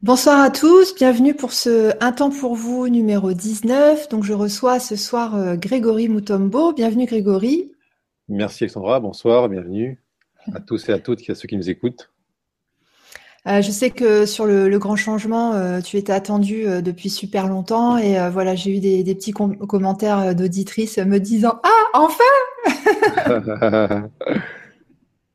Bonsoir 0.00 0.38
à 0.38 0.50
tous, 0.50 0.94
bienvenue 0.94 1.34
pour 1.34 1.52
ce 1.52 1.90
Un 2.00 2.12
temps 2.12 2.30
pour 2.30 2.54
vous 2.54 2.88
numéro 2.88 3.32
19. 3.32 4.08
Donc 4.10 4.22
je 4.22 4.32
reçois 4.32 4.78
ce 4.78 4.94
soir 4.94 5.34
euh, 5.34 5.56
Grégory 5.56 6.08
Moutombo. 6.08 6.72
Bienvenue 6.72 7.04
Grégory. 7.04 7.72
Merci 8.28 8.62
Alexandra, 8.62 9.00
bonsoir, 9.00 9.48
bienvenue 9.48 10.00
à 10.54 10.60
tous 10.60 10.88
et 10.88 10.92
à 10.92 11.00
toutes, 11.00 11.28
à 11.28 11.34
ceux 11.34 11.48
qui 11.48 11.56
nous 11.56 11.68
écoutent. 11.68 12.12
Euh, 13.48 13.60
je 13.60 13.72
sais 13.72 13.90
que 13.90 14.24
sur 14.24 14.46
le, 14.46 14.78
grand 14.78 14.94
changement, 14.94 15.54
euh, 15.54 15.80
tu 15.80 15.96
étais 15.96 16.12
attendu 16.12 16.62
depuis 16.80 17.10
super 17.10 17.48
longtemps 17.48 17.98
et 17.98 18.18
voilà, 18.30 18.54
j'ai 18.54 18.76
eu 18.76 18.78
des, 18.78 19.14
petits 19.16 19.32
commentaires 19.32 20.32
d'auditrices 20.36 20.98
me 20.98 21.18
disant 21.18 21.60
Ah, 21.64 21.84
enfin 21.94 22.22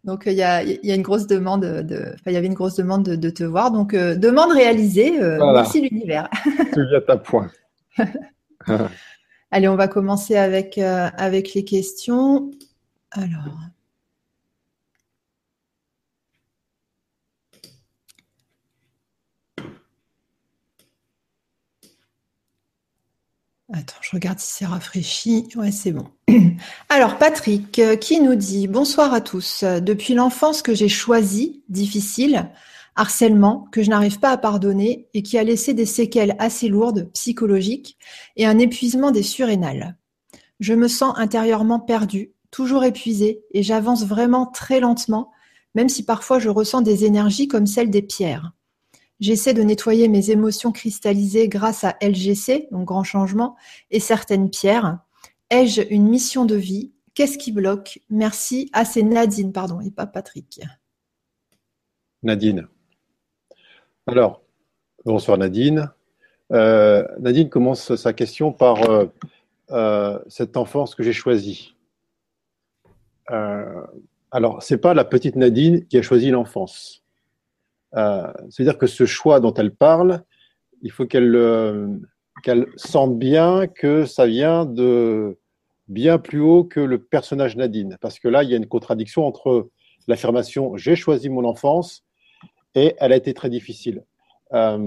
Donc 0.04 0.23
il 0.25 0.33
y, 0.33 0.43
a, 0.43 0.63
une 0.63 1.01
grosse 1.01 1.27
demande 1.27 1.61
de, 1.61 2.15
il 2.25 2.33
y 2.33 2.36
avait 2.36 2.47
une 2.47 2.54
grosse 2.54 2.75
demande 2.75 3.04
de, 3.04 3.29
te 3.29 3.43
voir. 3.43 3.71
Donc 3.71 3.93
euh, 3.93 4.15
demande 4.15 4.51
réalisée. 4.51 5.21
Euh, 5.21 5.39
merci 5.54 5.82
l'univers. 5.82 6.29
tu 6.73 6.86
viens 6.87 7.01
à 7.07 7.18
point. 7.18 7.50
Allez, 9.51 9.68
on 9.68 9.75
va 9.75 9.87
commencer 9.87 10.36
avec 10.36 10.78
euh, 10.78 11.09
avec 11.18 11.54
les 11.54 11.64
questions. 11.64 12.51
Alors. 13.11 13.59
Attends, 23.75 23.95
je 24.01 24.11
regarde 24.11 24.37
si 24.37 24.51
c'est 24.51 24.65
rafraîchi. 24.68 25.47
Ouais, 25.55 25.71
c'est 25.71 25.91
bon. 25.91 26.05
Alors, 26.89 27.18
Patrick, 27.18 27.79
euh, 27.79 27.95
qui 27.95 28.21
nous 28.21 28.36
dit 28.36 28.68
Bonsoir 28.68 29.11
à 29.15 29.19
tous. 29.19 29.64
Depuis 29.64 30.14
l'enfance 30.14 30.61
que 30.61 30.75
j'ai 30.75 30.89
choisie, 30.89 31.64
difficile, 31.69 32.52
harcèlement, 32.95 33.67
que 33.72 33.81
je 33.81 33.89
n'arrive 33.89 34.19
pas 34.19 34.30
à 34.30 34.38
pardonner 34.38 35.08
et 35.16 35.23
qui 35.23 35.39
a 35.39 35.44
laissé 35.44 35.73
des 35.73 35.88
séquelles 35.88 36.36
assez 36.38 36.67
lourdes, 36.67 37.09
psychologiques, 37.14 37.98
et 38.36 38.45
un 38.45 38.59
épuisement 38.59 39.09
des 39.09 39.23
surrénales. 39.23 39.98
Je 40.59 40.76
me 40.76 40.88
sens 40.88 41.16
intérieurement 41.17 41.80
perdu, 41.80 42.31
toujours 42.52 42.83
épuisé, 42.83 43.42
et 43.55 43.64
j'avance 43.64 44.05
vraiment 44.05 44.45
très 44.45 44.81
lentement, 44.81 45.31
même 45.73 45.89
si 45.89 46.05
parfois 46.05 46.38
je 46.38 46.50
ressens 46.50 46.81
des 46.81 47.05
énergies 47.05 47.48
comme 47.48 47.66
celles 47.66 47.89
des 47.89 48.03
pierres. 48.03 48.52
J'essaie 49.24 49.54
de 49.54 49.64
nettoyer 49.64 50.10
mes 50.10 50.32
émotions 50.32 50.74
cristallisées 50.74 51.48
grâce 51.48 51.86
à 51.86 51.96
LGC, 52.02 52.68
donc 52.72 52.84
grand 52.84 53.06
changement, 53.06 53.56
et 53.90 54.02
certaines 54.02 54.50
pierres. 54.50 55.00
Ai-je 55.50 55.82
une 55.90 56.10
mission 56.10 56.44
de 56.44 56.56
vie? 56.56 56.92
Qu'est-ce 57.14 57.38
qui 57.38 57.54
bloque? 57.54 58.02
Merci. 58.10 58.70
Ah, 58.74 58.84
c'est 58.84 59.02
Nadine, 59.02 59.54
pardon, 59.54 59.80
et 59.80 59.92
pas 59.92 60.08
Patrick. 60.08 60.60
Nadine. 62.22 62.68
Alors, 64.08 64.42
bonsoir 65.06 65.38
Nadine. 65.38 65.90
Euh, 66.52 67.08
Nadine 67.18 67.48
commence 67.48 67.96
sa 67.96 68.12
question 68.12 68.52
par 68.52 68.90
euh, 68.90 69.06
euh, 69.72 70.20
cette 70.28 70.58
enfance 70.58 70.96
que 70.96 71.04
j'ai 71.04 71.14
choisie. 71.14 71.78
alors, 73.30 74.62
c'est 74.62 74.80
pas 74.80 74.94
la 74.94 75.06
petite 75.06 75.38
Nadine 75.38 75.88
qui 75.88 75.98
a 75.98 76.02
choisi 76.02 76.30
l'enfance. 76.30 77.03
Euh, 77.95 78.31
c'est-à-dire 78.49 78.77
que 78.77 78.88
ce 78.88 79.05
choix 79.05 79.39
dont 79.39 79.53
elle 79.53 79.73
parle, 79.73 80.23
il 80.81 80.91
faut 80.91 81.05
qu'elle 81.05 81.36
euh, 81.36 81.88
qu'elle 82.44 82.67
sente 82.75 83.17
bien 83.17 83.67
que 83.67 84.05
ça 84.05 84.25
vient 84.25 84.66
de 84.66 85.38
bien 85.88 86.17
plus 86.17 86.41
haut 86.41 86.64
que 86.64 86.80
le 86.80 86.99
personnage 86.99 87.55
Nadine. 87.55 87.97
Parce 88.02 88.19
que 88.19 88.27
là, 88.27 88.44
il 88.44 88.49
y 88.49 88.53
a 88.53 88.58
une 88.58 88.67
contradiction 88.67 89.25
entre 89.25 89.69
l'affirmation 90.08 90.75
j'ai 90.75 90.95
choisi 90.95 91.30
mon 91.30 91.45
enfance 91.45 92.03
et 92.75 92.95
elle 92.99 93.14
a 93.14 93.16
été 93.16 93.33
très 93.33 93.49
difficile. 93.49 94.03
Euh, 94.53 94.77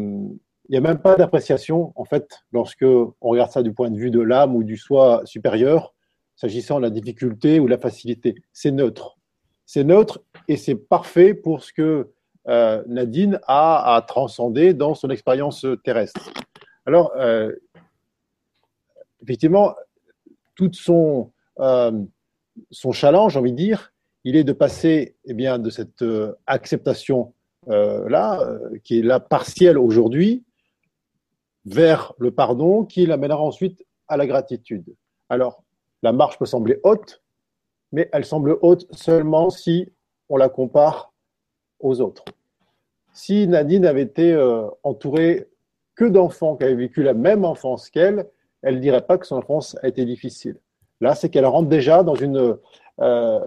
il 0.69 0.73
n'y 0.73 0.79
a 0.79 0.81
même 0.81 0.99
pas 0.99 1.15
d'appréciation, 1.15 1.93
en 1.95 2.05
fait, 2.05 2.41
lorsque 2.53 2.83
on 2.83 3.15
regarde 3.21 3.53
ça 3.53 3.63
du 3.63 3.73
point 3.73 3.91
de 3.91 3.97
vue 3.97 4.11
de 4.11 4.21
l'âme 4.21 4.57
ou 4.57 4.65
du 4.65 4.77
soi 4.77 5.23
supérieur, 5.25 5.95
s'agissant 6.35 6.79
de 6.79 6.83
la 6.83 6.91
difficulté 6.91 7.61
ou 7.61 7.67
de 7.67 7.71
la 7.71 7.79
facilité. 7.79 8.35
C'est 8.53 8.73
neutre. 8.73 9.17
C'est 9.65 9.85
neutre 9.85 10.23
et 10.49 10.57
c'est 10.57 10.75
parfait 10.75 11.35
pour 11.35 11.63
ce 11.63 11.73
que 11.73 12.11
euh, 12.49 12.83
Nadine 12.87 13.41
a 13.47 13.97
à 13.97 14.03
transcender 14.03 14.75
dans 14.75 14.95
son 14.95 15.11
expérience 15.11 15.67
terrestre. 15.85 16.33
Alors, 16.85 17.13
euh, 17.17 17.53
effectivement, 19.23 19.75
tout 20.55 20.73
son, 20.73 21.33
euh, 21.59 21.93
son 22.71 22.93
challenge, 22.93 23.33
j'ai 23.33 23.41
envie 23.41 23.53
de 23.53 23.57
dire, 23.57 23.93
il 24.25 24.37
est 24.37 24.45
de 24.45 24.53
passer 24.53 25.17
eh 25.25 25.35
bien, 25.35 25.59
de 25.59 25.71
cette 25.71 26.05
acceptation-là, 26.47 28.59
qui 28.83 28.99
est 28.99 29.03
la 29.03 29.21
partielle 29.21 29.79
aujourd'hui, 29.79 30.45
vers 31.65 32.13
le 32.19 32.31
pardon, 32.31 32.85
qui 32.85 33.07
l'amènera 33.07 33.41
ensuite 33.41 33.85
à 34.09 34.17
la 34.17 34.27
gratitude. 34.27 34.85
Alors, 35.29 35.63
la 36.03 36.13
marche 36.13 36.39
peut 36.39 36.47
sembler 36.47 36.81
haute, 36.85 37.23
mais 37.93 38.09
elle 38.13 38.25
semble 38.25 38.59
haute 38.63 38.87
seulement 38.93 39.51
si 39.51 39.93
on 40.29 40.37
la 40.37 40.49
compare 40.49 41.13
aux 41.87 42.01
autres. 42.01 42.25
Si 43.13 43.47
Nadine 43.47 43.87
avait 43.87 44.03
été 44.03 44.33
euh, 44.33 44.67
entourée 44.83 45.49
que 45.95 46.05
d'enfants 46.05 46.57
qui 46.57 46.65
avaient 46.65 46.75
vécu 46.75 47.03
la 47.03 47.15
même 47.15 47.45
enfance 47.45 47.89
qu'elle, 47.89 48.29
elle 48.63 48.77
ne 48.77 48.81
dirait 48.81 49.07
pas 49.07 49.17
que 49.17 49.27
son 49.27 49.37
enfance 49.37 49.77
a 49.83 49.89
été 49.89 50.05
difficile. 50.05 50.59
Là, 51.01 51.15
c'est 51.15 51.31
qu'elle 51.31 51.47
rentre 51.47 51.69
déjà 51.69 52.03
dans 52.03 52.15
une, 52.15 52.59
euh, 53.01 53.41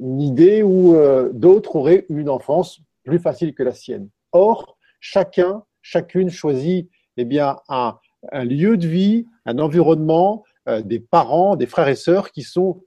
idée 0.00 0.62
où 0.62 0.96
euh, 0.96 1.30
d'autres 1.32 1.76
auraient 1.76 2.06
eu 2.08 2.20
une 2.20 2.28
enfance 2.28 2.80
plus 3.04 3.18
facile 3.18 3.54
que 3.54 3.62
la 3.62 3.72
sienne. 3.72 4.08
Or, 4.32 4.76
chacun, 5.00 5.62
chacune 5.82 6.30
choisit 6.30 6.88
eh 7.16 7.24
bien, 7.24 7.58
un 7.68 7.98
lieu 8.44 8.76
de 8.76 8.88
vie, 8.88 9.26
un 9.46 9.58
environnement, 9.60 10.42
des 10.82 10.98
parents, 10.98 11.54
des 11.54 11.66
frères 11.66 11.86
et 11.86 11.94
sœurs 11.94 12.32
qui 12.32 12.42
sont 12.42 12.82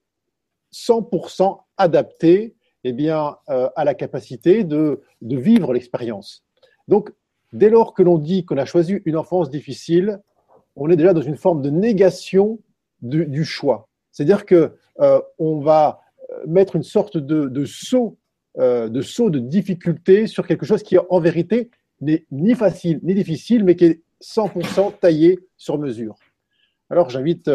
100% 0.74 1.60
adaptés 1.78 2.57
eh 2.88 2.94
bien, 2.94 3.38
euh, 3.50 3.70
la 3.78 3.94
capacité 3.94 4.64
de, 4.64 5.02
vivre 5.22 5.74
l'expérience. 5.74 6.46
Donc, 6.88 7.12
dès 7.52 7.70
lors 7.70 7.94
que 7.94 8.02
l'on 8.02 8.18
dit 8.18 8.46
qu'on 8.46 8.58
a 8.58 8.66
choisi 8.66 9.02
une 9.06 9.18
enfance 9.18 9.50
difficile, 9.50 10.22
on 10.76 10.90
est 10.90 10.96
déjà 10.96 11.14
dans 11.14 11.22
une 11.22 11.36
forme 11.36 11.62
de 11.62 11.70
négation 11.70 12.60
du, 13.02 13.44
choix. 13.44 13.90
C'est-à-dire 14.12 14.46
que 14.46 14.76
euh, 15.02 15.22
on 15.38 15.60
va 15.60 16.02
euh, 16.32 16.44
mettre 16.48 16.76
une 16.76 16.84
sorte 16.84 17.18
de, 17.18 17.66
saut, 17.66 18.18
de 18.58 19.02
saut 19.02 19.30
de 19.30 19.40
difficulté 19.40 20.28
sur 20.28 20.48
quelque 20.48 20.66
chose 20.66 20.82
qui, 20.82 20.98
en 20.98 21.20
vérité, 21.20 21.70
n'est 22.00 22.26
ni 22.32 22.56
facile 22.56 23.00
ni 23.04 23.14
difficile, 23.16 23.64
mais 23.64 23.76
qui 23.76 23.86
est 23.86 24.02
100% 24.22 25.00
taillé 25.00 25.40
sur 25.58 25.78
mesure. 25.78 26.16
Alors, 26.90 27.10
j'invite 27.10 27.52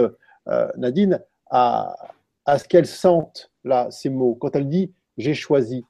Nadine 0.77 1.21
à, 1.51 1.97
à 2.45 2.59
ce 2.59 2.65
qu'elle 2.69 2.87
sente 2.87 3.51
là 3.65 3.91
ces 3.91 4.11
mots 4.11 4.35
quand 4.35 4.55
elle 4.57 4.69
dit 4.69 4.93
j'ai 5.17 5.35
choisi. 5.35 5.85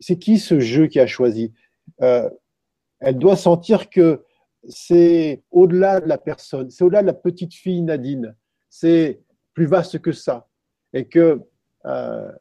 C'est 0.00 0.18
qui 0.18 0.38
ce 0.38 0.60
jeu 0.60 0.86
qui 0.86 1.00
a 1.00 1.06
choisi? 1.06 1.52
Euh, 2.02 2.28
Elle 3.00 3.18
doit 3.18 3.36
sentir 3.36 3.90
que 3.90 4.24
c'est 4.68 5.42
au-delà 5.50 6.00
de 6.00 6.08
la 6.08 6.18
personne, 6.18 6.70
c'est 6.70 6.84
au-delà 6.84 7.02
de 7.02 7.06
la 7.06 7.14
petite 7.14 7.54
fille 7.54 7.80
Nadine, 7.82 8.34
c'est 8.68 9.20
plus 9.54 9.66
vaste 9.66 10.00
que 10.00 10.12
ça. 10.12 10.48
Et 10.92 11.06
que 11.06 11.40
euh, 11.86 12.32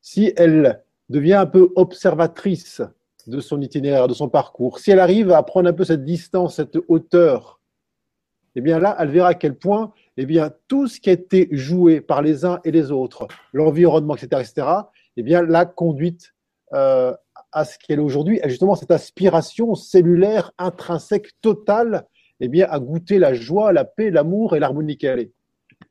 si 0.00 0.32
elle 0.36 0.82
devient 1.08 1.34
un 1.34 1.46
peu 1.46 1.72
observatrice 1.76 2.82
de 3.26 3.40
son 3.40 3.60
itinéraire, 3.60 4.08
de 4.08 4.14
son 4.14 4.28
parcours, 4.28 4.78
si 4.78 4.90
elle 4.90 5.00
arrive 5.00 5.30
à 5.30 5.42
prendre 5.42 5.68
un 5.68 5.72
peu 5.72 5.84
cette 5.84 6.04
distance, 6.04 6.56
cette 6.56 6.78
hauteur, 6.88 7.60
eh 8.56 8.60
bien 8.60 8.78
là, 8.78 8.96
elle 8.98 9.10
verra 9.10 9.28
à 9.28 9.34
quel 9.34 9.56
point 9.56 9.92
eh 10.16 10.26
bien, 10.26 10.50
tout 10.68 10.86
ce 10.86 11.00
qui 11.00 11.08
a 11.08 11.14
été 11.14 11.48
joué 11.52 12.00
par 12.00 12.20
les 12.20 12.44
uns 12.44 12.60
et 12.64 12.70
les 12.70 12.90
autres, 12.90 13.26
l'environnement, 13.52 14.16
etc., 14.16 14.42
etc., 14.42 14.66
eh 15.16 15.22
bien, 15.22 15.42
la 15.42 15.64
conduite 15.64 16.32
euh, 16.72 17.14
à 17.52 17.64
ce 17.64 17.78
qu'elle 17.78 17.98
est 17.98 18.02
aujourd'hui, 18.02 18.40
justement 18.46 18.74
cette 18.74 18.90
aspiration 18.90 19.74
cellulaire 19.74 20.52
intrinsèque 20.58 21.30
totale, 21.40 22.06
eh 22.40 22.48
bien, 22.48 22.68
à 22.70 22.78
goûter 22.78 23.18
la 23.18 23.34
joie, 23.34 23.72
la 23.72 23.84
paix, 23.84 24.10
l'amour 24.10 24.56
et 24.56 24.60
l'harmonie 24.60 24.96
qu'elle 24.96 25.20
est. 25.20 25.32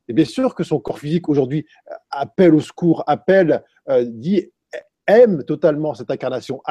Et 0.08 0.12
bien 0.12 0.24
sûr 0.24 0.54
que 0.54 0.64
son 0.64 0.80
corps 0.80 0.98
physique 0.98 1.28
aujourd'hui 1.28 1.66
appelle 2.10 2.54
au 2.54 2.60
secours, 2.60 3.04
appelle, 3.06 3.62
euh, 3.88 4.04
dit, 4.06 4.50
aime 5.06 5.44
totalement 5.44 5.94
cette 5.94 6.10
incarnation, 6.10 6.62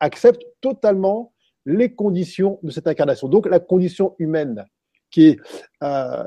accepte 0.00 0.42
totalement 0.60 1.32
les 1.64 1.94
conditions 1.94 2.58
de 2.62 2.70
cette 2.70 2.88
incarnation. 2.88 3.28
Donc 3.28 3.46
la 3.48 3.60
condition 3.60 4.14
humaine 4.18 4.64
qui 5.10 5.28
est 5.28 5.40
euh, 5.82 6.24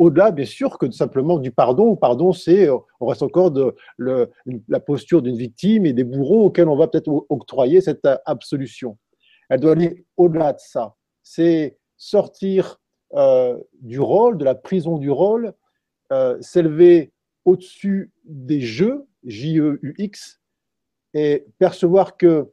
au-delà, 0.00 0.30
bien 0.30 0.46
sûr, 0.46 0.78
que 0.78 0.90
simplement 0.90 1.38
du 1.38 1.52
pardon. 1.52 1.94
Pardon, 1.94 2.32
c'est, 2.32 2.66
euh, 2.68 2.78
on 3.00 3.06
reste 3.06 3.22
encore 3.22 3.50
de 3.50 3.76
la 3.98 4.80
posture 4.80 5.20
d'une 5.20 5.36
victime 5.36 5.84
et 5.84 5.92
des 5.92 6.04
bourreaux 6.04 6.46
auxquels 6.46 6.68
on 6.68 6.76
va 6.76 6.88
peut-être 6.88 7.26
octroyer 7.28 7.82
cette 7.82 8.06
euh, 8.06 8.16
absolution. 8.24 8.96
Elle 9.50 9.60
doit 9.60 9.72
aller 9.72 10.06
au-delà 10.16 10.54
de 10.54 10.58
ça. 10.58 10.94
C'est 11.22 11.78
sortir 11.98 12.80
euh, 13.14 13.58
du 13.82 14.00
rôle, 14.00 14.38
de 14.38 14.44
la 14.44 14.54
prison 14.54 14.96
du 14.96 15.10
rôle, 15.10 15.52
s'élever 16.40 17.12
au-dessus 17.44 18.10
des 18.24 18.60
jeux, 18.60 19.06
J-E-U-X, 19.24 20.40
et 21.14 21.46
percevoir 21.58 22.16
que 22.16 22.50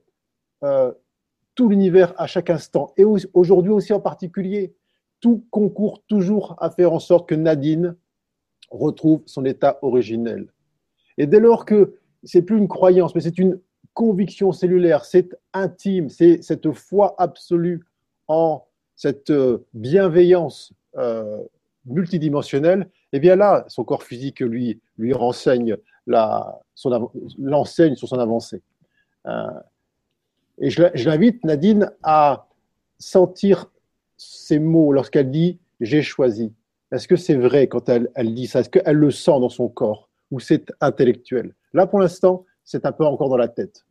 tout 1.56 1.68
l'univers 1.68 2.14
à 2.18 2.28
chaque 2.28 2.52
instant, 2.52 2.94
et 2.98 3.04
aujourd'hui 3.34 3.72
aussi 3.72 3.94
en 3.94 4.00
particulier, 4.00 4.76
tout 5.20 5.46
concourt 5.50 6.04
toujours 6.08 6.56
à 6.60 6.70
faire 6.70 6.94
en 6.94 7.00
sorte 7.00 7.28
que 7.30 7.36
Nadine 7.36 7.96
retrouve 8.70 9.22
son 9.26 9.46
état 9.46 9.80
originel. 9.82 10.48
Et 11.18 11.26
dès 11.26 11.40
lors 11.40 11.66
que 11.66 11.96
c'est 12.24 12.42
plus 12.42 12.58
une 12.58 12.68
croyance, 12.68 13.16
mais 13.16 13.22
c'est 13.22 13.38
une 13.38 13.60
conviction 13.94 14.52
cellulaire, 14.52 15.06
c'est 15.06 15.36
intime, 15.54 16.10
c'est 16.10 16.42
cette 16.44 16.72
foi 16.72 17.16
absolue 17.18 17.86
en 18.28 18.64
cette 18.96 19.30
euh, 19.30 19.66
bienveillance 19.74 20.74
euh, 20.98 21.44
multidimensionnelle, 21.86 22.90
et 23.14 23.18
eh 23.18 23.20
bien 23.20 23.36
là, 23.36 23.66
son 23.70 23.86
corps 23.86 24.04
physique 24.04 24.42
lui, 24.42 24.82
lui 24.98 25.14
renseigne 25.14 25.78
l'enseigne 26.06 27.96
sur 27.96 28.10
son 28.10 28.20
avancée. 28.20 28.62
Euh, 29.26 29.48
et 30.60 30.70
je, 30.70 30.84
l'invite, 31.06 31.44
Nadine, 31.44 31.92
à 32.04 32.48
sentir 33.00 33.72
ces 34.18 34.60
mots 34.60 34.92
lorsqu'elle 34.92 35.32
dit 35.32 35.60
j'ai 35.80 36.02
choisi. 36.02 36.54
Est-ce 36.92 37.08
que 37.08 37.16
c'est 37.16 37.36
vrai 37.36 37.68
quand 37.68 37.90
elle, 37.90 38.10
dit 38.34 38.48
ça? 38.48 38.62
Est-ce 38.62 38.70
qu'elle 38.70 38.96
le 38.96 39.12
sent 39.12 39.40
dans 39.40 39.50
son 39.50 39.68
corps? 39.68 40.10
Ou 40.32 40.40
c'est 40.40 40.74
intellectuel? 40.82 41.54
Là, 41.74 41.88
pour 41.88 42.00
l'instant, 42.00 42.46
c'est 42.64 42.86
un 42.86 42.92
peu 42.92 43.06
encore 43.06 43.30
dans 43.30 43.38
la 43.38 43.48
tête. 43.48 43.86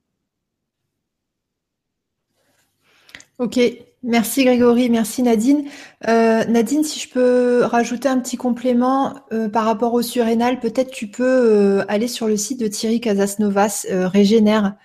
Ok, 3.39 3.61
merci 4.03 4.45
Grégory, 4.45 4.89
merci 4.89 5.23
Nadine. 5.23 5.65
Euh, 6.09 6.45
Nadine, 6.45 6.85
si 6.85 6.99
je 6.99 7.11
peux 7.11 7.65
rajouter 7.65 8.09
un 8.09 8.19
petit 8.19 8.39
complément 8.39 9.15
euh, 9.31 9.51
par 9.51 9.67
rapport 9.67 9.93
au 9.93 10.01
surrénal, 10.01 10.59
peut-être 10.59 10.91
tu 10.91 11.09
peux 11.09 11.25
euh, 11.25 11.85
aller 11.89 12.09
sur 12.09 12.29
le 12.29 12.39
site 12.39 12.61
de 12.61 12.67
Thierry 12.67 12.99
Casasnovas, 12.99 13.87
Régénère, 13.91 14.77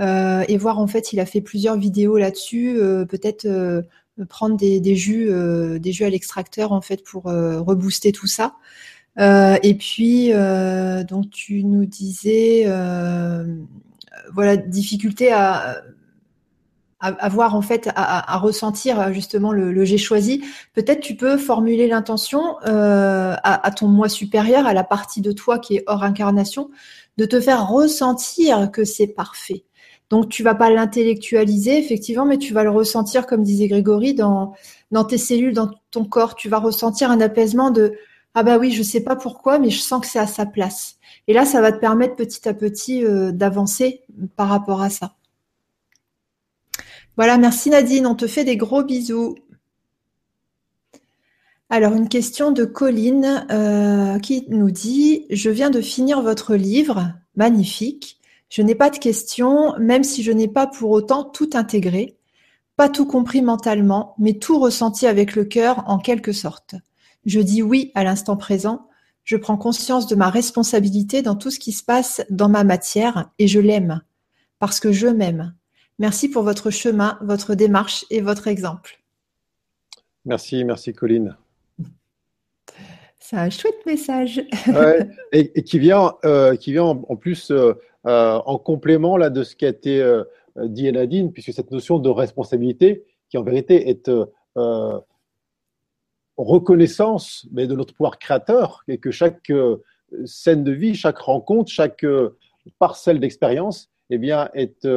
et 0.00 0.56
voir 0.56 0.78
en 0.78 0.86
fait, 0.86 1.12
il 1.12 1.18
a 1.18 1.26
fait 1.26 1.40
plusieurs 1.40 1.76
vidéos 1.76 2.18
là-dessus, 2.18 2.78
peut-être 3.08 3.48
prendre 4.24 4.56
des, 4.56 4.96
jus, 4.96 5.30
des 5.80 5.92
jus 5.92 6.04
à 6.04 6.10
l'extracteur 6.10 6.72
en 6.72 6.80
fait 6.80 7.04
pour 7.04 7.24
rebooster 7.24 8.12
tout 8.12 8.26
ça. 8.26 8.54
et 9.18 9.74
puis, 9.78 10.32
donc 11.08 11.30
tu 11.30 11.64
nous 11.64 11.86
disais, 11.86 12.66
voilà, 14.32 14.56
difficulté 14.56 15.32
à 15.32 15.82
avoir 17.00 17.54
en 17.54 17.62
fait 17.62 17.88
à, 17.94 18.38
ressentir 18.38 19.12
justement 19.12 19.52
le, 19.52 19.84
j'ai 19.84 19.98
choisi, 19.98 20.44
peut-être 20.74 21.00
tu 21.00 21.14
peux 21.14 21.36
formuler 21.36 21.86
l'intention 21.86 22.56
euh, 22.66 23.36
à, 23.42 23.70
ton 23.70 23.86
moi 23.86 24.08
supérieur, 24.08 24.66
à 24.66 24.74
la 24.74 24.84
partie 24.84 25.20
de 25.20 25.32
toi 25.32 25.58
qui 25.58 25.76
est 25.76 25.84
hors 25.86 26.02
incarnation, 26.02 26.70
de 27.16 27.24
te 27.24 27.40
faire 27.40 27.68
ressentir 27.68 28.70
que 28.72 28.84
c'est 28.84 29.06
parfait. 29.06 29.64
Donc 30.10 30.28
tu 30.28 30.42
vas 30.42 30.54
pas 30.54 30.70
l'intellectualiser 30.70 31.78
effectivement, 31.78 32.24
mais 32.24 32.38
tu 32.38 32.54
vas 32.54 32.64
le 32.64 32.70
ressentir 32.70 33.26
comme 33.26 33.42
disait 33.42 33.68
Grégory 33.68 34.14
dans 34.14 34.54
dans 34.90 35.04
tes 35.04 35.18
cellules, 35.18 35.52
dans 35.52 35.70
ton 35.90 36.04
corps. 36.04 36.34
Tu 36.34 36.48
vas 36.48 36.58
ressentir 36.58 37.10
un 37.10 37.20
apaisement 37.20 37.70
de 37.70 37.94
ah 38.34 38.42
bah 38.42 38.58
oui, 38.58 38.70
je 38.70 38.82
sais 38.82 39.00
pas 39.00 39.16
pourquoi, 39.16 39.58
mais 39.58 39.70
je 39.70 39.80
sens 39.80 40.00
que 40.00 40.06
c'est 40.06 40.18
à 40.18 40.26
sa 40.26 40.46
place. 40.46 40.96
Et 41.26 41.32
là, 41.32 41.44
ça 41.44 41.60
va 41.60 41.72
te 41.72 41.78
permettre 41.78 42.16
petit 42.16 42.48
à 42.48 42.54
petit 42.54 43.04
euh, 43.04 43.32
d'avancer 43.32 44.02
par 44.36 44.48
rapport 44.48 44.80
à 44.80 44.90
ça. 44.90 45.14
Voilà, 47.16 47.36
merci 47.36 47.68
Nadine, 47.70 48.06
on 48.06 48.14
te 48.14 48.26
fait 48.28 48.44
des 48.44 48.56
gros 48.56 48.84
bisous. 48.84 49.34
Alors, 51.70 51.94
une 51.94 52.08
question 52.08 52.50
de 52.50 52.64
Colline 52.64 53.46
euh, 53.50 54.18
qui 54.20 54.46
nous 54.48 54.70
dit 54.70 55.26
Je 55.30 55.50
viens 55.50 55.70
de 55.70 55.80
finir 55.80 56.22
votre 56.22 56.54
livre, 56.54 57.12
magnifique. 57.34 58.17
Je 58.48 58.62
n'ai 58.62 58.74
pas 58.74 58.90
de 58.90 58.98
questions, 58.98 59.74
même 59.78 60.04
si 60.04 60.22
je 60.22 60.32
n'ai 60.32 60.48
pas 60.48 60.66
pour 60.66 60.90
autant 60.90 61.24
tout 61.24 61.50
intégré, 61.54 62.16
pas 62.76 62.88
tout 62.88 63.06
compris 63.06 63.42
mentalement, 63.42 64.14
mais 64.18 64.34
tout 64.34 64.58
ressenti 64.58 65.06
avec 65.06 65.34
le 65.34 65.44
cœur 65.44 65.82
en 65.86 65.98
quelque 65.98 66.32
sorte. 66.32 66.76
Je 67.26 67.40
dis 67.40 67.62
oui 67.62 67.90
à 67.94 68.04
l'instant 68.04 68.36
présent. 68.36 68.88
Je 69.24 69.36
prends 69.36 69.58
conscience 69.58 70.06
de 70.06 70.14
ma 70.14 70.30
responsabilité 70.30 71.20
dans 71.20 71.36
tout 71.36 71.50
ce 71.50 71.58
qui 71.58 71.72
se 71.72 71.82
passe 71.82 72.22
dans 72.30 72.48
ma 72.48 72.64
matière 72.64 73.30
et 73.38 73.46
je 73.46 73.60
l'aime 73.60 74.00
parce 74.58 74.80
que 74.80 74.92
je 74.92 75.08
m'aime. 75.08 75.54
Merci 75.98 76.28
pour 76.28 76.42
votre 76.42 76.70
chemin, 76.70 77.18
votre 77.20 77.54
démarche 77.54 78.06
et 78.10 78.20
votre 78.20 78.48
exemple. 78.48 79.02
Merci, 80.24 80.64
merci 80.64 80.92
Colline. 80.92 81.36
C'est 83.28 83.36
un 83.36 83.50
chouette 83.50 83.84
message. 83.84 84.42
et, 85.32 85.62
qui 85.62 85.78
vient, 85.78 86.14
euh, 86.24 86.56
qui 86.56 86.72
vient 86.72 86.84
en, 86.84 87.16
plus 87.16 87.50
euh, 87.50 87.74
euh, 88.06 88.40
en 88.46 88.56
complément 88.56 89.18
là, 89.18 89.28
de 89.28 89.42
ce 89.42 89.54
qui 89.54 89.66
a 89.66 89.68
été 89.68 90.02
dit 90.56 90.88
à 90.88 90.92
Nadine, 90.92 91.30
puisque 91.30 91.52
cette 91.52 91.70
notion 91.70 91.98
de 91.98 92.08
responsabilité, 92.08 93.04
qui 93.28 93.36
en 93.36 93.42
vérité 93.42 93.90
est 93.90 94.10
reconnaissance 96.38 97.46
mais 97.52 97.66
de 97.66 97.74
notre 97.74 97.92
pouvoir 97.92 98.18
créateur, 98.18 98.82
et 98.88 98.96
que 98.96 99.10
chaque 99.10 99.52
scène 100.24 100.64
de 100.64 100.72
vie, 100.72 100.94
chaque 100.94 101.18
rencontre, 101.18 101.70
chaque 101.70 102.06
parcelle 102.78 103.20
d'expérience, 103.20 103.90
eh 104.08 104.18
est 104.54 104.88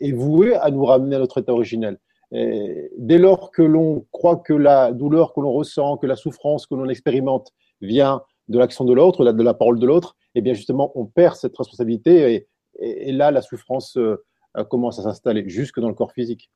est 0.00 0.12
voué 0.12 0.54
à 0.54 0.70
nous 0.70 0.84
ramener 0.84 1.16
à 1.16 1.18
notre 1.18 1.38
état 1.40 1.52
originel. 1.52 1.98
Dès 2.32 3.18
lors 3.18 3.50
que 3.50 3.62
l'on 3.62 4.06
croit 4.10 4.36
que 4.36 4.54
la 4.54 4.92
douleur 4.92 5.34
que 5.34 5.40
l'on 5.40 5.52
ressent, 5.52 5.98
que 5.98 6.06
la 6.06 6.16
souffrance 6.16 6.66
que 6.66 6.74
l'on 6.74 6.88
expérimente 6.88 7.52
vient 7.80 8.22
de 8.48 8.58
l'action 8.58 8.84
de 8.84 8.92
l'autre, 8.92 9.24
de 9.24 9.42
la 9.42 9.54
parole 9.54 9.78
de 9.78 9.86
l'autre, 9.86 10.16
eh 10.34 10.40
bien 10.40 10.54
justement, 10.54 10.92
on 10.94 11.04
perd 11.04 11.36
cette 11.36 11.56
responsabilité 11.56 12.48
et, 12.80 13.12
là, 13.12 13.30
la 13.30 13.42
souffrance 13.42 13.96
euh, 13.98 14.16
commence 14.70 14.98
à 14.98 15.02
s'installer 15.02 15.48
jusque 15.48 15.78
dans 15.78 15.88
le 15.88 15.94
corps 15.94 16.12
physique. 16.12 16.50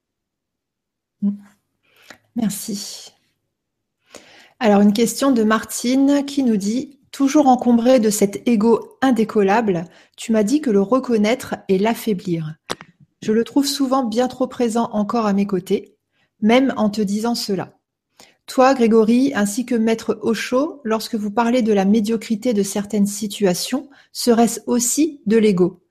Merci. 2.35 3.13
Alors, 4.59 4.81
une 4.81 4.93
question 4.93 5.33
de 5.33 5.43
Martine 5.43 6.25
qui 6.25 6.43
nous 6.43 6.57
dit 6.57 7.01
Toujours 7.13 7.49
encombré 7.49 7.99
de 7.99 8.11
cet 8.11 8.47
ego 8.47 8.99
indécollable, 9.01 9.85
tu 10.19 10.33
m'as 10.33 10.43
dit 10.43 10.61
que 10.61 10.71
le 10.71 10.83
reconnaître 10.83 11.57
et 11.69 11.79
l'affaiblir. 11.79 12.57
Je 13.27 13.33
le 13.33 13.43
trouve 13.43 13.67
souvent 13.67 14.05
bien 14.05 14.29
trop 14.29 14.47
présent 14.47 14.89
encore 14.93 15.27
à 15.27 15.33
mes 15.33 15.49
côtés, 15.49 15.97
même 16.41 16.73
en 16.77 16.91
te 16.91 17.01
disant 17.01 17.35
cela. 17.35 17.73
Toi, 18.47 18.73
Grégory, 18.73 19.33
ainsi 19.35 19.67
que 19.67 19.75
Maître 19.75 20.17
Ocho, 20.23 20.81
lorsque 20.85 21.17
vous 21.17 21.33
parlez 21.33 21.61
de 21.61 21.73
la 21.73 21.85
médiocrité 21.85 22.55
de 22.55 22.63
certaines 22.63 23.09
situations, 23.09 23.91
serait-ce 24.13 24.61
aussi 24.69 25.23
de 25.27 25.39
l'ego? 25.39 25.83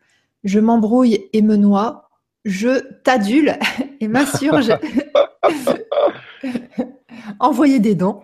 Je 0.45 0.61
m'embrouille 0.61 1.27
et 1.33 1.41
me 1.41 1.57
noie, 1.57 2.09
je 2.45 2.79
t'adule 3.03 3.59
et 3.99 4.07
m'insurge. 4.07 4.71
Envoyez 7.42 7.80
des 7.80 7.95
dons. 7.95 8.21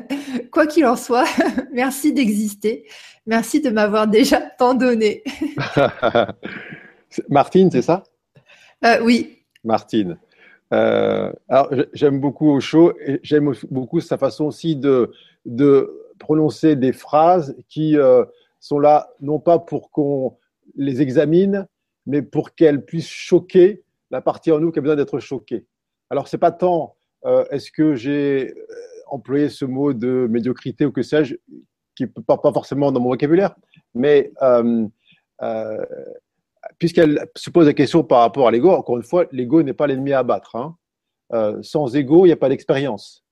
Quoi 0.52 0.66
qu'il 0.66 0.84
en 0.84 0.96
soit, 0.96 1.24
merci 1.72 2.12
d'exister. 2.12 2.84
Merci 3.24 3.62
de 3.62 3.70
m'avoir 3.70 4.06
déjà 4.06 4.38
tant 4.38 4.74
donné. 4.74 5.24
Martine, 7.30 7.70
c'est 7.70 7.80
ça? 7.80 8.04
Euh, 8.84 9.00
oui. 9.02 9.38
Martine. 9.64 10.18
Euh, 10.72 11.32
alors, 11.48 11.70
j'aime 11.92 12.20
beaucoup 12.20 12.50
Osho 12.50 12.94
et 13.00 13.20
j'aime 13.22 13.52
beaucoup 13.70 14.00
sa 14.00 14.16
façon 14.18 14.44
aussi 14.44 14.76
de, 14.76 15.12
prononcer 16.18 16.76
des 16.76 16.92
phrases 16.92 17.56
qui 17.68 17.96
euh, 17.96 18.24
sont 18.58 18.78
là 18.78 19.10
non 19.20 19.38
pas 19.38 19.58
pour 19.58 19.90
qu'on 19.90 20.36
les 20.76 21.00
examine, 21.00 21.66
mais 22.06 22.20
pour 22.20 22.54
qu'elles 22.54 22.84
puissent 22.84 23.08
choquer 23.08 23.82
la 24.10 24.20
partie 24.20 24.52
en 24.52 24.60
nous 24.60 24.70
qui 24.70 24.78
a 24.78 24.82
besoin 24.82 24.96
d'être 24.96 25.18
choquée. 25.18 25.66
Alors, 26.10 26.28
c'est 26.28 26.38
pas 26.38 26.52
tant 26.52 26.96
est-ce 27.50 27.70
que 27.70 27.94
j'ai 27.94 28.54
employé 29.06 29.50
ce 29.50 29.66
mot 29.66 29.92
de 29.92 30.26
médiocrité 30.30 30.86
ou 30.86 30.92
que 30.92 31.02
sais-je, 31.02 31.34
qui 31.94 32.04
ne 32.04 32.22
pas, 32.22 32.38
pas 32.38 32.52
forcément 32.52 32.92
dans 32.92 33.00
mon 33.00 33.10
vocabulaire, 33.10 33.54
mais 33.94 34.32
puisqu'elle 36.80 37.28
se 37.36 37.50
pose 37.50 37.66
la 37.66 37.74
question 37.74 38.02
par 38.02 38.20
rapport 38.20 38.48
à 38.48 38.50
l'ego, 38.50 38.70
encore 38.70 38.96
une 38.96 39.04
fois, 39.04 39.26
l'ego 39.30 39.62
n'est 39.62 39.74
pas 39.74 39.86
l'ennemi 39.86 40.12
à 40.12 40.20
abattre. 40.20 40.56
Hein. 40.56 40.76
Euh, 41.32 41.62
sans 41.62 41.94
ego, 41.94 42.24
il 42.24 42.30
n'y 42.30 42.32
a 42.32 42.36
pas 42.36 42.48
d'expérience. 42.48 43.22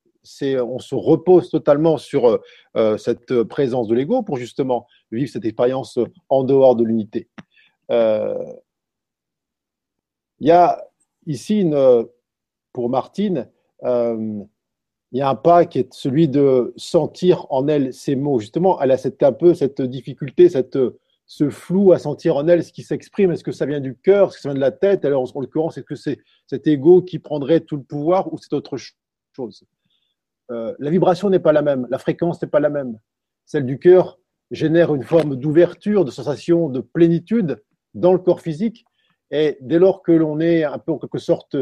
on 0.43 0.78
se 0.78 0.95
repose 0.95 1.50
totalement 1.50 1.97
sur 1.97 2.28
euh, 2.28 2.38
euh, 2.76 2.97
cette 2.99 3.43
présence 3.45 3.88
de 3.88 3.95
l'ego 3.95 4.23
pour 4.23 4.37
justement 4.37 4.87
vivre 5.11 5.31
cette 5.31 5.47
expérience 5.47 5.99
en 6.28 6.45
dehors 6.45 6.76
de 6.76 6.85
l'unité. 6.85 7.28
Il 10.40 10.47
y 10.47 10.50
a 10.50 10.85
ici, 11.26 11.69
pour 12.75 12.90
Martine, 12.90 13.50
il 13.83 14.47
y 15.12 15.23
a 15.23 15.31
un 15.31 15.35
pas 15.35 15.64
qui 15.64 15.78
est 15.78 15.95
celui 15.95 16.28
de 16.28 16.75
sentir 16.76 17.47
en 17.49 17.67
elle 17.67 17.95
ces 17.95 18.14
mots. 18.14 18.38
Justement, 18.40 18.78
elle 18.83 18.93
a 18.93 18.99
un 19.23 19.33
peu 19.33 19.55
cette 19.55 19.81
difficulté, 19.81 20.50
cette 20.50 20.78
ce 21.28 21.50
flou 21.50 21.92
à 21.92 21.99
sentir 21.99 22.37
en 22.37 22.49
elle 22.49 22.64
ce 22.64 22.73
qui 22.73 22.82
s'exprime. 22.82 23.30
Est-ce 23.30 23.44
que 23.44 23.52
ça 23.52 23.66
vient 23.66 23.80
du 23.80 23.94
cœur, 23.94 24.28
est-ce 24.28 24.37
que 24.37 24.42
ça 24.42 24.49
vient 24.49 24.54
de 24.54 24.61
la 24.61 24.73
tête? 24.73 25.04
Alors, 25.04 25.30
en 25.37 25.40
l'occurrence, 25.40 25.76
est-ce 25.76 25.85
que 25.85 25.94
c'est 25.94 26.18
cet 26.47 26.66
ego 26.66 27.02
qui 27.02 27.18
prendrait 27.18 27.61
tout 27.61 27.76
le 27.76 27.82
pouvoir 27.82 28.32
ou 28.32 28.38
c'est 28.38 28.54
autre 28.54 28.76
chose? 28.78 29.64
Euh, 30.50 30.75
La 30.78 30.90
vibration 30.90 31.28
n'est 31.28 31.38
pas 31.38 31.52
la 31.52 31.61
même, 31.61 31.87
la 31.90 31.99
fréquence 31.99 32.40
n'est 32.40 32.49
pas 32.49 32.61
la 32.61 32.70
même. 32.70 32.99
Celle 33.44 33.66
du 33.66 33.78
cœur 33.78 34.18
génère 34.50 34.94
une 34.94 35.02
forme 35.02 35.37
d'ouverture, 35.37 36.06
de 36.06 36.11
sensation 36.11 36.70
de 36.70 36.80
plénitude 36.80 37.62
dans 37.92 38.14
le 38.14 38.18
corps 38.18 38.40
physique, 38.40 38.87
Et 39.30 39.58
dès 39.61 39.78
lors 39.78 40.02
que 40.02 40.12
l'on 40.12 40.40
est 40.40 40.64
un 40.64 40.78
peu 40.78 40.92
en 40.92 40.99
quelque 40.99 41.18
sorte 41.18 41.56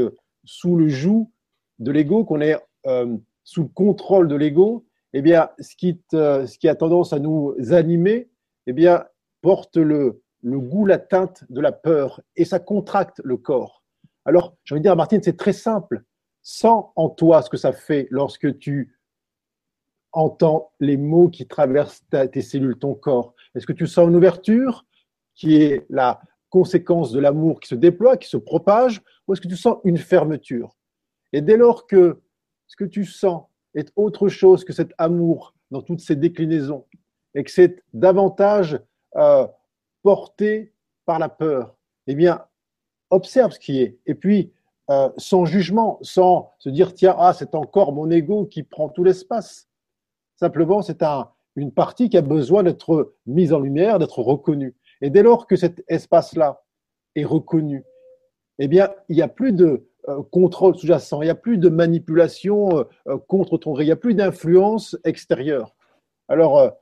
sous 0.45 0.77
le 0.77 0.87
joug 0.87 1.33
de 1.81 1.91
l'ego, 1.91 2.25
qu'on 2.25 2.41
est 2.41 2.57
euh, 2.87 3.17
sous 3.43 3.63
le 3.63 3.69
contrôle 3.69 4.29
de 4.29 4.37
l'ego, 4.37 4.87
eh 5.13 5.23
bien, 5.23 5.51
ce 5.59 5.75
qui, 5.75 6.01
ce 6.13 6.59
qui, 6.59 6.69
a 6.69 6.77
tendance 6.77 7.13
à 7.13 7.19
nous 7.19 7.57
animer, 7.73 8.29
eh 8.69 8.73
bien, 8.73 9.05
porte 9.47 9.77
le, 9.77 10.21
goût, 10.43 10.87
la 10.87 10.99
teinte 10.99 11.45
de 11.51 11.61
la 11.61 11.71
peur, 11.71 12.21
et 12.35 12.45
ça 12.45 12.59
contracte 12.59 13.21
le 13.23 13.37
corps. 13.37 13.85
Alors, 14.25 14.57
j'ai 14.65 14.75
envie 14.75 14.81
de 14.81 14.83
dire 14.83 14.91
à 14.91 14.97
Martine, 14.97 15.23
c'est 15.23 15.37
très 15.37 15.53
simple. 15.53 16.03
Sens 16.43 16.87
en 16.97 17.09
toi 17.11 17.43
ce 17.43 17.49
que 17.49 17.57
ça 17.57 17.71
fait 17.71 18.09
lorsque 18.11 18.59
tu 18.59 18.99
entends 20.11 20.73
les 20.81 20.97
mots 20.97 21.29
qui 21.29 21.47
traversent 21.47 22.03
tes 22.11 22.43
cellules, 22.43 22.77
ton 22.77 22.97
corps. 22.97 23.37
Est-ce 23.55 23.69
que 23.69 23.73
tu 23.73 23.87
sens 23.87 24.09
une 24.09 24.17
ouverture 24.17 24.85
qui 25.37 25.63
est 25.63 25.87
la 25.91 26.21
conséquence 26.51 27.13
de 27.13 27.21
l'amour 27.21 27.61
qui 27.61 27.69
se 27.69 27.77
déploie, 27.77 28.17
qui 28.17 28.29
se 28.29 28.37
propage, 28.37 29.01
ou 29.29 29.33
est-ce 29.33 29.41
que 29.41 29.47
tu 29.47 29.57
sens 29.57 29.77
une 29.85 29.99
fermeture? 29.99 30.77
Et 31.33 31.41
dès 31.41 31.57
lors 31.57 31.87
que 31.87 32.21
ce 32.67 32.75
que 32.75 32.85
tu 32.85 33.05
sens 33.05 33.45
est 33.77 33.93
autre 33.95 34.27
chose 34.27 34.65
que 34.65 34.73
cet 34.73 34.93
amour 34.99 35.55
dans 35.71 35.83
toutes 35.83 36.01
ses 36.01 36.17
déclinaisons, 36.17 36.85
et 37.37 37.45
que 37.45 37.51
c'est 37.53 37.85
davantage 37.93 38.81
euh, 39.17 39.47
porté 40.03 40.73
par 41.07 41.19
la 41.19 41.29
peur, 41.29 41.75
eh 42.07 42.15
bien, 42.15 42.45
observe 43.11 43.53
ce 43.53 43.59
qui 43.59 43.81
est. 43.81 43.99
Et 44.07 44.15
puis, 44.15 44.53
euh, 44.91 45.09
sans 45.17 45.47
jugement, 45.47 45.99
sans 46.03 46.53
se 46.59 46.69
dire, 46.69 46.95
tiens, 46.95 47.17
ah, 47.19 47.33
c'est 47.33 47.55
encore 47.55 47.93
mon 47.93 48.11
ego 48.11 48.45
qui 48.45 48.63
prend 48.63 48.89
tout 48.89 49.05
l'espace. 49.05 49.69
Simplement, 50.37 50.83
c'est 50.83 51.03
un, 51.03 51.31
une 51.57 51.73
partie 51.73 52.11
qui 52.11 52.19
a 52.19 52.23
besoin 52.23 52.63
d'être 52.63 53.15
mise 53.27 53.53
en 53.53 53.59
lumière, 53.59 53.99
d'être 53.99 54.21
reconnue. 54.21 54.77
Et 55.01 55.11
dès 55.11 55.23
lors 55.23 55.47
que 55.47 55.57
cet 55.57 55.83
espace-là 55.89 56.63
est 57.15 57.25
reconnu, 57.25 57.85
eh 58.59 58.69
bien, 58.69 58.91
il 59.09 59.17
n'y 59.17 59.23
a 59.23 59.29
plus 59.29 59.53
de 59.53 59.89
euh, 60.09 60.23
contrôle 60.31 60.77
sous-jacent, 60.77 61.23
il 61.23 61.27
n'y 61.27 61.31
a 61.31 61.35
plus 61.35 61.59
de 61.59 61.69
manipulation 61.69 62.87
contre 63.29 63.59
ton 63.59 63.73
gré, 63.73 63.85
il 63.85 63.87
n'y 63.89 63.93
a 63.93 63.97
plus 63.97 64.15
d'influence 64.15 64.97
extérieure. 65.05 65.75
Alors, 66.29 66.73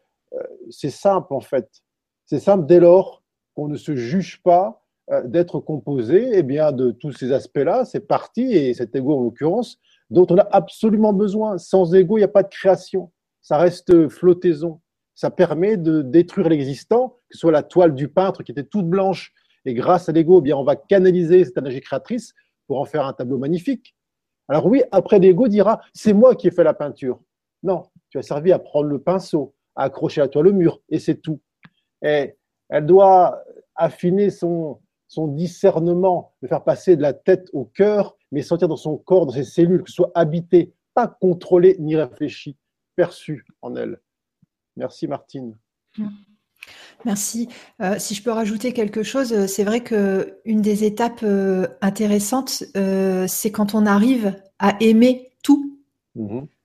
c'est 0.70 0.90
simple 0.90 1.32
en 1.32 1.40
fait. 1.40 1.84
C'est 2.26 2.40
simple 2.40 2.66
dès 2.66 2.80
lors 2.80 3.22
qu'on 3.54 3.68
ne 3.68 3.76
se 3.76 3.94
juge 3.96 4.42
pas 4.42 4.82
d'être 5.24 5.60
composé 5.60 6.30
eh 6.32 6.42
bien, 6.42 6.72
de 6.72 6.90
tous 6.90 7.12
ces 7.12 7.32
aspects-là, 7.32 7.84
ces 7.84 8.00
parties, 8.00 8.52
et 8.54 8.72
cet 8.72 8.96
ego 8.96 9.18
en 9.18 9.22
l'occurrence, 9.22 9.78
dont 10.08 10.26
on 10.30 10.38
a 10.38 10.48
absolument 10.50 11.12
besoin. 11.12 11.58
Sans 11.58 11.94
ego, 11.94 12.16
il 12.16 12.20
n'y 12.20 12.24
a 12.24 12.28
pas 12.28 12.42
de 12.42 12.48
création. 12.48 13.12
Ça 13.42 13.58
reste 13.58 14.08
flottaison 14.08 14.80
ça 15.14 15.30
permet 15.30 15.76
de 15.76 16.02
détruire 16.02 16.48
l'existant, 16.48 17.20
que 17.28 17.36
ce 17.36 17.40
soit 17.40 17.52
la 17.52 17.62
toile 17.62 17.94
du 17.94 18.08
peintre 18.08 18.42
qui 18.42 18.52
était 18.52 18.64
toute 18.64 18.88
blanche, 18.88 19.32
et 19.64 19.74
grâce 19.74 20.08
à 20.08 20.12
l'ego, 20.12 20.42
eh 20.44 20.52
on 20.52 20.64
va 20.64 20.76
canaliser 20.76 21.44
cette 21.44 21.56
énergie 21.56 21.80
créatrice 21.80 22.34
pour 22.66 22.80
en 22.80 22.84
faire 22.84 23.06
un 23.06 23.12
tableau 23.12 23.38
magnifique. 23.38 23.94
Alors 24.48 24.66
oui, 24.66 24.82
après 24.92 25.18
l'ego 25.18 25.48
dira, 25.48 25.80
c'est 25.94 26.12
moi 26.12 26.34
qui 26.34 26.48
ai 26.48 26.50
fait 26.50 26.64
la 26.64 26.74
peinture. 26.74 27.20
Non, 27.62 27.84
tu 28.10 28.18
as 28.18 28.22
servi 28.22 28.52
à 28.52 28.58
prendre 28.58 28.88
le 28.88 28.98
pinceau, 28.98 29.54
à 29.74 29.84
accrocher 29.84 30.20
la 30.20 30.28
toile 30.28 30.48
au 30.48 30.52
mur, 30.52 30.80
et 30.90 30.98
c'est 30.98 31.16
tout. 31.16 31.40
Et 32.04 32.37
elle 32.68 32.87
doit 32.87 33.42
affiner 33.75 34.30
son, 34.30 34.78
son 35.08 35.26
discernement, 35.26 36.34
de 36.42 36.49
faire 36.49 36.62
passer 36.62 36.96
de 36.96 37.02
la 37.02 37.12
tête 37.12 37.49
au 37.52 37.64
cœur, 37.64 38.16
mais 38.30 38.42
sentir 38.42 38.68
dans 38.68 38.76
son 38.76 38.96
corps, 38.96 39.26
dans 39.26 39.32
ses 39.32 39.44
cellules, 39.44 39.82
que 39.82 39.90
ce 39.90 39.96
soit 39.96 40.12
habité, 40.14 40.73
pas 40.94 41.08
contrôlé 41.08 41.76
ni 41.80 41.96
réfléchi, 41.96 42.56
perçu 42.94 43.44
en 43.62 43.75
elle. 43.75 44.00
Merci 44.76 45.08
Martine. 45.08 45.56
Merci. 47.04 47.49
Euh, 47.82 47.96
si 47.99 48.14
je 48.14 48.23
peux 48.23 48.30
rajouter 48.30 48.73
quelque 48.73 49.02
chose, 49.02 49.32
euh, 49.32 49.46
c'est 49.46 49.64
vrai 49.64 49.82
que 49.82 50.38
une 50.44 50.62
des 50.62 50.84
étapes 50.84 51.23
euh, 51.23 51.66
intéressantes, 51.80 52.64
c'est 53.26 53.50
quand 53.50 53.75
on 53.75 53.87
arrive 53.87 54.40
à 54.58 54.76
aimer 54.80 55.30
tout. 55.42 55.78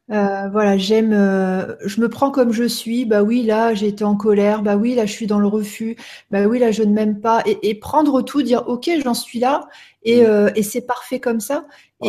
Mhm. 0.09 0.49
voilà, 0.51 0.77
j'aime, 0.77 1.11
je 1.11 2.01
me 2.01 2.09
prends 2.09 2.31
comme 2.31 2.51
je 2.51 2.63
suis. 2.65 3.05
Bah 3.05 3.23
oui, 3.23 3.43
là, 3.43 3.73
j'ai 3.73 3.87
été 3.87 4.03
en 4.03 4.15
colère. 4.15 4.61
Bah 4.61 4.75
oui, 4.75 4.95
là, 4.95 5.05
je 5.05 5.13
suis 5.13 5.27
dans 5.27 5.39
le 5.39 5.47
refus. 5.47 5.95
Bah 6.31 6.45
oui, 6.47 6.59
là, 6.59 6.71
je 6.71 6.83
ne 6.83 6.93
m'aime 6.93 7.21
pas. 7.21 7.43
Et, 7.45 7.75
prendre 7.75 8.21
tout, 8.21 8.41
dire 8.41 8.63
ok, 8.67 8.89
j'en 9.03 9.13
suis 9.13 9.39
là, 9.39 9.67
et, 10.03 10.23
mhm. 10.25 10.51
c'est 10.63 10.85
parfait 10.85 11.19
comme 11.19 11.39
ça. 11.39 11.65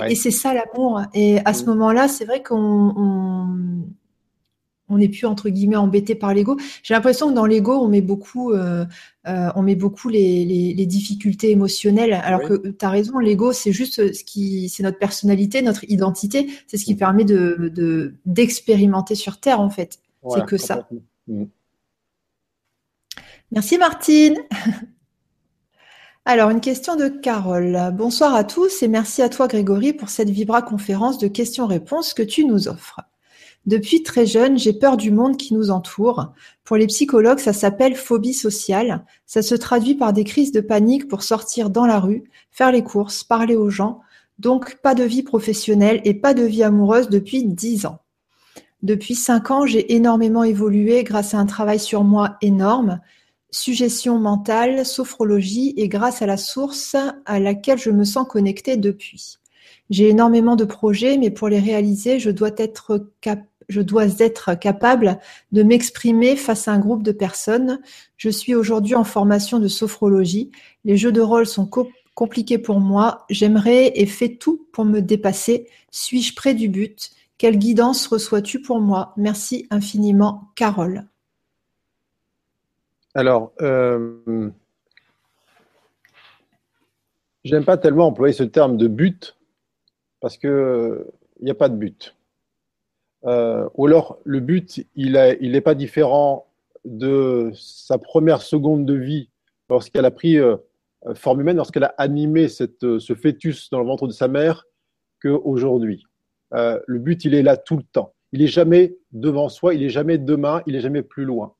Et, 0.08 0.14
c'est 0.14 0.30
ça 0.30 0.54
l'amour. 0.54 1.02
Et 1.14 1.38
à 1.44 1.52
ce 1.52 1.62
mhm. 1.62 1.68
moment-là, 1.70 2.08
c'est 2.08 2.24
vrai 2.24 2.42
qu'on 2.42 2.94
on 2.96 3.84
n'est 4.98 5.08
plus 5.08 5.26
entre 5.26 5.48
guillemets 5.48 5.76
embêté 5.76 6.14
par 6.14 6.34
l'ego. 6.34 6.56
J'ai 6.82 6.94
l'impression 6.94 7.28
que 7.28 7.34
dans 7.34 7.46
l'ego, 7.46 7.72
on 7.72 7.88
met 7.88 8.00
beaucoup, 8.00 8.52
euh, 8.52 8.84
euh, 9.26 9.48
on 9.54 9.62
met 9.62 9.76
beaucoup 9.76 10.08
les, 10.08 10.86
difficultés 10.86 11.50
émotionnelles. 11.50 12.12
Alors 12.12 12.42
que 12.42 12.68
tu 12.68 12.84
as 12.84 12.90
raison, 12.90 13.18
l'ego, 13.18 13.52
c'est 13.52 13.72
juste 13.72 14.12
ce 14.12 14.24
qui, 14.24 14.68
c'est 14.68 14.82
notre 14.82 14.98
personnalité, 14.98 15.62
notre 15.62 15.84
identité. 15.90 16.48
C'est 16.66 16.76
ce 16.76 16.84
qui 16.84 16.94
permet 16.94 17.24
de 17.24 18.14
d'expérimenter 18.26 19.14
sur 19.14 19.38
Terre 19.40 19.60
en 19.60 19.70
fait. 19.70 19.98
c'est 20.28 20.44
que 20.46 20.56
ça. 20.56 20.88
Mm. 21.28 21.44
Merci 23.52 23.78
Martine. 23.78 24.36
Alors, 26.26 26.50
une 26.50 26.60
question 26.60 26.96
de 26.96 27.08
Carole. 27.08 27.90
Bonsoir 27.94 28.34
à 28.34 28.44
tous 28.44 28.82
et 28.82 28.88
merci 28.88 29.22
à 29.22 29.28
toi 29.28 29.48
Grégory 29.48 29.92
pour 29.92 30.10
cette 30.10 30.30
Vibra 30.30 30.62
conférence 30.62 31.18
de 31.18 31.28
questions-réponses 31.28 32.14
que 32.14 32.22
tu 32.22 32.44
nous 32.44 32.68
offres. 32.68 33.00
Depuis 33.66 34.02
très 34.02 34.24
jeune, 34.24 34.58
j'ai 34.58 34.72
peur 34.72 34.96
du 34.96 35.10
monde 35.10 35.36
qui 35.36 35.52
nous 35.52 35.70
entoure. 35.70 36.32
Pour 36.64 36.76
les 36.76 36.86
psychologues, 36.86 37.38
ça 37.38 37.52
s'appelle 37.52 37.94
phobie 37.94 38.32
sociale. 38.32 39.04
Ça 39.26 39.42
se 39.42 39.54
traduit 39.54 39.94
par 39.94 40.12
des 40.12 40.24
crises 40.24 40.52
de 40.52 40.60
panique 40.60 41.08
pour 41.08 41.22
sortir 41.22 41.68
dans 41.68 41.86
la 41.86 42.00
rue, 42.00 42.24
faire 42.50 42.72
les 42.72 42.82
courses, 42.82 43.22
parler 43.22 43.56
aux 43.56 43.68
gens. 43.68 44.00
Donc, 44.38 44.76
pas 44.76 44.94
de 44.94 45.04
vie 45.04 45.22
professionnelle 45.22 46.00
et 46.04 46.14
pas 46.14 46.32
de 46.32 46.42
vie 46.42 46.62
amoureuse 46.62 47.10
depuis 47.10 47.44
dix 47.44 47.84
ans. 47.84 48.00
Depuis 48.82 49.14
cinq 49.14 49.50
ans, 49.50 49.66
j'ai 49.66 49.94
énormément 49.94 50.42
évolué 50.42 51.04
grâce 51.04 51.34
à 51.34 51.38
un 51.38 51.44
travail 51.44 51.78
sur 51.78 52.02
moi 52.02 52.38
énorme, 52.40 53.00
suggestion 53.50 54.18
mentale, 54.18 54.86
sophrologie 54.86 55.74
et 55.76 55.88
grâce 55.88 56.22
à 56.22 56.26
la 56.26 56.38
source 56.38 56.96
à 57.26 57.40
laquelle 57.40 57.78
je 57.78 57.90
me 57.90 58.04
sens 58.04 58.26
connectée 58.26 58.78
depuis. 58.78 59.39
J'ai 59.90 60.08
énormément 60.08 60.56
de 60.56 60.64
projets, 60.64 61.18
mais 61.18 61.30
pour 61.30 61.48
les 61.48 61.58
réaliser, 61.58 62.18
je 62.18 62.30
dois 62.30 62.50
être 62.56 63.08
capable 63.20 63.46
je 63.70 63.80
dois 63.80 64.06
être 64.18 64.54
capable 64.54 65.18
de 65.52 65.62
m'exprimer 65.62 66.36
face 66.36 66.68
à 66.68 66.72
un 66.72 66.78
groupe 66.78 67.02
de 67.02 67.12
personnes. 67.12 67.80
Je 68.16 68.28
suis 68.28 68.54
aujourd'hui 68.54 68.96
en 68.96 69.04
formation 69.04 69.58
de 69.58 69.68
sophrologie. 69.68 70.50
Les 70.84 70.96
jeux 70.96 71.12
de 71.12 71.20
rôle 71.20 71.46
sont 71.46 71.70
compliqués 72.14 72.58
pour 72.58 72.80
moi. 72.80 73.24
J'aimerais 73.30 73.92
et 73.94 74.06
fais 74.06 74.36
tout 74.36 74.66
pour 74.72 74.84
me 74.84 75.00
dépasser. 75.00 75.68
Suis-je 75.90 76.34
près 76.34 76.54
du 76.54 76.68
but? 76.68 77.10
Quelle 77.38 77.58
guidance 77.58 78.06
reçois-tu 78.08 78.60
pour 78.60 78.80
moi? 78.80 79.14
Merci 79.16 79.66
infiniment, 79.70 80.50
Carole. 80.56 81.06
Alors, 83.14 83.52
euh, 83.62 84.50
j'aime 87.44 87.64
pas 87.64 87.76
tellement 87.76 88.08
employer 88.08 88.34
ce 88.34 88.42
terme 88.42 88.76
de 88.76 88.88
but 88.88 89.36
parce 90.20 90.36
qu'il 90.36 91.04
n'y 91.40 91.50
a 91.50 91.54
pas 91.54 91.68
de 91.68 91.76
but. 91.76 92.16
Euh, 93.24 93.68
ou 93.74 93.86
alors 93.86 94.18
le 94.24 94.40
but, 94.40 94.86
il 94.94 95.12
n'est 95.12 95.38
il 95.40 95.62
pas 95.62 95.74
différent 95.74 96.46
de 96.84 97.50
sa 97.54 97.98
première 97.98 98.40
seconde 98.40 98.86
de 98.86 98.94
vie 98.94 99.28
lorsqu'elle 99.68 100.06
a 100.06 100.10
pris 100.10 100.38
euh, 100.38 100.56
forme 101.14 101.40
humaine, 101.40 101.56
lorsqu'elle 101.56 101.84
a 101.84 101.94
animé 101.98 102.48
cette, 102.48 102.84
euh, 102.84 102.98
ce 102.98 103.14
fœtus 103.14 103.70
dans 103.70 103.80
le 103.80 103.86
ventre 103.86 104.06
de 104.06 104.12
sa 104.12 104.28
mère, 104.28 104.66
qu'aujourd'hui. 105.22 106.04
Euh, 106.54 106.80
le 106.86 106.98
but, 106.98 107.24
il 107.24 107.34
est 107.34 107.42
là 107.42 107.56
tout 107.56 107.76
le 107.76 107.82
temps. 107.82 108.14
Il 108.32 108.42
est 108.42 108.48
jamais 108.48 108.96
devant 109.12 109.48
soi, 109.48 109.74
il 109.74 109.82
est 109.82 109.90
jamais 109.90 110.18
demain, 110.18 110.62
il 110.66 110.76
est 110.76 110.80
jamais 110.80 111.02
plus 111.02 111.24
loin. 111.24 111.54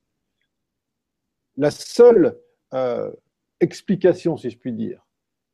La 1.56 1.70
seule 1.70 2.38
euh, 2.74 3.10
explication, 3.60 4.36
si 4.36 4.50
je 4.50 4.58
puis 4.58 4.72
dire, 4.72 5.04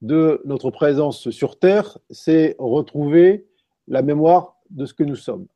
de 0.07 0.41
notre 0.45 0.71
présence 0.71 1.31
sur 1.31 1.59
Terre, 1.59 1.99
c'est 2.11 2.55
retrouver 2.59 3.47
la 3.89 4.03
mémoire 4.03 4.57
de 4.71 4.87
ce 4.87 4.95
que 4.95 5.03
nous 5.03 5.17
sommes. 5.17 5.47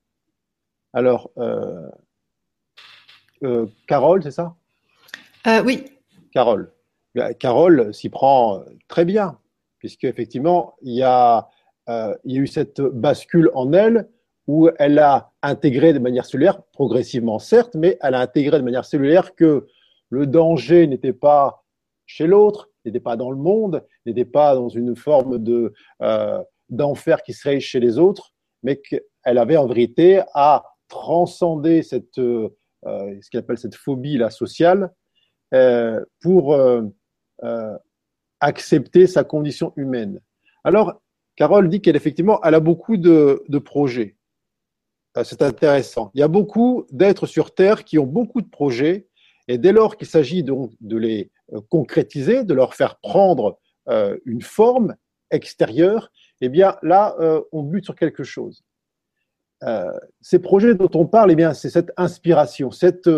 Alors, 0.92 1.30
euh, 1.38 1.88
euh, 3.45 3.66
Carole, 3.87 4.23
c'est 4.23 4.33
ça? 4.33 4.57
Euh, 5.47 5.62
Oui. 5.64 5.85
Carole. 6.33 6.73
Carole 7.38 7.92
s'y 7.92 8.09
prend 8.09 8.62
très 8.87 9.04
bien, 9.04 9.38
puisque 9.78 10.04
effectivement, 10.04 10.76
il 10.83 10.95
y, 10.95 11.02
a, 11.02 11.49
il 11.88 12.33
y 12.33 12.38
a 12.38 12.40
eu 12.40 12.47
cette 12.47 12.80
bascule 12.80 13.50
en 13.54 13.73
elle 13.73 14.09
où 14.47 14.69
elle 14.78 15.00
a 15.00 15.33
intégré 15.42 15.92
de 15.92 15.99
manière 15.99 16.25
cellulaire, 16.25 16.62
progressivement 16.73 17.40
certes, 17.40 17.75
mais 17.75 17.99
elle 18.00 18.14
a 18.14 18.21
intégré 18.21 18.59
de 18.59 18.64
manière 18.64 18.85
cellulaire 18.85 19.35
que 19.35 19.66
le 20.09 20.26
danger 20.26 20.87
n'était 20.87 21.12
pas 21.12 21.64
chez 22.07 22.28
l'autre, 22.28 22.70
n'était 22.84 23.00
pas 23.00 23.16
dans 23.16 23.30
le 23.30 23.37
monde, 23.37 23.84
n'était 24.06 24.25
pas 24.25 24.54
dans 24.54 24.68
une 24.68 24.96
forme 24.96 25.38
de 25.38 25.72
d'enfer 26.70 27.22
qui 27.22 27.32
serait 27.32 27.60
chez 27.60 27.80
les 27.80 27.99
autres, 27.99 28.32
mais 28.62 28.76
qu'elle 28.76 29.38
avait 29.38 29.56
en 29.56 29.66
vérité 29.66 30.22
à 30.34 30.64
transcender 30.90 31.82
cette, 31.82 32.18
euh, 32.18 32.49
euh, 32.87 33.16
ce 33.22 33.30
qu'elle 33.30 33.40
appelle 33.40 33.58
cette 33.58 33.75
phobie 33.75 34.18
là, 34.18 34.30
sociale 34.30 34.92
euh, 35.54 36.04
pour 36.20 36.56
accepter 38.40 39.06
sa 39.06 39.25
condition 39.25 39.72
humaine. 39.76 40.20
Alors, 40.64 41.00
Carole 41.37 41.68
dit 41.68 41.80
qu'elle 41.80 41.96
effectivement, 41.96 42.40
elle 42.42 42.54
a 42.54 42.60
beaucoup 42.60 42.96
de, 42.96 43.58
projets. 43.64 44.16
Euh, 45.16 45.25
c'est 45.25 45.42
intéressant. 45.42 46.10
Il 46.14 46.20
y 46.20 46.22
a 46.22 46.28
beaucoup 46.28 46.87
d'êtres 46.90 47.26
sur 47.26 47.54
Terre 47.54 47.84
qui 47.84 47.99
ont 47.99 48.06
beaucoup 48.06 48.42
de 48.42 48.49
projets, 48.49 49.08
et 49.49 49.58
dès 49.58 49.72
lors 49.72 49.96
qu'il 49.96 50.06
s'agit 50.06 50.42
donc 50.42 50.72
de 50.80 50.96
les 50.96 51.30
euh, 51.39 51.39
concrétiser, 51.69 52.45
de 52.45 52.54
leur 52.54 52.75
faire 52.75 52.97
prendre 53.00 53.59
euh, 53.88 54.16
une 54.25 54.42
forme 54.42 54.95
extérieure, 55.30 56.11
eh 56.40 56.49
bien 56.49 56.76
là, 56.83 57.16
on 57.52 57.62
bute 57.62 57.85
sur 57.85 57.95
quelque 57.95 58.25
chose. 58.25 58.64
ces 60.21 60.38
projets 60.40 60.75
dont 60.75 60.90
on 60.95 61.07
parle, 61.07 61.30
eh 61.30 61.37
bien, 61.37 61.52
c'est 61.52 61.71
cette 61.71 61.92
inspiration, 61.97 62.71
cette 62.73 63.09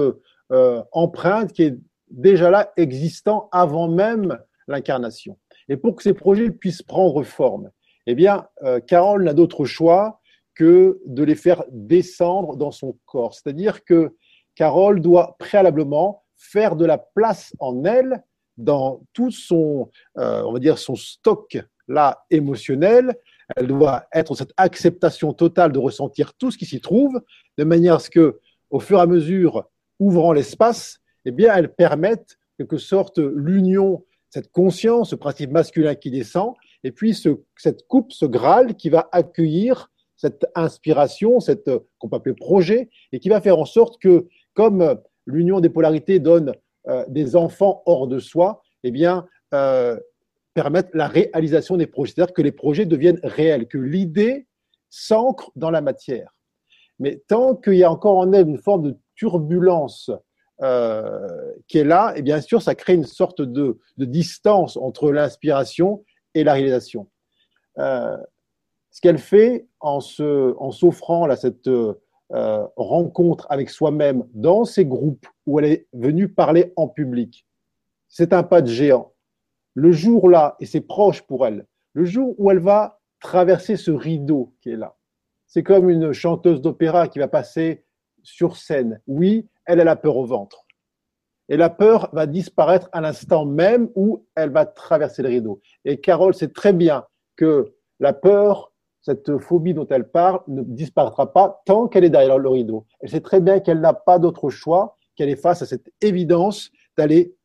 empreinte 0.92 1.52
qui 1.52 1.62
est 1.62 1.78
déjà 2.10 2.50
là, 2.50 2.72
existant 2.76 3.48
avant 3.52 3.88
même 3.88 4.38
l'incarnation. 4.68 5.38
Et 5.68 5.76
pour 5.76 5.96
que 5.96 6.02
ces 6.02 6.14
projets 6.14 6.50
puissent 6.50 6.82
prendre 6.82 7.22
forme, 7.22 7.70
eh 8.06 8.14
bien, 8.14 8.46
euh, 8.62 8.80
Carole 8.80 9.24
n'a 9.24 9.34
d'autre 9.34 9.64
choix 9.64 10.20
que 10.54 11.00
de 11.06 11.22
les 11.24 11.34
faire 11.34 11.64
descendre 11.70 12.56
dans 12.56 12.70
son 12.70 12.98
corps. 13.06 13.34
C'est-à-dire 13.34 13.84
que 13.84 14.16
Carole 14.54 15.00
doit 15.00 15.36
préalablement 15.38 16.21
faire 16.42 16.76
de 16.76 16.84
la 16.84 16.98
place 16.98 17.54
en 17.60 17.84
elle 17.84 18.22
dans 18.56 19.02
tout 19.12 19.30
son, 19.30 19.90
euh, 20.18 20.42
on 20.42 20.52
va 20.52 20.58
dire, 20.58 20.78
son 20.78 20.96
stock 20.96 21.58
là 21.88 22.24
émotionnel. 22.30 23.16
Elle 23.56 23.68
doit 23.68 24.04
être 24.12 24.34
cette 24.34 24.52
acceptation 24.56 25.32
totale 25.32 25.72
de 25.72 25.78
ressentir 25.78 26.34
tout 26.34 26.50
ce 26.50 26.58
qui 26.58 26.66
s'y 26.66 26.80
trouve, 26.80 27.20
de 27.58 27.64
manière 27.64 27.94
à 27.94 27.98
ce 27.98 28.10
que, 28.10 28.40
au 28.70 28.80
fur 28.80 28.98
et 28.98 29.02
à 29.02 29.06
mesure, 29.06 29.64
ouvrant 29.98 30.32
l'espace, 30.32 30.98
eh 31.24 31.30
bien, 31.30 31.54
elle 31.54 31.72
permette 31.72 32.38
quelque 32.58 32.78
sorte 32.78 33.18
l'union, 33.18 34.04
cette 34.30 34.50
conscience, 34.50 35.10
ce 35.10 35.16
principe 35.16 35.50
masculin 35.50 35.94
qui 35.94 36.10
descend, 36.10 36.54
et 36.84 36.90
puis 36.90 37.14
cette 37.56 37.86
coupe, 37.86 38.12
ce 38.12 38.26
Graal 38.26 38.74
qui 38.74 38.88
va 38.90 39.08
accueillir 39.12 39.90
cette 40.16 40.46
inspiration, 40.54 41.40
cette 41.40 41.70
qu'on 41.98 42.08
peut 42.08 42.16
appeler 42.16 42.34
projet, 42.34 42.90
et 43.12 43.20
qui 43.20 43.28
va 43.28 43.40
faire 43.40 43.58
en 43.58 43.64
sorte 43.64 44.00
que, 44.00 44.26
comme 44.54 44.98
l'union 45.26 45.60
des 45.60 45.68
polarités 45.68 46.18
donne 46.18 46.54
euh, 46.88 47.04
des 47.08 47.36
enfants 47.36 47.82
hors 47.86 48.08
de 48.08 48.18
soi, 48.18 48.62
eh 48.82 48.90
bien, 48.90 49.26
euh, 49.54 49.98
permettre 50.54 50.90
la 50.94 51.06
réalisation 51.06 51.76
des 51.76 51.86
projets, 51.86 52.14
c'est-à-dire 52.14 52.34
que 52.34 52.42
les 52.42 52.52
projets 52.52 52.86
deviennent 52.86 53.20
réels, 53.22 53.68
que 53.68 53.78
l'idée 53.78 54.46
s'ancre 54.90 55.52
dans 55.56 55.70
la 55.70 55.80
matière. 55.80 56.34
Mais 56.98 57.22
tant 57.28 57.54
qu'il 57.54 57.74
y 57.74 57.84
a 57.84 57.90
encore 57.90 58.18
en 58.18 58.32
elle 58.32 58.48
une 58.48 58.58
forme 58.58 58.82
de 58.82 58.98
turbulence 59.14 60.10
euh, 60.62 61.52
qui 61.68 61.78
est 61.78 61.84
là, 61.84 62.12
et 62.16 62.22
bien 62.22 62.40
sûr, 62.40 62.60
ça 62.60 62.74
crée 62.74 62.94
une 62.94 63.04
sorte 63.04 63.42
de, 63.42 63.78
distance 63.96 64.76
entre 64.76 65.12
l'inspiration 65.12 66.04
et 66.34 66.44
la 66.44 66.54
réalisation. 66.54 67.08
Ce 67.76 69.00
qu'elle 69.00 69.18
fait 69.18 69.66
en 69.80 70.00
s'offrant 70.00 71.30
en 71.30 71.36
cette 71.36 71.70
euh, 72.34 72.66
rencontre 72.76 73.46
avec 73.50 73.70
soi-même 73.70 74.24
dans 74.32 74.64
ces 74.64 74.84
groupes 74.84 75.26
où 75.46 75.58
elle 75.58 75.66
est 75.66 75.86
venue 75.92 76.28
parler 76.28 76.72
en 76.76 76.88
public, 76.88 77.46
c'est 78.08 78.32
un 78.32 78.42
pas 78.42 78.62
de 78.62 78.68
géant. 78.68 79.12
Le 79.74 79.92
jour 79.92 80.28
là, 80.28 80.56
et 80.60 80.66
c'est 80.66 80.80
proche 80.80 81.22
pour 81.22 81.46
elle, 81.46 81.66
le 81.94 82.04
jour 82.04 82.34
où 82.38 82.50
elle 82.50 82.58
va 82.58 83.00
traverser 83.20 83.76
ce 83.76 83.90
rideau 83.90 84.54
qui 84.60 84.70
est 84.70 84.76
là, 84.76 84.96
c'est 85.46 85.62
comme 85.62 85.90
une 85.90 86.12
chanteuse 86.12 86.60
d'opéra 86.60 87.08
qui 87.08 87.18
va 87.18 87.28
passer 87.28 87.84
sur 88.22 88.56
scène. 88.56 89.00
Oui, 89.06 89.48
elle 89.66 89.80
a 89.80 89.84
la 89.84 89.96
peur 89.96 90.16
au 90.16 90.24
ventre. 90.24 90.64
Et 91.48 91.56
la 91.58 91.68
peur 91.68 92.08
va 92.12 92.26
disparaître 92.26 92.88
à 92.92 93.00
l'instant 93.00 93.44
même 93.44 93.90
où 93.94 94.24
elle 94.34 94.50
va 94.50 94.64
traverser 94.64 95.22
le 95.22 95.28
rideau. 95.28 95.60
Et 95.84 96.00
Carole 96.00 96.34
sait 96.34 96.48
très 96.48 96.72
bien 96.72 97.04
que 97.36 97.74
la 98.00 98.12
peur, 98.12 98.71
cette 99.02 99.36
phobie 99.38 99.74
dont 99.74 99.86
elle 99.88 100.08
parle, 100.08 100.40
ne 100.48 100.62
disparaîtra 100.62 101.32
pas 101.32 101.62
tant 101.66 101.88
qu'elle 101.88 102.04
est 102.04 102.10
derrière 102.10 102.38
le 102.38 102.48
rideau. 102.48 102.86
Elle 103.00 103.10
sait 103.10 103.20
très 103.20 103.40
bien 103.40 103.60
qu'elle 103.60 103.80
n'a 103.80 103.92
pas 103.92 104.18
d'autre 104.18 104.48
choix, 104.48 104.96
qu'elle 105.16 105.28
est 105.28 105.36
face 105.36 105.60
à 105.60 105.66
cette 105.66 105.92
évidence 106.00 106.70
d'aller 106.96 107.36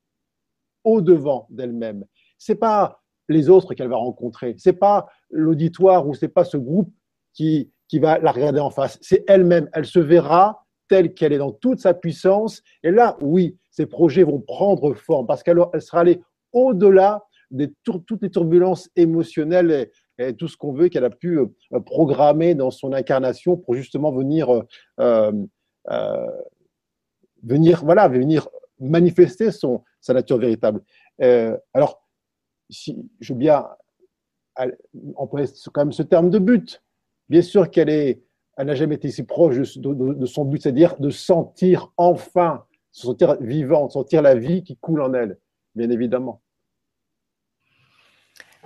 au-devant 0.84 1.48
d'elle-même. 1.50 2.06
C'est 2.38 2.56
pas 2.56 3.02
les 3.28 3.50
autres 3.50 3.74
qu'elle 3.74 3.89
va 3.89 3.98
rencontrer, 3.98 4.56
c'est 4.58 4.74
pas 4.74 5.08
l'auditoire 5.30 6.08
ou 6.08 6.13
c'est 6.13 6.30
pas 6.30 6.46
ce 6.46 6.56
groupe 6.56 6.93
qui, 7.34 7.72
qui 7.88 8.00
va 8.00 8.20
la 8.20 8.32
regarder 8.32 8.60
en 8.60 8.70
face, 8.70 8.98
c'est 9.02 9.26
elle-même. 9.28 9.70
Elle 9.74 9.86
se 9.86 10.00
verra 10.00 10.63
telle 10.88 11.13
qu'elle 11.13 11.34
est 11.34 11.38
dans 11.38 11.52
toute 11.52 11.80
sa 11.80 11.93
puissance. 11.93 12.62
Et 12.84 12.91
là, 12.91 13.17
oui, 13.22 13.58
ces 13.72 13.86
projets 13.86 14.24
vont 14.24 14.39
prendre 14.39 14.93
forme 14.93 15.28
parce 15.28 15.43
qu'elle 15.43 15.60
sera 15.80 16.02
allée 16.02 16.22
au-delà 16.54 17.26
de 17.52 17.74
toutes 17.84 18.22
les 18.22 18.30
turbulences 18.30 18.89
émotionnelles 18.96 19.89
et, 20.17 20.34
tout 20.36 20.47
ce 20.47 20.58
qu'on 20.58 20.73
veut 20.73 20.89
qu'elle 20.89 21.06
a 21.06 21.10
pu 21.10 21.39
euh, 21.39 21.80
programmer 21.86 22.56
dans 22.56 22.71
son 22.71 22.93
incarnation 22.93 23.58
pour 23.58 23.75
justement 23.75 24.12
venir, 24.12 24.49
euh, 24.99 25.32
euh, 25.89 26.27
venir, 27.43 27.84
voilà, 27.84 28.08
venir 28.08 28.47
manifester 28.80 29.51
son, 29.51 29.84
sa 30.01 30.13
nature 30.13 30.38
véritable. 30.38 30.82
alors, 31.73 32.03
si 32.69 33.10
je 33.21 33.34
veux 33.34 33.39
bien 33.39 33.65
employer 35.15 35.47
quand 35.73 35.82
même 35.82 35.91
ce 35.91 36.03
terme 36.03 36.30
de 36.30 36.39
but, 36.39 36.84
bien 37.30 37.41
sûr 37.41 37.71
qu'elle 37.71 37.89
est 37.89 38.21
elle 38.58 38.67
n'a 38.67 38.75
jamais 38.75 38.95
été 38.95 39.12
si 39.12 39.23
proche 39.23 39.77
de, 39.77 40.25
son 40.25 40.45
but, 40.45 40.62
c'est-à-dire 40.62 40.97
de 40.99 41.12
sentir 41.12 41.93
enfin, 41.95 42.65
se 42.91 43.06
sentir 43.06 43.39
vivante, 43.39 43.91
sentir 43.91 44.23
la 44.23 44.34
vie 44.34 44.63
qui 44.63 44.75
coule 44.77 45.01
en 45.01 45.13
elle, 45.13 45.38
bien 45.75 45.91
évidemment. 45.91 46.41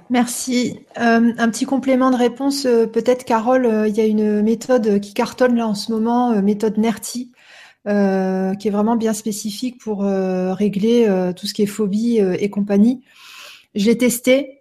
Merci. 0.09 0.79
Euh, 0.99 1.33
un 1.37 1.49
petit 1.49 1.65
complément 1.65 2.11
de 2.11 2.15
réponse, 2.15 2.65
euh, 2.65 2.85
peut-être 2.85 3.23
Carole, 3.23 3.65
euh, 3.65 3.87
il 3.87 3.95
y 3.95 4.01
a 4.01 4.05
une 4.05 4.41
méthode 4.41 4.99
qui 4.99 5.13
cartonne 5.13 5.55
là 5.55 5.67
en 5.67 5.75
ce 5.75 5.91
moment, 5.91 6.41
méthode 6.41 6.77
NERTI, 6.77 7.31
qui 7.85 7.89
est 8.67 8.71
vraiment 8.71 8.95
bien 8.95 9.13
spécifique 9.13 9.79
pour 9.79 10.03
régler 10.03 11.07
tout 11.35 11.47
ce 11.47 11.53
qui 11.53 11.63
est 11.63 11.67
phobie 11.67 12.17
et 12.17 12.49
compagnie. 12.51 13.03
Je 13.73 13.87
l'ai 13.87 13.97
testé, 13.97 14.59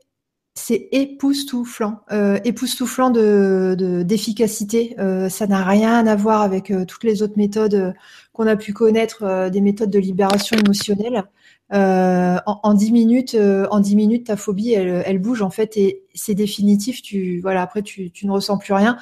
c'est 0.55 0.89
époustouflant, 0.93 2.01
époustouflant 2.45 3.11
de 3.11 3.77
d'efficacité. 4.07 4.97
Ça 5.29 5.47
n'a 5.47 5.63
rien 5.65 6.07
à 6.07 6.17
voir 6.17 6.41
avec 6.41 6.73
toutes 6.89 7.05
les 7.05 7.23
autres 7.23 7.37
méthodes 7.37 7.95
qu'on 8.33 8.47
a 8.47 8.57
pu 8.57 8.73
connaître, 8.73 9.51
des 9.51 9.61
méthodes 9.61 9.91
de 9.91 9.99
libération 9.99 10.57
émotionnelle. 10.57 11.25
En, 11.73 12.75
dix 12.75 12.93
minutes, 12.93 13.37
en 13.71 13.81
dix 13.81 13.97
minutes, 13.97 14.27
ta 14.27 14.37
phobie, 14.37 14.73
elle, 14.73 15.03
elle 15.07 15.19
bouge 15.19 15.43
en 15.43 15.51
fait 15.51 15.77
et 15.77 16.03
c'est 16.15 16.35
définitif. 16.35 17.03
Tu 17.03 17.41
voilà, 17.41 17.63
après 17.63 17.83
tu, 17.83 18.11
tu 18.11 18.27
ne 18.27 18.33
ressens 18.33 18.59
plus 18.59 18.75
rien. 18.75 18.97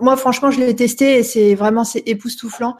Moi, 0.00 0.16
franchement, 0.16 0.50
je 0.50 0.60
l'ai 0.60 0.74
testé 0.74 1.18
et 1.18 1.22
c'est 1.22 1.54
vraiment 1.54 1.84
c'est 1.84 2.02
époustouflant. 2.06 2.76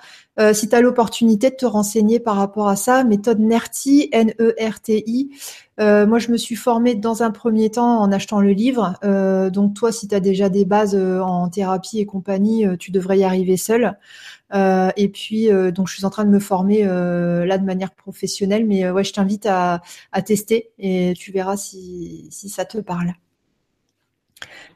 si 0.53 0.69
tu 0.69 0.75
as 0.75 0.81
l'opportunité 0.81 1.51
de 1.51 1.57
te 1.57 1.67
renseigner 1.67 2.21
par 2.21 2.37
rapport 2.37 2.69
à 2.69 2.77
ça, 2.77 3.05
méthode 3.05 3.41
NERTI, 3.41 4.09
N-E-R-T-I. 4.13 5.31
Euh, 5.79 6.07
moi, 6.07 6.19
je 6.19 6.31
me 6.31 6.37
suis 6.37 6.57
formée 6.57 6.95
dans 6.95 7.23
un 7.23 7.31
premier 7.31 7.71
temps 7.71 8.01
en 8.01 8.11
achetant 8.11 8.41
le 8.41 8.53
livre. 8.53 8.95
Euh, 9.05 9.51
donc, 9.51 9.75
toi, 9.75 9.93
si 9.93 10.09
tu 10.09 10.15
as 10.15 10.21
déjà 10.21 10.49
des 10.49 10.65
bases 10.65 10.95
euh, 10.95 11.21
en 11.21 11.49
thérapie 11.49 11.99
et 11.99 12.07
compagnie, 12.07 12.67
tu 12.79 12.91
devrais 12.91 13.19
y 13.19 13.25
arriver 13.25 13.57
seul. 13.57 13.97
Et 14.53 15.09
puis, 15.09 15.49
donc, 15.73 15.89
je 15.89 15.95
suis 15.95 16.05
en 16.05 16.11
train 16.11 16.25
de 16.25 16.31
me 16.31 16.39
former 16.39 16.85
là 16.85 17.59
de 17.59 17.65
manière 17.65 17.93
professionnelle. 17.93 18.67
Mais 18.67 18.89
ouais, 18.91 19.05
je 19.05 19.13
t'invite 19.13 19.47
à, 19.47 19.83
tester 20.25 20.71
et 20.79 21.15
tu 21.17 21.33
verras 21.33 21.57
si, 21.57 22.29
ça 22.31 22.65
te 22.65 22.79
parle. 22.79 23.13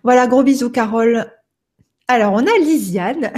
Voilà, 0.02 0.26
gros 0.26 0.42
bisous, 0.42 0.70
Carole. 0.70 1.30
Alors, 2.08 2.32
on 2.32 2.38
a 2.38 2.58
Lisiane. 2.60 3.32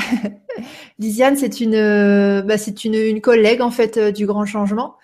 Lisiane, 0.98 1.36
c'est 1.36 1.60
une, 1.60 2.42
bah, 2.42 2.58
c'est 2.58 2.84
une, 2.84 2.94
une, 2.94 3.20
collègue 3.20 3.60
en 3.60 3.70
fait 3.70 3.98
du 3.98 4.26
Grand 4.26 4.46
Changement. 4.46 4.96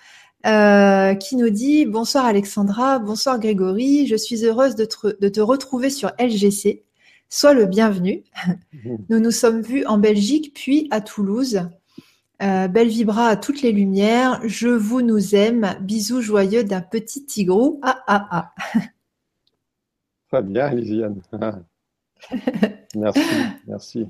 Euh, 0.46 1.14
qui 1.14 1.34
nous 1.34 1.50
dit 1.50 1.84
Bonsoir 1.84 2.24
Alexandra, 2.24 3.00
bonsoir 3.00 3.40
Grégory, 3.40 4.06
je 4.06 4.14
suis 4.14 4.44
heureuse 4.44 4.76
de 4.76 4.84
te, 4.84 5.40
retrouver 5.40 5.90
sur 5.90 6.12
LGC. 6.18 6.84
Sois 7.28 7.52
le 7.52 7.66
bienvenu. 7.66 8.24
Nous 9.08 9.20
nous 9.20 9.30
sommes 9.30 9.60
vus 9.60 9.84
en 9.84 9.98
Belgique 9.98 10.52
puis 10.54 10.88
à 10.90 11.00
Toulouse. 11.00 11.60
Euh, 12.40 12.68
belle 12.68 12.88
vibra 12.88 13.26
à 13.26 13.36
toutes 13.36 13.62
les 13.62 13.72
lumières. 13.72 14.40
Je 14.44 14.68
vous 14.68 15.02
nous 15.02 15.34
aime. 15.34 15.76
Bisous 15.80 16.22
joyeux 16.22 16.64
d'un 16.64 16.80
petit 16.80 17.26
tigrou. 17.26 17.80
Ah 17.82 18.02
ah 18.06 18.28
ah. 18.30 18.54
Très 20.30 20.42
bien, 20.42 20.70
Lisiane. 20.72 21.20
merci, 22.94 23.20
merci. 23.66 24.06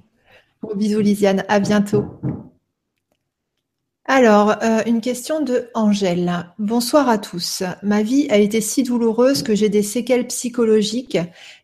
Bon, 0.63 0.75
bisous, 0.75 1.01
Lisiane. 1.01 1.45
À 1.49 1.59
bientôt. 1.59 2.05
Alors, 4.11 4.57
euh, 4.63 4.81
une 4.87 5.03
question 5.03 5.43
de 5.43 5.69
Angèle. 5.75 6.47
Bonsoir 6.59 7.11
à 7.11 7.19
tous. 7.19 7.63
Ma 7.83 8.03
vie 8.03 8.27
a 8.31 8.39
été 8.39 8.63
si 8.63 8.83
douloureuse 8.83 9.43
que 9.43 9.55
j'ai 9.55 9.69
des 9.69 9.83
séquelles 9.83 10.27
psychologiques 10.29 11.19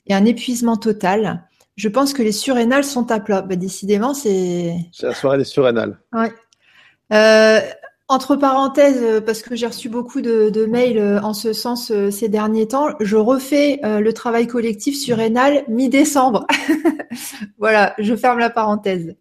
et 0.07 0.15
un 0.15 0.27
épuisement 0.27 0.77
total. 0.77 1.43
Je 1.77 1.89
pense 1.89 2.13
que 2.13 2.23
les 2.23 2.33
surrénales 2.33 2.85
sont 2.85 3.11
à 3.11 3.19
plat. 3.19 3.41
Bah, 3.41 3.57
décidément, 3.57 4.13
c'est. 4.13 4.75
C'est 4.93 5.07
la 5.07 5.15
soirée 5.15 5.39
des 5.39 5.45
surrénales. 5.45 5.99
Ouais. 6.13 6.33
Euh, 7.15 7.61
Entre 8.09 8.37
parenthèses, 8.37 9.23
parce 9.25 9.41
que 9.41 9.57
j'ai 9.57 9.67
reçu 9.67 9.89
beaucoup 9.89 10.21
de, 10.21 10.67
mails 10.67 10.99
euh, 10.99 11.23
en 11.23 11.33
ce 11.33 11.55
sens 11.55 11.91
euh, 11.91 12.11
ces 12.11 12.29
derniers 12.29 12.69
temps, 12.69 12.89
je 13.01 13.17
refais 13.17 13.81
le 13.83 14.13
travail 14.13 14.47
collectif 14.47 14.95
sur 14.99 15.19
Enal 15.19 15.65
mi-décembre. 15.69 16.47
voilà, 17.59 17.95
je 17.99 18.15
ferme 18.15 18.39
la 18.39 18.51
parenthèse. 18.51 19.17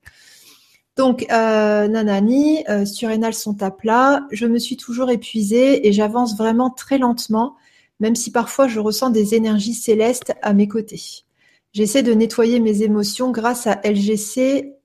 Donc, 0.96 1.26
Nanani, 1.30 2.64
sur 2.86 3.10
Enal 3.10 3.34
sont 3.34 3.64
à 3.64 3.72
plat. 3.72 4.28
Je 4.32 4.46
me 4.46 4.60
suis 4.60 4.78
toujours 4.78 5.10
épuisée 5.10 5.88
et 5.88 5.92
j'avance 5.92 6.38
vraiment 6.38 6.70
très 6.70 6.98
lentement, 6.98 7.56
même 8.00 8.16
si 8.16 8.32
parfois 8.32 8.68
je 8.68 8.80
ressens 8.80 9.10
des 9.10 9.34
énergies 9.34 9.74
célestes 9.74 10.34
à 10.42 10.54
mes 10.54 10.68
côtés. 10.68 11.02
J'essaie 11.72 12.04
de 12.04 12.14
nettoyer 12.14 12.60
mes 12.60 12.84
émotions 12.84 13.32
grâce 13.32 13.66
à 13.66 13.82
LGC 13.84 14.76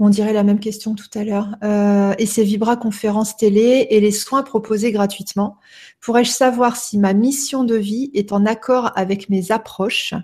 on 0.00 0.10
dirait 0.10 0.32
la 0.32 0.44
même 0.44 0.60
question 0.60 0.94
tout 0.94 1.10
à 1.14 1.24
l'heure. 1.24 1.56
Euh, 1.64 2.14
et 2.18 2.26
ces 2.26 2.44
Vibra 2.44 2.76
conférences 2.76 3.36
télé 3.36 3.88
et 3.90 4.00
les 4.00 4.12
soins 4.12 4.42
proposés 4.42 4.92
gratuitement. 4.92 5.56
Pourrais-je 6.00 6.30
savoir 6.30 6.76
si 6.76 6.98
ma 6.98 7.14
mission 7.14 7.64
de 7.64 7.74
vie 7.74 8.10
est 8.14 8.32
en 8.32 8.46
accord 8.46 8.92
avec 8.94 9.28
mes 9.28 9.50
approches? 9.50 10.14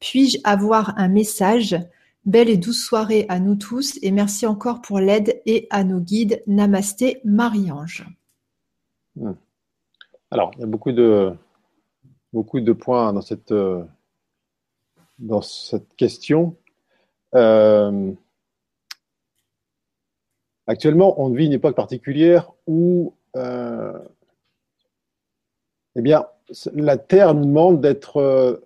Puis-je 0.00 0.38
avoir 0.44 0.94
un 0.98 1.08
message? 1.08 1.76
Belle 2.24 2.48
et 2.48 2.56
douce 2.56 2.84
soirée 2.84 3.26
à 3.28 3.40
nous 3.40 3.56
tous 3.56 3.98
et 4.02 4.10
merci 4.10 4.46
encore 4.46 4.80
pour 4.80 5.00
l'aide 5.00 5.42
et 5.46 5.66
à 5.70 5.84
nos 5.84 6.00
guides. 6.00 6.42
Namasté, 6.46 7.20
Marie-Ange. 7.24 8.06
Hmm. 9.16 9.32
Alors, 10.30 10.52
il 10.54 10.60
y 10.60 10.64
a 10.64 10.66
beaucoup 10.66 10.92
de, 10.92 11.34
beaucoup 12.32 12.60
de 12.60 12.72
points 12.72 13.12
dans 13.12 13.22
cette, 13.22 13.52
euh, 13.52 13.84
dans 15.18 15.42
cette 15.42 15.94
question. 15.96 16.56
Euh, 17.34 18.12
Actuellement, 20.66 21.20
on 21.20 21.30
vit 21.30 21.46
une 21.46 21.52
époque 21.52 21.74
particulière 21.74 22.52
où 22.66 23.14
euh, 23.36 23.98
eh 25.96 26.00
bien, 26.00 26.26
la 26.74 26.96
Terre 26.96 27.34
nous 27.34 27.44
demande 27.44 27.80
d'être 27.80 28.62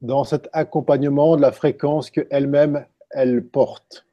dans 0.00 0.24
cet 0.24 0.48
accompagnement 0.52 1.36
de 1.36 1.42
la 1.42 1.52
fréquence 1.52 2.10
qu'elle-même, 2.10 2.86
elle 3.10 3.46
porte. 3.46 4.06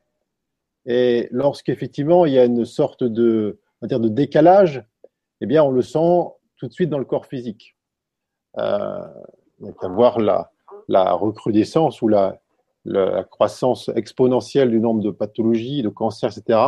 Et 0.86 1.28
lorsqu'effectivement, 1.32 2.26
il 2.26 2.34
y 2.34 2.40
a 2.40 2.46
une 2.46 2.66
sorte 2.66 3.04
de, 3.04 3.60
dire, 3.84 4.00
de 4.00 4.10
décalage, 4.10 4.84
eh 5.42 5.46
bien, 5.46 5.64
on 5.64 5.72
le 5.72 5.82
sent 5.82 6.24
tout 6.58 6.68
de 6.68 6.74
suite 6.74 6.90
dans 6.90 7.00
le 7.00 7.06
corps 7.06 7.26
physique. 7.26 7.76
Euh, 8.58 9.00
donc, 9.60 9.84
voir 9.86 10.20
la, 10.20 10.50
recrudescence 11.14 12.02
ou 12.02 12.08
la, 12.08 12.40
croissance 13.30 13.90
exponentielle 13.96 14.70
du 14.70 14.80
nombre 14.80 15.02
de 15.02 15.12
pathologies, 15.12 15.84
de 15.84 15.90
cancers, 15.90 16.38
etc., 16.38 16.60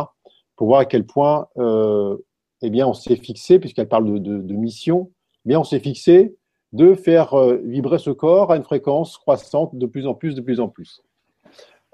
pour 0.56 0.68
voir 0.68 0.80
à 0.80 0.84
quel 0.86 1.04
point 1.04 1.48
euh, 1.58 2.16
eh 2.62 2.70
bien, 2.70 2.86
on 2.86 2.94
s'est 2.94 3.16
fixé, 3.16 3.58
puisqu'elle 3.58 3.88
parle 3.88 4.20
de, 4.20 4.54
mission, 4.54 5.10
eh 5.44 5.50
bien, 5.50 5.60
on 5.60 5.64
s'est 5.64 5.80
fixé 5.80 6.34
de 6.76 6.94
faire 6.94 7.34
euh, 7.34 7.60
vibrer 7.64 7.98
ce 7.98 8.10
corps 8.10 8.52
à 8.52 8.56
une 8.56 8.62
fréquence 8.62 9.18
croissante 9.18 9.74
de 9.74 9.86
plus 9.86 10.06
en 10.06 10.14
plus, 10.14 10.34
de 10.34 10.40
plus 10.40 10.60
en 10.60 10.68
plus. 10.68 11.02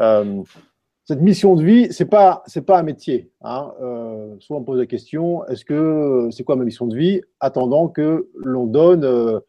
Euh, 0.01 0.42
cette 1.05 1.21
mission 1.21 1.55
de 1.57 1.64
vie, 1.64 1.92
c'est 1.92 2.07
pas 2.07 2.45
pas 2.66 2.79
un 2.79 2.83
métier. 2.83 3.33
Hein. 3.42 3.73
souvent 4.38 4.61
on 4.61 4.64
pose 4.64 4.79
la 4.79 4.87
question 4.87 5.45
est-ce 5.47 5.64
que 5.64 6.29
c'est 6.31 6.45
quoi 6.45 6.55
ma 6.57 6.64
mission 6.64 6.87
de 6.87 6.97
vie 6.97 7.21
Attendant 7.40 7.88
que 7.88 8.29
l'on 8.37 8.66
donne 8.66 9.40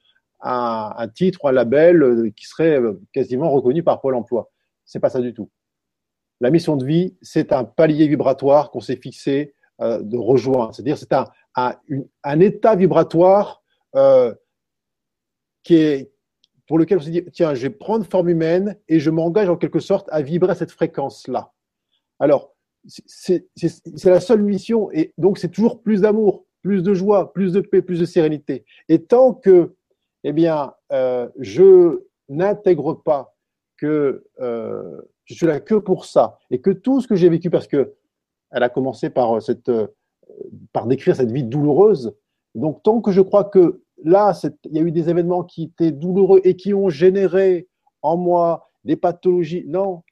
un, 0.42 1.08
titre 1.14 1.46
un 1.46 1.52
label 1.52 2.34
qui 2.36 2.48
serait 2.48 2.80
quasiment 3.14 3.52
reconnu 3.52 3.84
par 3.84 4.02
Pôle 4.02 4.16
Emploi. 4.16 4.50
C'est 4.84 5.00
pas 5.00 5.10
ça 5.10 5.22
du 5.22 5.34
tout. 5.34 5.50
La 6.42 6.50
mission 6.50 6.76
de 6.76 6.86
vie, 6.86 7.16
c'est 7.22 7.54
un 7.54 7.64
palier 7.64 8.08
vibratoire 8.08 8.72
qu'on 8.72 8.82
s'est 8.82 8.98
fixé 8.98 9.54
euh, 9.82 10.02
de 10.02 10.18
rejoindre. 10.18 10.74
C'est-à-dire, 10.74 10.98
c'est 10.98 11.14
un, 11.14 11.26
un, 11.56 12.40
état 12.40 12.76
vibratoire 12.76 13.64
euh, 13.96 14.34
qui 15.64 15.76
est, 15.76 16.12
pour 16.68 16.78
lequel 16.78 16.98
on 16.98 17.02
s'est 17.02 17.12
dit, 17.12 17.24
tiens, 17.32 17.54
je 17.54 17.64
vais 17.64 17.70
prendre 17.70 18.06
forme 18.06 18.30
humaine 18.30 18.78
et 18.88 19.00
je 19.00 19.10
m'engage 19.10 19.50
en 19.50 19.58
quelque 19.58 19.80
sorte 19.80 20.08
à 20.12 20.22
vibrer 20.22 20.52
à 20.52 20.56
cette 20.56 20.72
fréquence-là. 20.72 21.52
Alors, 22.20 22.56
c'est 22.86 23.46
la 24.06 24.20
seule 24.20 24.44
mission 24.44 24.92
et 24.92 25.14
donc 25.18 25.38
c'est 25.38 25.50
toujours 25.50 25.82
plus 25.82 26.02
d'amour, 26.02 26.46
plus 26.62 26.84
de 26.84 26.94
joie, 26.94 27.34
plus 27.34 27.54
de 27.54 27.62
paix, 27.62 27.82
plus 27.82 28.00
de 28.00 28.06
sérénité. 28.06 28.66
Et 28.90 29.04
tant 29.04 29.34
que, 29.34 29.76
eh 30.24 30.34
bien, 30.34 30.74
euh, 30.92 31.30
je 31.40 32.04
n'intègre 32.30 32.94
pas 32.94 33.36
que 33.78 34.24
je 35.26 35.34
suis 35.34 35.46
là 35.46 35.60
que 35.60 35.76
pour 35.76 36.06
ça. 36.06 36.40
Et 36.52 36.62
que 36.62 36.70
tout 36.70 37.02
ce 37.02 37.08
que 37.08 37.16
j'ai 37.16 37.30
vécu, 37.30 37.50
parce 37.50 37.68
que 37.68 37.96
elle 38.52 38.64
a 38.64 38.70
commencé 38.70 39.10
par, 39.10 39.38
euh, 39.38 39.40
cette, 39.40 39.70
euh, 39.70 39.88
par 40.72 40.86
décrire 40.88 41.16
cette 41.16 41.32
vie 41.32 41.44
douloureuse. 41.44 42.16
Donc, 42.56 42.84
tant 42.84 43.02
que 43.02 43.12
je 43.12 43.22
crois 43.22 43.46
que 43.46 43.83
là, 44.04 44.34
il 44.66 44.76
y 44.76 44.80
a 44.80 44.82
eu 44.82 44.92
des 44.92 45.10
événements 45.10 45.44
qui 45.44 45.64
étaient 45.64 45.92
douloureux 45.92 46.42
et 46.44 46.56
qui 46.56 46.74
ont 46.74 46.90
généré 46.90 47.68
en 48.02 48.18
moi 48.18 48.70
des 48.84 48.96
pathologies, 48.96 49.64
non, 49.68 50.04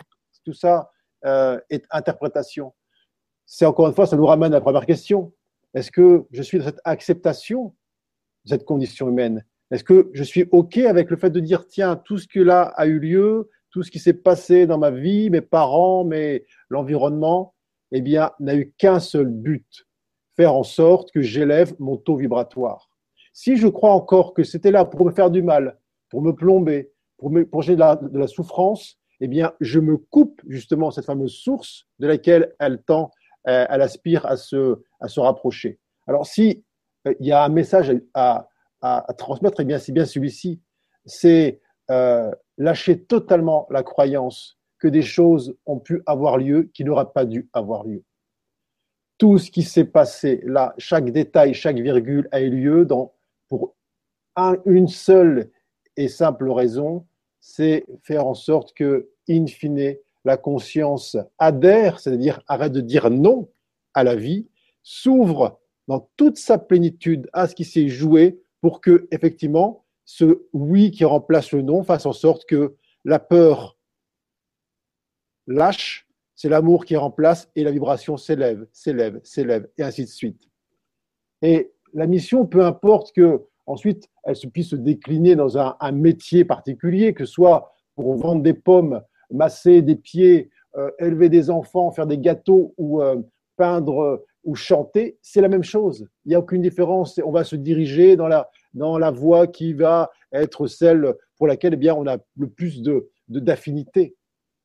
tout 0.43 0.53
ça 0.53 0.89
euh, 1.25 1.59
est 1.69 1.85
interprétation. 1.91 2.73
C'est 3.45 3.65
encore 3.65 3.87
une 3.87 3.93
fois, 3.93 4.07
ça 4.07 4.15
nous 4.15 4.25
ramène 4.25 4.53
à 4.53 4.57
la 4.57 4.61
première 4.61 4.85
question. 4.85 5.33
Est-ce 5.73 5.91
que 5.91 6.25
je 6.31 6.41
suis 6.41 6.57
dans 6.57 6.65
cette 6.65 6.81
acceptation 6.83 7.75
de 8.45 8.49
cette 8.49 8.65
condition 8.65 9.09
humaine? 9.09 9.45
Est-ce 9.71 9.83
que 9.83 10.09
je 10.13 10.23
suis 10.23 10.47
OK 10.51 10.77
avec 10.77 11.09
le 11.09 11.17
fait 11.17 11.29
de 11.29 11.39
dire, 11.39 11.67
tiens, 11.67 11.95
tout 11.95 12.17
ce 12.17 12.27
que 12.27 12.39
là 12.39 12.63
a 12.75 12.85
eu 12.85 12.99
lieu, 12.99 13.49
tout 13.71 13.83
ce 13.83 13.91
qui 13.91 13.99
s'est 13.99 14.13
passé 14.13 14.67
dans 14.67 14.77
ma 14.77 14.91
vie, 14.91 15.29
mes 15.29 15.41
parents, 15.41 16.03
mais 16.03 16.45
l'environnement, 16.69 17.55
eh 17.91 18.01
bien, 18.01 18.31
n'a 18.39 18.55
eu 18.55 18.73
qu'un 18.77 18.99
seul 18.99 19.27
but, 19.27 19.87
faire 20.35 20.53
en 20.53 20.63
sorte 20.63 21.11
que 21.11 21.21
j'élève 21.21 21.73
mon 21.79 21.97
taux 21.97 22.17
vibratoire. 22.17 22.90
Si 23.33 23.57
je 23.57 23.67
crois 23.67 23.93
encore 23.93 24.33
que 24.33 24.43
c'était 24.43 24.71
là 24.71 24.85
pour 24.85 25.05
me 25.05 25.11
faire 25.11 25.31
du 25.31 25.41
mal, 25.41 25.77
pour 26.09 26.21
me 26.21 26.33
plomber, 26.33 26.91
pour 27.17 27.29
me 27.29 27.45
pour 27.45 27.63
de 27.63 28.17
la, 28.17 28.27
souffrance, 28.27 28.97
eh 29.19 29.27
bien, 29.27 29.53
je 29.61 29.79
me 29.79 29.97
coupe 29.97 30.41
justement 30.47 30.91
cette 30.91 31.05
fameuse 31.05 31.33
source 31.33 31.87
de 31.99 32.07
laquelle 32.07 32.53
elle 32.59 32.81
tend, 32.81 33.11
euh, 33.47 33.65
elle 33.69 33.81
aspire 33.81 34.25
à 34.25 34.37
se, 34.37 34.81
à 34.99 35.07
se 35.07 35.19
rapprocher. 35.19 35.79
Alors, 36.07 36.25
si 36.25 36.63
euh, 37.07 37.13
il 37.19 37.27
y 37.27 37.31
a 37.31 37.43
un 37.43 37.49
message 37.49 37.95
à, 38.13 38.47
à, 38.81 39.09
à 39.09 39.13
transmettre, 39.13 39.59
eh 39.61 39.65
bien, 39.65 39.77
c'est 39.77 39.91
bien 39.91 40.05
celui-ci. 40.05 40.61
C'est 41.05 41.61
euh, 41.89 42.31
lâcher 42.57 43.03
totalement 43.03 43.67
la 43.69 43.83
croyance 43.83 44.57
que 44.79 44.87
des 44.87 45.01
choses 45.01 45.55
ont 45.65 45.79
pu 45.79 46.01
avoir 46.05 46.37
lieu 46.37 46.69
qui 46.73 46.83
n'auraient 46.83 47.11
pas 47.13 47.25
dû 47.25 47.49
avoir 47.53 47.85
lieu. 47.85 48.03
Tout 49.17 49.37
ce 49.37 49.51
qui 49.51 49.63
s'est 49.63 49.85
passé 49.85 50.41
là, 50.45 50.73
chaque 50.77 51.11
détail, 51.11 51.53
chaque 51.53 51.77
virgule 51.77 52.27
a 52.31 52.41
eu 52.41 52.49
lieu 52.49 52.85
dans, 52.85 53.13
pour 53.51 53.75
une 54.65 54.87
seule 54.87 55.51
et 55.97 56.07
simple 56.07 56.49
raison, 56.49 57.05
c'est 57.41 57.85
faire 58.01 58.25
en 58.25 58.33
sorte 58.33 58.73
que, 58.73 59.09
in 59.27 59.45
fine, 59.45 59.97
la 60.23 60.37
conscience 60.37 61.17
adhère, 61.37 61.99
c'est-à-dire 61.99 62.41
arrête 62.47 62.71
de 62.71 62.79
dire 62.79 63.09
non 63.09 63.51
à 63.93 64.05
la 64.05 64.15
vie, 64.15 64.47
s'ouvre 64.83 65.59
dans 65.89 66.09
toute 66.15 66.37
sa 66.37 66.57
plénitude 66.57 67.29
à 67.33 67.45
ce 67.45 67.55
qui 67.55 67.65
s'est 67.65 67.89
joué 67.89 68.41
pour 68.61 68.79
que, 68.79 69.09
effectivement, 69.11 69.83
ce 70.05 70.47
oui 70.53 70.91
qui 70.91 71.03
remplace 71.03 71.51
le 71.51 71.61
non 71.61 71.83
fasse 71.83 72.05
en 72.05 72.13
sorte 72.13 72.45
que 72.45 72.77
la 73.03 73.19
peur 73.19 73.77
lâche, 75.45 76.07
c'est 76.35 76.47
l'amour 76.47 76.85
qui 76.85 76.95
remplace 76.95 77.49
et 77.57 77.65
la 77.65 77.71
vibration 77.71 78.15
s'élève, 78.15 78.65
s'élève, 78.71 79.19
s'élève, 79.25 79.69
et 79.77 79.83
ainsi 79.83 80.05
de 80.05 80.09
suite. 80.09 80.47
Et 81.41 81.73
la 81.93 82.07
mission, 82.07 82.45
peu 82.45 82.63
importe 82.63 83.13
que 83.13 83.41
ensuite 83.65 84.07
elle 84.23 84.35
se 84.35 84.47
puisse 84.47 84.69
se 84.69 84.75
décliner 84.75 85.35
dans 85.35 85.57
un, 85.57 85.91
métier 85.91 86.45
particulier, 86.45 87.13
que 87.13 87.25
ce 87.25 87.33
soit 87.33 87.73
pour 87.95 88.15
vendre 88.15 88.41
des 88.41 88.53
pommes, 88.53 89.01
masser 89.31 89.81
des 89.81 89.95
pieds, 89.95 90.49
euh, 90.77 90.89
élever 90.99 91.29
des 91.29 91.49
enfants, 91.49 91.91
faire 91.91 92.07
des 92.07 92.17
gâteaux 92.17 92.73
ou 92.77 93.01
euh, 93.01 93.17
peindre 93.57 94.23
ou 94.43 94.55
chanter, 94.55 95.17
c'est 95.21 95.41
la 95.41 95.47
même 95.47 95.63
chose. 95.63 96.07
Il 96.25 96.29
n'y 96.29 96.35
a 96.35 96.39
aucune 96.39 96.61
différence. 96.61 97.19
On 97.23 97.31
va 97.31 97.43
se 97.43 97.55
diriger 97.55 98.15
dans 98.15 98.27
la, 98.27 98.49
dans 98.73 98.97
la 98.97 99.11
voie 99.11 99.47
qui 99.47 99.73
va 99.73 100.09
être 100.31 100.67
celle 100.67 101.15
pour 101.37 101.47
laquelle 101.47 101.73
eh 101.73 101.77
bien, 101.77 101.93
on 101.95 102.07
a 102.07 102.17
le 102.37 102.47
plus 102.47 102.81
de, 102.81 103.09
d'affinité. 103.27 104.15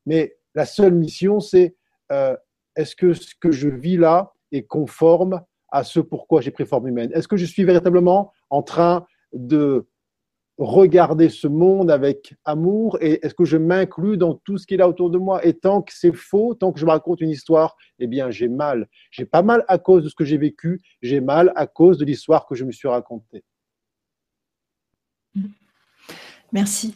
Mais 0.07 0.37
la 0.55 0.65
seule 0.65 0.95
mission, 0.95 1.41
c'est 1.41 1.75
euh, 2.13 2.37
est-ce 2.77 2.97
que 2.97 3.13
ce 3.13 3.35
que 3.35 3.51
je 3.51 3.69
vis 3.69 3.97
là 3.97 4.33
est 4.53 4.63
conforme 4.63 5.43
à 5.77 5.85
ce 5.85 6.01
pourquoi 6.01 6.41
j'ai 6.41 6.51
pris 6.51 6.65
forme 6.65 6.89
humaine 6.89 7.11
Est-ce 7.13 7.29
que 7.29 7.37
je 7.37 7.45
suis 7.45 7.65
véritablement 7.65 8.33
en 8.49 8.63
train 8.63 9.07
de 9.35 9.87
regarder 10.57 11.29
ce 11.29 11.47
monde 11.47 11.91
avec 11.91 12.35
amour 12.47 12.97
et 13.03 13.21
est-ce 13.23 13.35
que 13.35 13.45
je 13.45 13.59
m'inclus 13.59 14.17
dans 14.17 14.35
tout 14.37 14.57
ce 14.57 14.67
qui 14.67 14.73
est 14.73 14.79
là 14.79 14.89
autour 14.89 15.11
de 15.11 15.19
moi? 15.19 15.45
Et 15.45 15.53
tant 15.53 15.83
que 15.83 15.93
c'est 15.95 16.15
faux, 16.15 16.55
tant 16.55 16.73
que 16.73 16.81
je 16.81 16.87
me 16.87 16.91
raconte 16.91 17.21
une 17.21 17.29
histoire, 17.29 17.77
eh 17.99 18.07
bien 18.07 18.31
j'ai 18.31 18.49
mal. 18.49 18.89
J'ai 19.11 19.27
pas 19.27 19.43
mal 19.43 19.67
à 19.69 19.77
cause 19.77 20.03
de 20.03 20.09
ce 20.09 20.15
que 20.15 20.25
j'ai 20.25 20.39
vécu, 20.39 20.81
j'ai 21.03 21.21
mal 21.21 21.53
à 21.57 21.67
cause 21.67 21.99
de 21.99 22.07
l'histoire 22.07 22.47
que 22.47 22.55
je 22.55 22.65
me 22.65 22.73
suis 22.73 22.89
racontée. 22.89 23.45
Merci. 26.57 26.95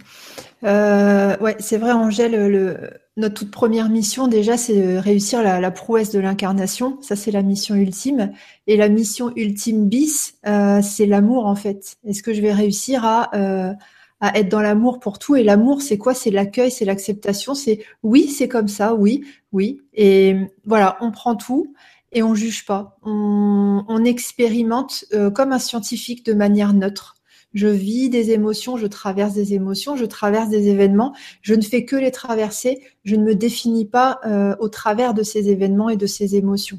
Euh, 0.64 1.37
ouais, 1.37 1.55
c'est 1.59 1.77
vrai, 1.77 1.92
Angèle, 1.92 2.51
le, 2.51 2.79
notre 3.18 3.35
toute 3.35 3.51
première 3.51 3.90
mission, 3.90 4.27
déjà, 4.27 4.57
c'est 4.57 4.99
réussir 4.99 5.42
la, 5.42 5.70
prouesse 5.70 6.11
de 6.12 6.18
l'incarnation. 6.18 6.96
Ça, 7.03 7.14
c'est 7.14 7.31
la 7.31 7.42
mission 7.42 7.75
ultime. 7.75 8.33
Et 8.66 8.79
la 8.79 8.88
mission 8.88 9.31
ultime 9.37 9.87
bis, 9.87 10.38
euh, 10.46 10.81
c'est 10.81 11.05
l'amour, 11.05 11.44
en 11.44 11.57
fait. 11.57 11.99
Est-ce 12.07 12.23
que 12.23 12.33
je 12.33 12.40
vais 12.40 12.55
réussir 12.55 13.05
à, 13.05 13.29
euh, 13.35 13.75
à 14.20 14.38
être 14.38 14.49
dans 14.49 14.62
l'amour 14.62 14.99
pour 14.99 15.18
tout? 15.18 15.37
Et 15.37 15.42
l'amour, 15.42 15.83
c'est 15.83 15.99
quoi? 15.99 16.14
C'est 16.14 16.31
l'accueil, 16.31 16.70
c'est 16.70 16.87
l'acceptation. 16.87 17.55
C'est 17.55 17.85
oui, 18.03 18.29
c'est 18.29 18.49
comme 18.49 18.68
ça, 18.68 18.94
oui, 18.94 19.27
oui. 19.53 19.83
Et 19.92 20.37
voilà, 20.64 20.96
on 21.03 21.11
prend 21.11 21.37
tout 21.37 21.75
et 22.12 22.23
on 22.23 22.35
juge 22.35 22.64
pas. 22.64 22.96
On, 23.03 24.05
expérimente 24.07 25.05
comme 25.35 25.53
un 25.53 25.59
scientifique 25.59 26.25
de 26.25 26.33
manière 26.33 26.73
neutre. 26.73 27.19
Je 27.53 27.67
vis 27.67 28.11
des 28.11 28.31
émotions, 28.31 28.77
je 28.77 28.87
traverse 28.87 29.35
des 29.35 29.55
émotions, 29.55 29.97
je 29.97 30.05
traverse 30.05 30.49
des 30.49 30.69
événements. 30.69 31.15
Je 31.43 31.55
ne 31.55 31.63
fais 31.63 31.85
que 31.85 31.97
les 31.97 32.13
traverser. 32.13 32.81
Je 33.05 33.17
ne 33.17 33.25
me 33.25 33.35
définis 33.35 33.87
pas 33.87 34.21
euh, 34.25 34.55
au 34.61 34.69
travers 34.69 35.15
de 35.15 35.23
ces 35.25 35.49
événements 35.49 35.89
et 35.89 35.97
de 35.97 36.07
ces 36.07 36.37
émotions. 36.37 36.79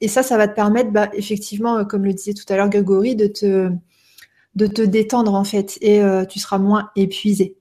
Et 0.00 0.08
ça, 0.08 0.22
ça 0.22 0.38
va 0.38 0.48
te 0.48 0.54
permettre, 0.54 0.90
bah, 0.90 1.10
effectivement, 1.12 1.78
euh, 1.78 1.84
comme 1.84 2.04
le 2.04 2.14
disait 2.14 2.32
tout 2.32 2.50
à 2.50 2.56
l'heure 2.56 2.70
Grégory, 2.70 3.14
de 3.14 3.26
te, 3.26 3.70
de 4.54 4.66
te 4.66 4.80
détendre 4.80 5.34
en 5.34 5.44
fait, 5.44 5.76
et 5.82 6.02
euh, 6.02 6.24
tu 6.24 6.38
seras 6.38 6.58
moins 6.58 6.90
épuisé. 6.96 7.58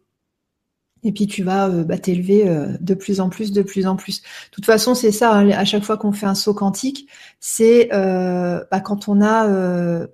Et 1.06 1.12
puis 1.12 1.28
tu 1.28 1.44
vas 1.44 1.68
bah, 1.68 1.98
t'élever 1.98 2.46
de 2.80 2.94
plus 2.94 3.20
en 3.20 3.28
plus, 3.28 3.52
de 3.52 3.62
plus 3.62 3.88
en 3.88 3.98
plus. 3.98 4.22
De 4.22 4.28
toute 4.52 4.66
façon, 4.66 4.96
c'est 4.96 5.12
ça. 5.12 5.34
Hein, 5.34 5.50
à 5.50 5.66
chaque 5.66 5.84
fois 5.84 5.98
qu'on 5.98 6.14
fait 6.14 6.28
un 6.28 6.36
saut 6.36 6.54
quantique, 6.54 7.10
c'est 7.42 7.90
bah, 7.92 8.80
quand 8.80 9.10
on 9.10 9.22
a 9.22 10.08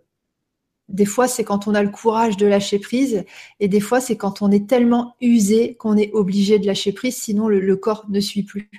des 0.90 1.06
fois, 1.06 1.28
c'est 1.28 1.44
quand 1.44 1.68
on 1.68 1.76
a 1.76 1.84
le 1.84 1.90
courage 1.90 2.36
de 2.36 2.48
lâcher 2.48 2.80
prise, 2.80 3.24
et 3.60 3.68
des 3.68 3.80
fois, 3.80 4.02
c'est 4.02 4.18
quand 4.18 4.42
on 4.42 4.52
est 4.52 4.68
tellement 4.68 5.16
usé 5.22 5.76
qu'on 5.76 5.96
est 5.96 6.12
obligé 6.14 6.60
de 6.60 6.66
lâcher 6.66 6.92
prise, 6.92 7.16
sinon 7.16 7.48
le, 7.48 7.76
corps 7.76 8.06
ne 8.10 8.20
suit 8.20 8.44
plus. 8.44 8.70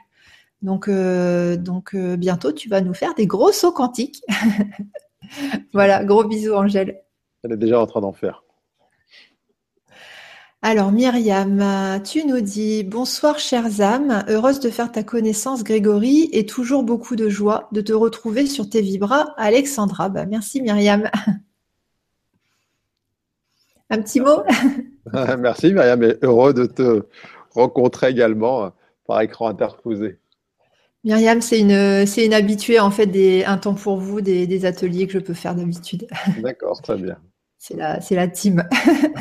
Donc, 0.60 0.88
euh, 0.88 1.56
donc 1.56 1.94
euh, 1.94 2.16
bientôt, 2.16 2.52
tu 2.52 2.68
vas 2.68 2.80
nous 2.80 2.94
faire 2.94 3.14
des 3.14 3.26
gros 3.26 3.52
sauts 3.52 3.72
quantiques. 3.72 4.22
voilà, 5.72 6.04
gros 6.04 6.24
bisous, 6.24 6.54
Angèle. 6.54 7.00
Elle 7.44 7.52
est 7.52 7.56
déjà 7.56 7.80
en 7.80 7.86
train 7.86 8.00
d'en 8.00 8.12
faire. 8.12 8.42
Alors 10.62 10.92
Myriam, 10.92 12.02
tu 12.04 12.26
nous 12.26 12.42
dis 12.42 12.84
bonsoir 12.84 13.38
chères 13.38 13.80
âmes, 13.80 14.24
heureuse 14.28 14.60
de 14.60 14.68
faire 14.68 14.92
ta 14.92 15.02
connaissance 15.02 15.64
Grégory 15.64 16.28
et 16.32 16.44
toujours 16.44 16.82
beaucoup 16.82 17.16
de 17.16 17.30
joie 17.30 17.70
de 17.72 17.80
te 17.80 17.94
retrouver 17.94 18.44
sur 18.44 18.68
tes 18.68 18.82
vibras 18.82 19.32
Alexandra. 19.38 20.10
Bah, 20.10 20.26
merci 20.26 20.60
Myriam. 20.60 21.08
Un 23.90 24.00
petit 24.02 24.20
mot? 24.20 24.42
Merci 25.38 25.72
Myriam, 25.72 26.02
et 26.04 26.16
heureux 26.22 26.54
de 26.54 26.66
te 26.66 27.02
rencontrer 27.50 28.10
également 28.10 28.64
euh, 28.64 28.68
par 29.06 29.20
écran 29.20 29.48
interposé. 29.48 30.18
Myriam, 31.02 31.40
c'est 31.40 31.58
une, 31.58 32.06
c'est 32.06 32.24
une 32.24 32.34
habituée 32.34 32.78
en 32.78 32.90
fait 32.90 33.06
des 33.06 33.44
un 33.44 33.58
temps 33.58 33.74
pour 33.74 33.96
vous 33.96 34.20
des, 34.20 34.64
ateliers 34.64 35.06
que 35.06 35.14
je 35.14 35.18
peux 35.18 35.34
faire 35.34 35.54
d'habitude. 35.54 36.06
D'accord, 36.42 36.80
très 36.82 36.96
bien. 36.96 37.16
C'est 37.58 37.76
la, 37.76 38.00
c'est 38.00 38.14
la 38.14 38.28
team. 38.28 38.62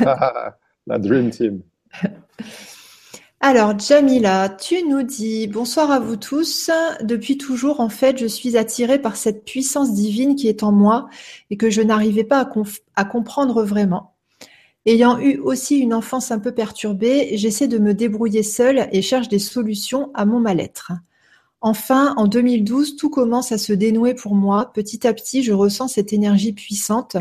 la 0.86 0.98
dream 0.98 1.30
team. 1.30 1.62
Alors, 3.40 3.78
Jamila, 3.78 4.50
tu 4.50 4.86
nous 4.86 5.02
dis 5.02 5.46
bonsoir 5.46 5.90
à 5.90 5.98
vous 5.98 6.16
tous. 6.16 6.70
Depuis 7.00 7.38
toujours, 7.38 7.80
en 7.80 7.88
fait, 7.88 8.18
je 8.18 8.26
suis 8.26 8.58
attirée 8.58 8.98
par 8.98 9.16
cette 9.16 9.46
puissance 9.46 9.94
divine 9.94 10.36
qui 10.36 10.48
est 10.48 10.62
en 10.62 10.72
moi 10.72 11.08
et 11.48 11.56
que 11.56 11.70
je 11.70 11.80
n'arrivais 11.80 12.24
pas 12.24 12.40
à, 12.40 12.50
à 12.96 13.04
comprendre 13.06 13.64
vraiment. 13.64 14.09
Ayant 14.86 15.18
eu 15.18 15.38
aussi 15.38 15.78
une 15.78 15.92
enfance 15.92 16.30
un 16.30 16.38
peu 16.38 16.52
perturbée, 16.52 17.36
j'essaie 17.36 17.68
de 17.68 17.78
me 17.78 17.92
débrouiller 17.92 18.42
seule 18.42 18.88
et 18.92 19.02
cherche 19.02 19.28
des 19.28 19.38
solutions 19.38 20.10
à 20.14 20.24
mon 20.24 20.40
mal-être. 20.40 20.92
Enfin, 21.60 22.14
en 22.16 22.26
2012, 22.26 22.96
tout 22.96 23.10
commence 23.10 23.52
à 23.52 23.58
se 23.58 23.74
dénouer 23.74 24.14
pour 24.14 24.34
moi. 24.34 24.72
Petit 24.72 25.06
à 25.06 25.12
petit, 25.12 25.42
je 25.42 25.52
ressens 25.52 25.88
cette 25.88 26.14
énergie 26.14 26.54
puissante. 26.54 27.18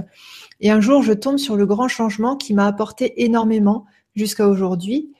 Et 0.61 0.71
un 0.71 0.79
jour, 0.79 1.03
je 1.03 1.11
tombe 1.11 1.37
sur 1.37 1.57
le 1.57 1.65
grand 1.65 1.89
changement 1.89 2.37
qui 2.37 2.53
m'a 2.53 2.65
apporté 2.65 3.23
énormément 3.23 3.85
jusqu'à 4.15 4.47
aujourd'hui. 4.47 5.11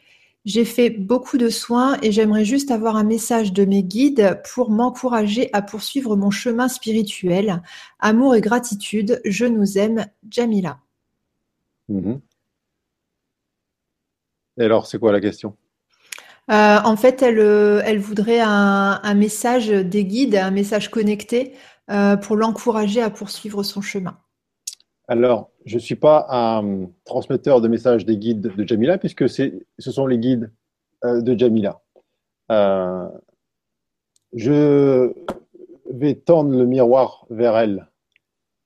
J'ai 0.46 0.64
fait 0.64 0.90
beaucoup 0.90 1.38
de 1.38 1.50
soins 1.50 1.98
et 2.02 2.14
j'aimerais 2.14 2.46
juste 2.46 2.72
avoir 2.72 2.96
un 2.96 3.04
message 3.04 3.52
de 3.52 3.66
mes 3.66 3.84
guides 3.84 4.42
pour 4.54 4.72
m'encourager 4.72 5.50
à 5.52 5.62
poursuivre 5.62 6.16
mon 6.16 6.32
chemin 6.32 6.70
spirituel. 6.70 7.62
Amour 8.00 8.36
et 8.36 8.42
gratitude, 8.42 9.20
je 9.26 9.46
nous 9.46 9.78
aime, 9.78 10.06
Jamila. 10.30 10.80
Mhm. 11.90 12.22
Et 14.60 14.64
alors, 14.64 14.86
c'est 14.86 15.00
quoi 15.00 15.12
la 15.14 15.22
question? 15.22 15.56
Euh, 16.52 16.80
En 16.84 16.98
fait, 16.98 17.22
elle, 17.22 17.40
euh, 17.40 17.82
elle 17.86 18.00
voudrait 18.00 18.42
un, 18.42 19.14
message 19.14 19.70
des 19.70 20.04
guides, 20.04 20.36
un 20.36 20.52
message 20.52 20.92
connecté 20.92 21.54
euh, 21.90 22.18
pour 22.18 22.36
l'encourager 22.36 23.02
à 23.02 23.10
poursuivre 23.10 23.64
son 23.64 23.82
chemin. 23.82 24.18
Alors, 25.08 25.50
je 25.66 25.76
ne 25.76 25.80
suis 25.80 25.96
pas 25.96 26.28
un 26.30 26.88
transmetteur 27.06 27.62
de 27.62 27.68
messages 27.68 28.06
des 28.06 28.18
guides 28.18 28.42
de 28.42 28.68
Jamila, 28.68 28.98
puisque 28.98 29.30
ce 29.30 29.62
sont 29.78 30.06
les 30.06 30.20
guides 30.20 30.52
de 31.04 31.38
Jamila. 31.38 31.82
je 34.34 35.14
vais 35.92 36.16
tendre 36.16 36.52
le 36.52 36.66
miroir 36.66 37.26
vers 37.30 37.58
elle. 37.58 37.88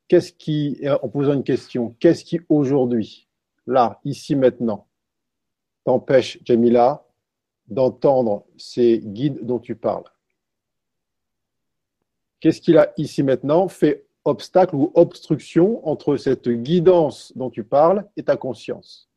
Qu'est-ce 0.10 0.34
qui, 0.34 0.82
en 1.02 1.08
posant 1.08 1.34
une 1.34 1.44
question, 1.44 1.96
qu'est-ce 2.00 2.26
qui 2.26 2.42
aujourd'hui, 2.50 3.30
là, 3.66 4.02
ici, 4.04 4.36
maintenant, 4.36 4.88
t'empêche, 5.86 6.40
Jamila, 6.44 7.06
d'entendre 7.68 8.46
ces 8.58 9.00
guides 9.00 9.46
dont 9.46 9.60
tu 9.60 9.76
parles. 9.76 10.04
Qu'est-ce 12.40 12.62
qu'il 12.62 12.78
a 12.78 12.92
ici 12.98 13.24
maintenant 13.24 13.68
fait 13.68 14.06
obstacle 14.26 14.76
ou 14.76 14.92
obstruction 14.96 15.86
entre 15.88 16.18
cette 16.18 16.50
guidance 16.50 17.34
dont 17.36 17.50
tu 17.50 17.64
parles 17.64 18.06
et 18.16 18.24
ta 18.24 18.38
conscience. 18.38 19.10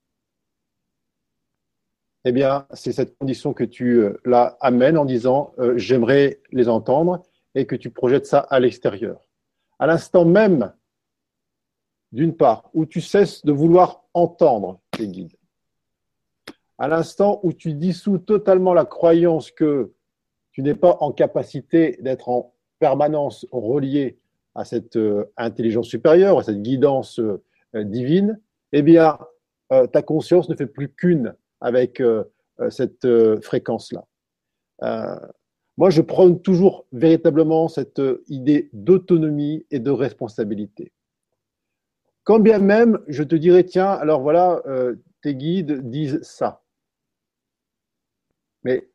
Eh 2.25 2.33
bien, 2.33 2.67
c'est 2.73 2.93
cette 2.93 3.17
condition 3.19 3.53
que 3.53 3.63
tu 3.63 3.99
euh, 3.99 4.21
la 4.25 4.57
amènes 4.61 4.99
en 4.99 5.05
disant 5.05 5.55
euh, 5.59 5.79
j'aimerais 5.79 6.41
les 6.51 6.69
entendre 6.69 7.23
et 7.55 7.67
que 7.67 7.77
tu 7.77 7.91
projettes 7.91 8.27
ça 8.27 8.41
à 8.41 8.59
l'extérieur. 8.59 9.21
À 9.79 9.87
l'instant 9.87 10.25
même, 10.25 10.73
d'une 12.11 12.35
part, 12.35 12.69
où 12.75 12.85
tu 12.85 13.01
cesses 13.01 13.45
de 13.45 13.53
vouloir 13.53 14.05
entendre 14.13 14.81
tes 14.91 15.07
guides, 15.07 15.37
à 16.79 16.89
l'instant 16.89 17.41
où 17.43 17.53
tu 17.53 17.73
dissous 17.73 18.19
totalement 18.19 18.75
la 18.75 18.85
croyance 18.85 19.51
que 19.51 19.93
tu 20.53 20.63
n'es 20.63 20.75
pas 20.75 20.97
en 21.01 21.13
capacité 21.13 21.99
d'être 22.01 22.29
en 22.29 22.55
permanence 22.79 23.47
relié 23.51 24.19
à 24.55 24.65
cette 24.65 24.97
euh, 24.97 25.25
intelligence 25.37 25.89
supérieure, 25.89 26.39
à 26.39 26.43
cette 26.43 26.63
guidance 26.63 27.19
euh, 27.19 27.43
divine, 27.75 28.41
eh 28.73 28.83
bien, 28.83 29.19
euh, 29.73 29.87
ta 29.87 30.03
conscience 30.03 30.49
ne 30.49 30.55
fait 30.55 30.67
plus 30.67 30.89
qu'une 30.89 31.35
avec 31.61 32.03
cette 32.71 33.07
fréquence-là. 33.43 34.05
moi, 35.77 35.91
je 35.91 36.03
prône 36.03 36.41
toujours 36.41 36.87
véritablement 36.93 37.69
cette 37.69 38.01
idée 38.29 38.69
d'autonomie 38.73 39.67
et 39.71 39.79
de 39.79 39.91
responsabilité. 39.91 40.93
Quand 42.25 42.39
bien 42.39 42.59
même, 42.59 42.99
je 43.09 43.23
te 43.23 43.35
dirais, 43.35 43.65
tiens, 43.65 43.91
alors 43.91 44.21
voilà, 44.21 44.63
tes 45.23 45.35
guides 45.35 45.89
disent 45.89 46.21
ça 46.23 46.63
mais 48.67 48.89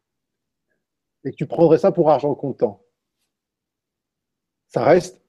et 1.24 1.32
que 1.32 1.36
tu 1.38 1.46
prendrais 1.46 1.78
ça 1.78 1.94
pour 1.94 2.10
argent 2.10 2.36
comptant. 2.36 2.84
Ça 4.68 4.84
reste 4.84 5.22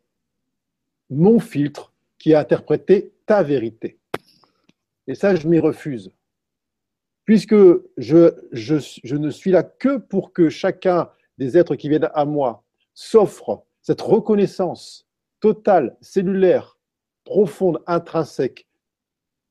mon 1.10 1.38
filtre 1.38 1.92
qui 2.18 2.34
a 2.34 2.40
interprété 2.40 3.12
ta 3.24 3.44
vérité. 3.44 4.00
Et 5.06 5.14
ça, 5.14 5.36
je 5.36 5.46
m'y 5.46 5.60
refuse. 5.60 6.10
Puisque 7.24 7.54
je, 7.96 8.34
je, 8.50 9.16
ne 9.16 9.30
suis 9.30 9.52
là 9.52 9.62
que 9.62 9.98
pour 9.98 10.32
que 10.32 10.48
chacun 10.48 11.08
des 11.38 11.56
êtres 11.56 11.76
qui 11.76 11.88
viennent 11.88 12.10
à 12.12 12.24
moi 12.24 12.64
s'offre 12.94 13.64
cette 13.80 14.00
reconnaissance 14.00 15.06
totale, 15.38 15.96
cellulaire, 16.00 16.78
profonde, 17.24 17.80
intrinsèque, 17.86 18.66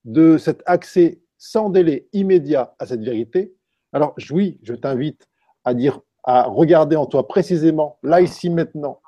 de 0.04 0.38
cet 0.38 0.64
accès 0.66 1.22
sans 1.38 1.70
délai 1.70 2.10
immédiat 2.12 2.76
à 2.80 2.88
cette 2.88 3.04
vérité, 3.04 3.54
alors, 3.94 4.16
oui, 4.32 4.60
je 4.64 4.74
t'invite 4.74 5.28
à 5.64 5.74
dire, 5.74 6.00
à 6.24 6.44
regarder 6.44 6.96
en 6.96 7.06
toi 7.06 7.28
précisément, 7.28 7.98
là, 8.04 8.22
ici, 8.22 8.50
maintenant, 8.50 9.02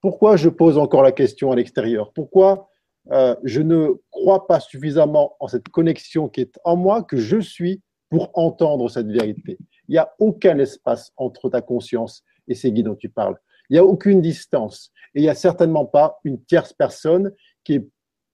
pourquoi 0.00 0.36
je 0.36 0.48
pose 0.48 0.78
encore 0.78 1.02
la 1.02 1.12
question 1.12 1.50
à 1.50 1.56
l'extérieur? 1.56 2.12
Pourquoi 2.12 2.68
euh, 3.10 3.34
je 3.44 3.60
ne 3.60 3.92
crois 4.10 4.46
pas 4.46 4.60
suffisamment 4.60 5.36
en 5.40 5.48
cette 5.48 5.68
connexion 5.68 6.28
qui 6.28 6.42
est 6.42 6.58
en 6.64 6.76
moi, 6.76 7.02
que 7.02 7.16
je 7.16 7.38
suis, 7.40 7.82
pour 8.10 8.30
entendre 8.34 8.88
cette 8.88 9.08
vérité? 9.08 9.58
Il 9.88 9.92
n'y 9.92 9.98
a 9.98 10.14
aucun 10.18 10.58
espace 10.58 11.12
entre 11.16 11.48
ta 11.48 11.60
conscience 11.60 12.22
et 12.48 12.54
ces 12.54 12.70
guides 12.70 12.86
dont 12.86 12.94
tu 12.94 13.08
parles. 13.08 13.38
Il 13.68 13.74
n'y 13.74 13.78
a 13.78 13.84
aucune 13.84 14.20
distance. 14.20 14.92
Et 15.14 15.20
il 15.20 15.22
n'y 15.22 15.30
a 15.30 15.34
certainement 15.34 15.86
pas 15.86 16.18
une 16.24 16.42
tierce 16.44 16.72
personne 16.72 17.32
qui 17.64 17.74
est 17.74 17.88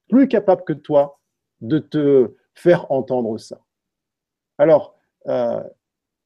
plus 0.08 0.28
capable 0.28 0.64
que 0.64 0.72
toi 0.72 1.20
de 1.60 1.78
te 1.78 2.34
faire 2.54 2.90
entendre 2.90 3.38
ça. 3.38 3.60
Alors, 4.58 4.96
euh, 5.28 5.62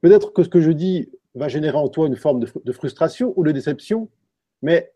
peut-être 0.00 0.32
que 0.32 0.42
ce 0.42 0.48
que 0.48 0.60
je 0.60 0.70
dis 0.70 1.10
va 1.34 1.48
générer 1.48 1.76
en 1.76 1.88
toi 1.88 2.06
une 2.06 2.16
forme 2.16 2.40
de, 2.40 2.72
frustration 2.72 3.32
ou 3.36 3.44
de 3.44 3.50
déception, 3.50 4.08
mais 4.62 4.92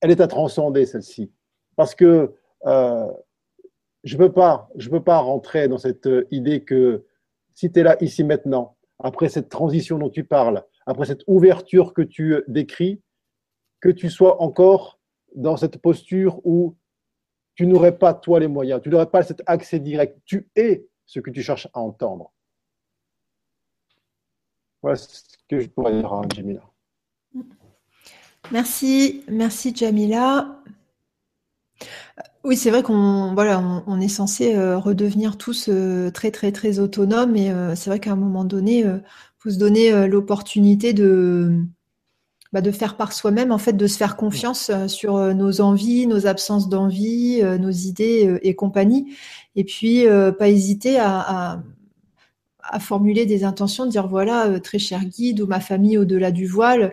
elle 0.00 0.10
est 0.10 0.20
à 0.20 0.26
transcender, 0.26 0.86
celle-ci. 0.86 1.32
Parce 1.76 1.94
que 1.94 2.34
euh, 2.66 3.12
je 4.04 4.16
ne 4.16 4.28
peux, 4.28 4.42
je 4.76 4.90
peux 4.90 5.02
pas 5.02 5.18
rentrer 5.18 5.68
dans 5.68 5.78
cette 5.78 6.08
idée 6.30 6.64
que 6.64 7.04
si 7.54 7.70
tu 7.70 7.80
es 7.80 7.82
là, 7.82 7.96
ici, 8.02 8.24
maintenant, 8.24 8.76
après 8.98 9.28
cette 9.28 9.48
transition 9.48 9.98
dont 9.98 10.10
tu 10.10 10.24
parles, 10.24 10.64
après 10.86 11.06
cette 11.06 11.22
ouverture 11.26 11.94
que 11.94 12.02
tu 12.02 12.36
décris, 12.48 13.00
que 13.80 13.88
tu 13.88 14.10
sois 14.10 14.42
encore 14.42 14.98
dans 15.34 15.56
cette 15.56 15.78
posture 15.78 16.40
où 16.44 16.76
tu 17.54 17.66
n'aurais 17.66 17.96
pas, 17.96 18.14
toi, 18.14 18.40
les 18.40 18.48
moyens, 18.48 18.80
tu 18.82 18.90
n'aurais 18.90 19.10
pas 19.10 19.22
cet 19.22 19.42
accès 19.46 19.80
direct. 19.80 20.18
Tu 20.24 20.48
es 20.56 20.86
ce 21.06 21.20
que 21.20 21.30
tu 21.30 21.42
cherches 21.42 21.68
à 21.72 21.80
entendre. 21.80 22.32
Ce 24.94 25.22
que 25.48 25.60
je 25.60 25.68
pourrais 25.68 25.92
dire 25.92 26.12
à 26.12 26.22
Jamila. 26.34 26.60
Merci, 28.52 29.24
merci 29.28 29.74
Jamila. 29.74 30.62
Oui, 32.44 32.56
c'est 32.56 32.70
vrai 32.70 32.84
qu'on 32.84 33.34
voilà, 33.34 33.60
on, 33.88 34.00
est 34.00 34.08
censé 34.08 34.54
euh, 34.54 34.78
redevenir 34.78 35.36
tous 35.36 35.68
euh, 35.68 36.10
très 36.10 36.30
très 36.30 36.52
très 36.52 36.78
autonomes, 36.78 37.34
et 37.36 37.50
euh, 37.50 37.74
c'est 37.74 37.90
vrai 37.90 37.98
qu'à 37.98 38.12
un 38.12 38.16
moment 38.16 38.44
donné, 38.44 38.78
il 38.80 39.02
faut 39.38 39.50
se 39.50 39.58
donner 39.58 40.06
l'opportunité 40.06 40.92
de 40.92 41.60
bah, 42.52 42.60
de 42.60 42.70
faire 42.70 42.96
par 42.96 43.12
soi-même, 43.12 43.50
en 43.50 43.58
fait, 43.58 43.72
de 43.72 43.86
se 43.88 43.96
faire 43.96 44.16
confiance 44.16 44.70
sur 44.86 45.34
nos 45.34 45.60
envies, 45.60 46.06
nos 46.06 46.28
absences 46.28 46.68
d'envie, 46.68 47.42
nos 47.42 47.70
idées 47.70 48.38
et 48.42 48.54
compagnie, 48.54 49.16
et 49.56 49.64
puis 49.64 50.04
pas 50.38 50.48
hésiter 50.48 50.98
à, 51.00 51.62
formuler 52.80 53.26
des 53.26 53.44
intentions, 53.44 53.86
de 53.86 53.90
dire 53.90 54.08
voilà, 54.08 54.60
très 54.60 54.78
cher 54.78 55.04
guide 55.04 55.40
ou 55.40 55.46
ma 55.46 55.60
famille 55.60 55.98
au-delà 55.98 56.30
du 56.30 56.46
voile 56.46 56.92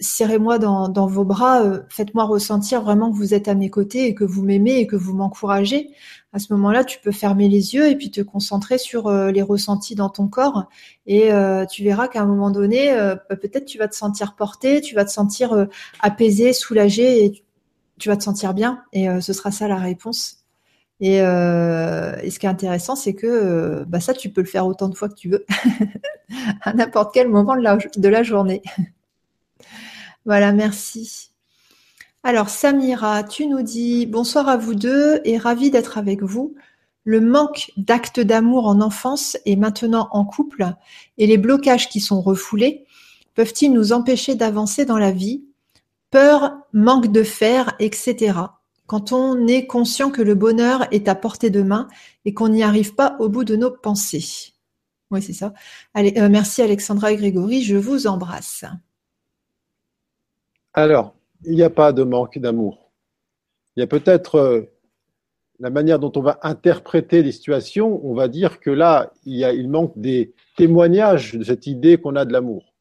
serrez-moi 0.00 0.58
dans, 0.58 1.06
vos 1.06 1.24
bras, 1.24 1.62
euh, 1.62 1.80
faites-moi 1.88 2.24
ressentir 2.24 2.82
vraiment 2.82 3.10
que 3.10 3.16
vous 3.16 3.34
êtes 3.34 3.48
à 3.48 3.54
mes 3.54 3.70
côtés 3.70 4.06
et 4.06 4.14
que 4.14 4.24
vous 4.24 4.42
m'aimez 4.42 4.78
et 4.78 4.86
que 4.86 4.96
vous 4.96 5.14
m'encouragez. 5.14 5.90
À 6.32 6.38
ce 6.38 6.52
moment-là, 6.54 6.84
tu 6.84 6.98
peux 7.00 7.12
fermer 7.12 7.48
les 7.48 7.74
yeux 7.74 7.88
et 7.88 7.96
puis 7.96 8.10
te 8.10 8.20
concentrer 8.20 8.78
sur 8.78 9.06
euh, 9.06 9.30
les 9.30 9.42
ressentis 9.42 9.94
dans 9.94 10.08
ton 10.08 10.28
corps 10.28 10.68
et 11.06 11.32
euh, 11.32 11.66
tu 11.66 11.84
verras 11.84 12.08
qu'à 12.08 12.22
un 12.22 12.26
moment 12.26 12.50
donné, 12.50 12.92
bah, 13.28 13.36
peut-être 13.36 13.64
tu 13.66 13.78
vas 13.78 13.88
te 13.88 13.94
sentir 13.94 14.34
porté, 14.34 14.80
tu 14.80 14.94
vas 14.94 15.04
te 15.04 15.10
sentir 15.10 15.66
apaisé, 16.00 16.52
soulagé 16.52 17.24
et 17.24 17.44
tu 17.98 18.08
vas 18.08 18.16
te 18.16 18.24
sentir 18.24 18.54
bien 18.54 18.82
et 18.92 19.08
ce 19.20 19.32
sera 19.32 19.50
ça 19.50 19.68
la 19.68 19.76
réponse. 19.76 20.41
Et, 21.04 21.18
ce 21.18 22.38
qui 22.38 22.46
est 22.46 22.48
intéressant, 22.48 22.94
c'est 22.96 23.14
que 23.14 23.84
bah, 23.88 24.00
ça, 24.00 24.14
tu 24.14 24.30
peux 24.30 24.40
le 24.40 24.46
faire 24.46 24.66
autant 24.66 24.88
de 24.88 24.94
fois 24.94 25.08
que 25.08 25.14
tu 25.14 25.28
veux, 25.28 25.44
à 26.62 26.72
n'importe 26.72 27.12
quel 27.12 27.28
moment 27.28 27.56
de 27.56 28.08
la 28.08 28.22
journée. 28.22 28.62
Voilà, 30.24 30.52
merci. 30.52 31.32
Alors, 32.22 32.48
Samira, 32.48 33.24
tu 33.24 33.48
nous 33.48 33.62
dis 33.62 34.06
bonsoir 34.06 34.48
à 34.48 34.56
vous 34.56 34.76
deux 34.76 35.20
et 35.24 35.36
ravi 35.36 35.72
d'être 35.72 35.98
avec 35.98 36.22
vous. 36.22 36.54
Le 37.02 37.20
manque 37.20 37.72
d'actes 37.76 38.20
d'amour 38.20 38.68
en 38.68 38.80
enfance 38.80 39.36
et 39.44 39.56
maintenant 39.56 40.08
en 40.12 40.24
couple 40.24 40.64
et 41.18 41.26
les 41.26 41.38
blocages 41.38 41.88
qui 41.88 41.98
sont 41.98 42.20
refoulés 42.20 42.86
peuvent-ils 43.34 43.72
nous 43.72 43.92
empêcher 43.92 44.36
d'avancer 44.36 44.84
dans 44.84 44.98
la 44.98 45.10
vie? 45.10 45.42
Peur, 46.12 46.52
manque 46.72 47.10
de 47.10 47.24
fer, 47.24 47.74
etc. 47.80 48.34
Quand 48.92 49.10
on 49.12 49.46
est 49.46 49.66
conscient 49.66 50.10
que 50.10 50.20
le 50.20 50.34
bonheur 50.34 50.86
est 50.90 51.08
à 51.08 51.14
portée 51.14 51.48
de 51.48 51.62
main 51.62 51.88
et 52.26 52.34
qu'on 52.34 52.50
n'y 52.50 52.62
arrive 52.62 52.94
pas 52.94 53.16
au 53.20 53.30
bout 53.30 53.42
de 53.42 53.56
nos 53.56 53.70
pensées. 53.70 54.52
Oui, 55.10 55.22
c'est 55.22 55.32
ça. 55.32 55.54
Allez, 55.94 56.12
euh, 56.18 56.28
merci 56.28 56.60
Alexandra 56.60 57.10
et 57.10 57.16
Grégory, 57.16 57.62
je 57.62 57.74
vous 57.74 58.06
embrasse. 58.06 58.66
Alors, 60.74 61.14
il 61.42 61.54
n'y 61.54 61.62
a 61.62 61.70
pas 61.70 61.94
de 61.94 62.02
manque 62.02 62.38
d'amour. 62.38 62.92
Il 63.76 63.80
y 63.80 63.82
a 63.82 63.86
peut-être 63.86 64.34
euh, 64.34 64.62
la 65.58 65.70
manière 65.70 65.98
dont 65.98 66.12
on 66.14 66.20
va 66.20 66.38
interpréter 66.42 67.22
les 67.22 67.32
situations, 67.32 67.98
on 68.04 68.12
va 68.12 68.28
dire 68.28 68.60
que 68.60 68.68
là, 68.68 69.10
il, 69.24 69.70
manque 69.70 69.94
des 69.96 70.34
témoignages 70.58 71.32
de 71.32 71.44
cette 71.44 71.66
idée 71.66 71.96
qu'on 71.96 72.14
a 72.14 72.26
de 72.26 72.32
l'amour. 72.34 72.74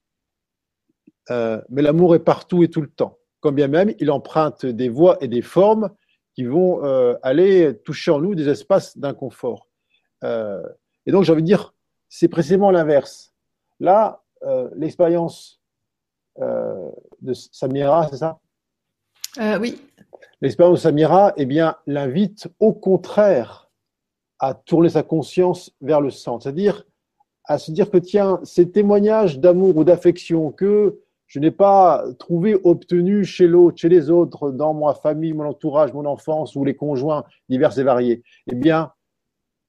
Euh, 1.29 1.61
mais 1.69 1.81
l'amour 1.81 2.15
est 2.15 2.25
partout 2.25 2.63
et 2.63 2.67
tout 2.67 2.81
le 2.81 2.89
temps. 2.89 3.17
Quand 3.39 3.53
bien 3.53 3.69
même, 3.69 3.93
il 3.99 4.11
emprunte 4.11 4.65
des 4.65 4.89
voies 4.89 5.17
et 5.21 5.29
des 5.29 5.41
formes 5.41 5.89
qui 6.33 6.45
vont 6.45 6.83
euh, 6.83 7.15
aller 7.23 7.77
toucher 7.83 8.11
en 8.11 8.19
nous 8.19 8.35
des 8.35 8.47
espaces 8.49 8.97
d'inconfort. 8.97 9.67
et 10.23 11.11
donc, 11.11 11.23
j'ai 11.23 11.31
envie 11.31 11.41
de 11.41 11.47
dire, 11.47 11.73
c'est 12.09 12.27
précisément 12.27 12.71
l'inverse. 12.71 13.33
Là, 13.79 14.21
l'expérience 14.75 15.61
euh, 16.39 16.89
de 17.21 17.33
Samira, 17.33 18.07
c'est 18.09 18.17
ça? 18.17 18.39
Euh, 19.39 19.59
Oui. 19.59 19.81
L'expérience 20.41 20.79
de 20.79 20.81
Samira, 20.81 21.33
eh 21.37 21.45
bien, 21.45 21.75
l'invite 21.85 22.47
au 22.59 22.73
contraire 22.73 23.69
à 24.39 24.53
tourner 24.55 24.89
sa 24.89 25.03
conscience 25.03 25.71
vers 25.81 26.01
le 26.01 26.09
centre, 26.09 26.43
c'est-à-dire 26.43 26.83
à 27.45 27.59
se 27.59 27.71
dire 27.71 27.91
que 27.91 27.97
tiens, 27.97 28.39
ces 28.43 28.71
témoignages 28.71 29.39
d'amour 29.39 29.77
ou 29.77 29.83
d'affection 29.83 30.51
que 30.51 30.99
je 31.31 31.39
n'ai 31.39 31.51
pas 31.51 32.03
trouvé 32.19 32.59
obtenus 32.65 33.25
chez 33.25 33.47
l'autre, 33.47 33.77
chez 33.77 33.87
les 33.87 34.09
autres, 34.09 34.51
dans 34.51 34.73
ma 34.73 34.93
famille, 34.93 35.31
mon 35.31 35.45
entourage, 35.45 35.93
mon 35.93 36.05
enfance 36.05 36.57
ou 36.57 36.65
les 36.65 36.75
conjoints 36.75 37.23
divers 37.47 37.79
et 37.79 37.83
variés, 37.83 38.21
eh 38.51 38.55
bien, 38.55 38.91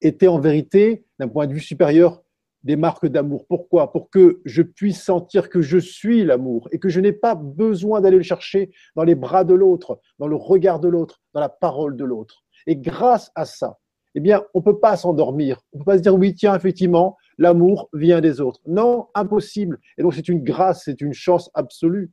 étaient 0.01 0.27
en 0.27 0.41
vérité, 0.41 1.05
d'un 1.21 1.29
point 1.29 1.47
de 1.47 1.53
vue 1.53 1.61
supérieur, 1.61 2.25
des 2.65 2.75
marques 2.75 3.07
d'amour. 3.07 3.47
Pourquoi? 3.47 3.93
Pour 3.93 4.11
que 4.11 4.41
je 4.45 4.63
puisse 4.63 5.05
sentir 5.05 5.51
que 5.51 5.63
je 5.63 5.79
suis 5.79 6.25
l'amour 6.25 6.69
et 6.73 6.81
que 6.81 6.89
je 6.89 6.99
n'ai 6.99 7.13
pas 7.13 7.37
besoin 7.37 8.01
d'aller 8.01 8.17
le 8.17 8.25
chercher 8.25 8.73
dans 8.97 9.05
les 9.05 9.15
bras 9.15 9.45
de 9.45 9.55
l'autre, 9.55 10.01
dans 10.19 10.27
le 10.27 10.35
regard 10.35 10.81
de 10.81 10.89
l'autre, 10.89 11.21
dans 11.33 11.41
la 11.41 11.49
parole 11.49 11.97
de 11.97 12.05
l'autre. 12.05 12.43
Et 12.67 12.75
grâce 12.75 13.31
à 13.37 13.45
ça, 13.45 13.79
eh 14.15 14.21
bien, 14.21 14.43
on 14.55 14.61
ne 14.61 14.65
peut 14.65 14.79
pas 14.79 14.97
s'endormir. 14.97 15.61
On 15.73 15.79
ne 15.79 15.85
peut 15.85 15.93
pas 15.93 15.99
se 15.99 16.03
dire, 16.03 16.15
oui, 16.15 16.35
tiens, 16.35 16.55
effectivement, 16.55 17.17
l'amour 17.39 17.89
vient 17.93 18.21
des 18.21 18.41
autres. 18.41 18.61
Non, 18.67 19.09
impossible. 19.15 19.79
Et 19.97 20.03
donc, 20.03 20.15
c'est 20.15 20.29
une 20.29 20.43
grâce, 20.43 20.85
c'est 20.85 21.01
une 21.01 21.15
chance 21.15 21.51
absolue. 21.55 22.11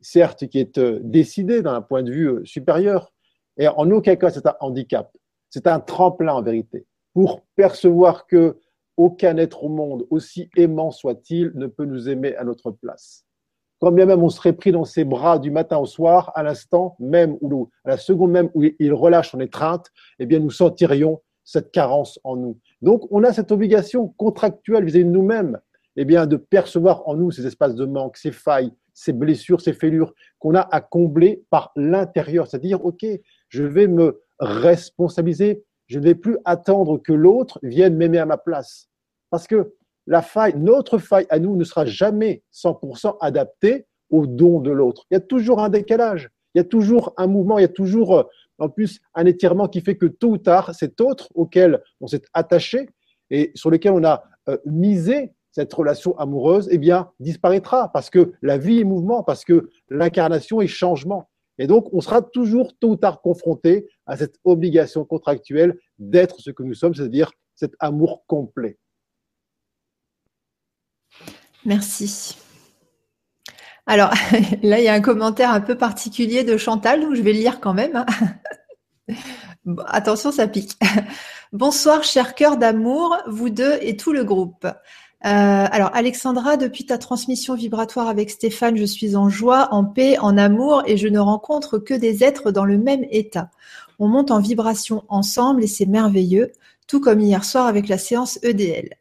Certes, 0.00 0.46
qui 0.46 0.58
est 0.58 0.78
euh, 0.78 1.00
décidée 1.02 1.62
d'un 1.62 1.80
point 1.82 2.02
de 2.02 2.12
vue 2.12 2.28
euh, 2.28 2.44
supérieur. 2.44 3.12
Et 3.56 3.68
en 3.68 3.90
aucun 3.90 4.16
cas, 4.16 4.30
c'est 4.30 4.46
un 4.46 4.56
handicap. 4.60 5.10
C'est 5.50 5.66
un 5.66 5.80
tremplin, 5.80 6.34
en 6.34 6.42
vérité, 6.42 6.86
pour 7.12 7.42
percevoir 7.56 8.26
que 8.26 8.58
aucun 8.96 9.36
être 9.38 9.64
au 9.64 9.68
monde, 9.68 10.06
aussi 10.10 10.50
aimant 10.56 10.90
soit-il, 10.90 11.52
ne 11.54 11.66
peut 11.66 11.84
nous 11.84 12.08
aimer 12.08 12.36
à 12.36 12.44
notre 12.44 12.70
place. 12.70 13.24
Quand 13.80 13.92
bien 13.92 14.06
même 14.06 14.22
on 14.22 14.28
serait 14.28 14.52
pris 14.52 14.72
dans 14.72 14.84
ses 14.84 15.04
bras 15.04 15.38
du 15.38 15.50
matin 15.50 15.78
au 15.78 15.86
soir, 15.86 16.32
à 16.34 16.42
l'instant 16.42 16.96
même 16.98 17.36
ou 17.40 17.68
à 17.84 17.90
la 17.90 17.96
seconde 17.98 18.30
même 18.30 18.50
où 18.54 18.64
il 18.64 18.92
relâche 18.92 19.30
son 19.30 19.40
étreinte, 19.40 19.90
eh 20.18 20.26
bien 20.26 20.38
nous 20.38 20.50
sentirions 20.50 21.20
cette 21.44 21.70
carence 21.72 22.18
en 22.24 22.36
nous. 22.36 22.58
Donc 22.80 23.06
on 23.10 23.22
a 23.24 23.32
cette 23.32 23.52
obligation 23.52 24.08
contractuelle 24.16 24.84
vis-à-vis 24.84 25.04
de 25.04 25.10
nous-mêmes, 25.10 25.60
eh 25.96 26.04
bien 26.04 26.26
de 26.26 26.36
percevoir 26.36 27.06
en 27.06 27.14
nous 27.16 27.30
ces 27.30 27.46
espaces 27.46 27.74
de 27.74 27.84
manque, 27.84 28.16
ces 28.16 28.32
failles, 28.32 28.72
ces 28.94 29.12
blessures, 29.12 29.60
ces 29.60 29.72
fêlures 29.72 30.14
qu'on 30.38 30.54
a 30.54 30.60
à 30.60 30.80
combler 30.80 31.44
par 31.50 31.72
l'intérieur, 31.76 32.46
c'est-à-dire 32.46 32.84
ok, 32.84 33.04
je 33.48 33.64
vais 33.64 33.88
me 33.88 34.22
responsabiliser 34.38 35.64
je 35.86 35.98
ne 35.98 36.04
vais 36.04 36.14
plus 36.14 36.38
attendre 36.44 36.98
que 36.98 37.12
l'autre 37.12 37.58
vienne 37.62 37.96
m'aimer 37.96 38.18
à 38.18 38.26
ma 38.26 38.38
place. 38.38 38.88
Parce 39.30 39.46
que 39.46 39.74
la 40.06 40.22
faille, 40.22 40.54
notre 40.56 40.98
faille 40.98 41.26
à 41.30 41.38
nous 41.38 41.56
ne 41.56 41.64
sera 41.64 41.86
jamais 41.86 42.42
100% 42.52 43.16
adaptée 43.20 43.86
au 44.10 44.26
don 44.26 44.60
de 44.60 44.70
l'autre. 44.70 45.06
Il 45.10 45.14
y 45.14 45.16
a 45.16 45.20
toujours 45.20 45.60
un 45.60 45.68
décalage, 45.68 46.30
il 46.54 46.58
y 46.58 46.60
a 46.60 46.64
toujours 46.64 47.14
un 47.16 47.26
mouvement, 47.26 47.58
il 47.58 47.62
y 47.62 47.66
a 47.66 47.68
toujours 47.68 48.18
euh, 48.18 48.22
en 48.58 48.68
plus 48.68 49.00
un 49.14 49.26
étirement 49.26 49.68
qui 49.68 49.80
fait 49.80 49.96
que 49.96 50.06
tôt 50.06 50.30
ou 50.30 50.38
tard, 50.38 50.74
cet 50.74 51.00
autre 51.00 51.28
auquel 51.34 51.82
on 52.00 52.06
s'est 52.06 52.22
attaché 52.32 52.88
et 53.30 53.50
sur 53.54 53.70
lequel 53.70 53.92
on 53.92 54.04
a 54.04 54.24
euh, 54.48 54.58
misé 54.66 55.32
cette 55.50 55.72
relation 55.72 56.18
amoureuse, 56.18 56.68
eh 56.70 56.78
bien, 56.78 57.10
disparaîtra 57.20 57.90
parce 57.92 58.10
que 58.10 58.32
la 58.42 58.58
vie 58.58 58.80
est 58.80 58.84
mouvement, 58.84 59.22
parce 59.22 59.44
que 59.44 59.70
l'incarnation 59.88 60.60
est 60.60 60.66
changement. 60.66 61.30
Et 61.58 61.68
donc, 61.68 61.88
on 61.92 62.00
sera 62.00 62.22
toujours 62.22 62.76
tôt 62.78 62.90
ou 62.90 62.96
tard 62.96 63.20
confronté 63.20 63.88
à 64.06 64.16
cette 64.16 64.36
obligation 64.42 65.04
contractuelle 65.04 65.78
d'être 65.98 66.40
ce 66.40 66.50
que 66.50 66.64
nous 66.64 66.74
sommes, 66.74 66.94
c'est-à-dire 66.94 67.30
cet 67.54 67.74
amour 67.78 68.24
complet. 68.26 68.78
Merci. 71.64 72.36
Alors, 73.86 74.10
là, 74.62 74.78
il 74.78 74.84
y 74.84 74.88
a 74.88 74.94
un 74.94 75.00
commentaire 75.00 75.50
un 75.50 75.60
peu 75.60 75.76
particulier 75.76 76.44
de 76.44 76.56
Chantal, 76.56 77.00
donc 77.00 77.14
je 77.14 77.22
vais 77.22 77.32
le 77.32 77.38
lire 77.38 77.60
quand 77.60 77.74
même. 77.74 78.04
Hein. 79.08 79.14
attention, 79.86 80.32
ça 80.32 80.46
pique. 80.46 80.78
Bonsoir, 81.52 82.02
cher 82.02 82.34
cœur 82.34 82.56
d'amour, 82.56 83.16
vous 83.26 83.50
deux 83.50 83.78
et 83.80 83.96
tout 83.96 84.12
le 84.12 84.24
groupe. 84.24 84.66
Euh, 84.66 85.66
alors, 85.70 85.90
Alexandra, 85.94 86.56
depuis 86.56 86.84
ta 86.84 86.98
transmission 86.98 87.54
vibratoire 87.54 88.08
avec 88.08 88.30
Stéphane, 88.30 88.76
je 88.76 88.84
suis 88.84 89.16
en 89.16 89.30
joie, 89.30 89.68
en 89.70 89.84
paix, 89.84 90.18
en 90.18 90.36
amour 90.36 90.82
et 90.86 90.98
je 90.98 91.08
ne 91.08 91.18
rencontre 91.18 91.78
que 91.78 91.94
des 91.94 92.24
êtres 92.24 92.50
dans 92.50 92.66
le 92.66 92.76
même 92.76 93.06
état. 93.10 93.50
On 93.98 94.08
monte 94.08 94.30
en 94.30 94.40
vibration 94.40 95.04
ensemble 95.08 95.64
et 95.64 95.66
c'est 95.66 95.86
merveilleux, 95.86 96.52
tout 96.86 97.00
comme 97.00 97.20
hier 97.20 97.44
soir 97.44 97.66
avec 97.66 97.88
la 97.88 97.96
séance 97.96 98.38
EDL. 98.42 98.96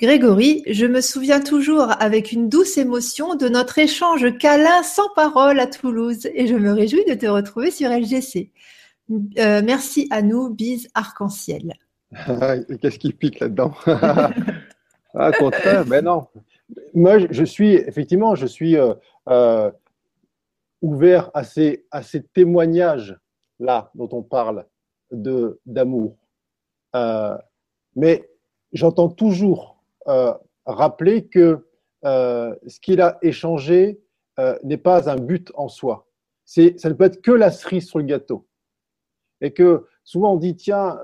Grégory, 0.00 0.64
je 0.66 0.86
me 0.86 1.00
souviens 1.00 1.40
toujours 1.40 1.86
avec 2.00 2.32
une 2.32 2.48
douce 2.48 2.78
émotion 2.78 3.36
de 3.36 3.48
notre 3.48 3.78
échange 3.78 4.36
câlin 4.38 4.82
sans 4.82 5.08
parole 5.14 5.60
à 5.60 5.68
Toulouse 5.68 6.28
et 6.34 6.48
je 6.48 6.56
me 6.56 6.72
réjouis 6.72 7.04
de 7.04 7.14
te 7.14 7.26
retrouver 7.26 7.70
sur 7.70 7.90
LGC. 7.90 8.50
Euh, 9.38 9.62
merci 9.64 10.08
à 10.10 10.20
nous, 10.20 10.52
bise 10.52 10.88
arc-en-ciel. 10.94 11.74
Qu'est-ce 12.80 12.98
qui 12.98 13.12
pique 13.12 13.40
là-dedans? 13.40 13.72
Ah, 15.16 15.30
contraire, 15.30 15.86
mais 15.86 16.02
non. 16.02 16.26
Moi, 16.92 17.18
je 17.30 17.44
suis, 17.44 17.74
effectivement, 17.74 18.34
je 18.34 18.46
suis 18.46 18.76
euh, 18.76 18.94
euh, 19.28 19.70
ouvert 20.82 21.30
à 21.34 21.44
ces, 21.44 21.86
à 21.92 22.02
ces 22.02 22.24
témoignages-là 22.24 23.92
dont 23.94 24.08
on 24.10 24.24
parle 24.24 24.66
d'amour. 25.12 26.16
mais 27.94 28.28
j'entends 28.72 29.08
toujours 29.08 29.73
rappeler 30.66 31.26
que 31.26 31.64
euh, 32.04 32.54
ce 32.66 32.80
qu'il 32.80 33.00
a 33.00 33.18
échangé 33.22 34.00
euh, 34.38 34.58
n'est 34.62 34.76
pas 34.76 35.08
un 35.08 35.16
but 35.16 35.50
en 35.54 35.68
soi. 35.68 36.06
Ça 36.44 36.62
ne 36.62 36.92
peut 36.92 37.04
être 37.04 37.22
que 37.22 37.30
la 37.30 37.50
cerise 37.50 37.88
sur 37.88 37.98
le 37.98 38.04
gâteau. 38.04 38.46
Et 39.40 39.52
que 39.52 39.86
souvent 40.04 40.34
on 40.34 40.36
dit, 40.36 40.54
tiens, 40.56 40.98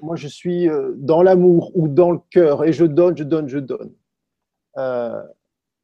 moi 0.00 0.16
je 0.16 0.28
suis 0.28 0.68
dans 0.96 1.22
l'amour 1.22 1.72
ou 1.74 1.88
dans 1.88 2.12
le 2.12 2.20
cœur 2.30 2.64
et 2.64 2.72
je 2.72 2.84
donne, 2.84 3.16
je 3.16 3.24
donne, 3.24 3.48
je 3.48 3.58
donne. 3.58 3.92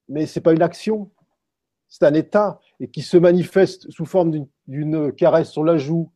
mais 0.08 0.26
ce 0.26 0.38
n'est 0.38 0.42
pas 0.42 0.52
une 0.52 0.62
action, 0.62 1.10
c'est 1.88 2.04
un 2.04 2.14
état 2.14 2.60
et 2.80 2.88
qui 2.88 3.02
se 3.02 3.16
manifeste 3.16 3.90
sous 3.90 4.06
forme 4.06 4.46
d'une 4.66 5.12
caresse 5.12 5.50
sur 5.50 5.62
la 5.64 5.76
joue, 5.76 6.10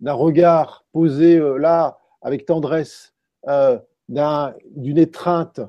d'un 0.00 0.12
regard 0.12 0.84
posé 0.92 1.38
là 1.58 1.98
avec 2.22 2.44
tendresse, 2.46 3.14
d'une 4.08 4.98
étreinte 4.98 5.60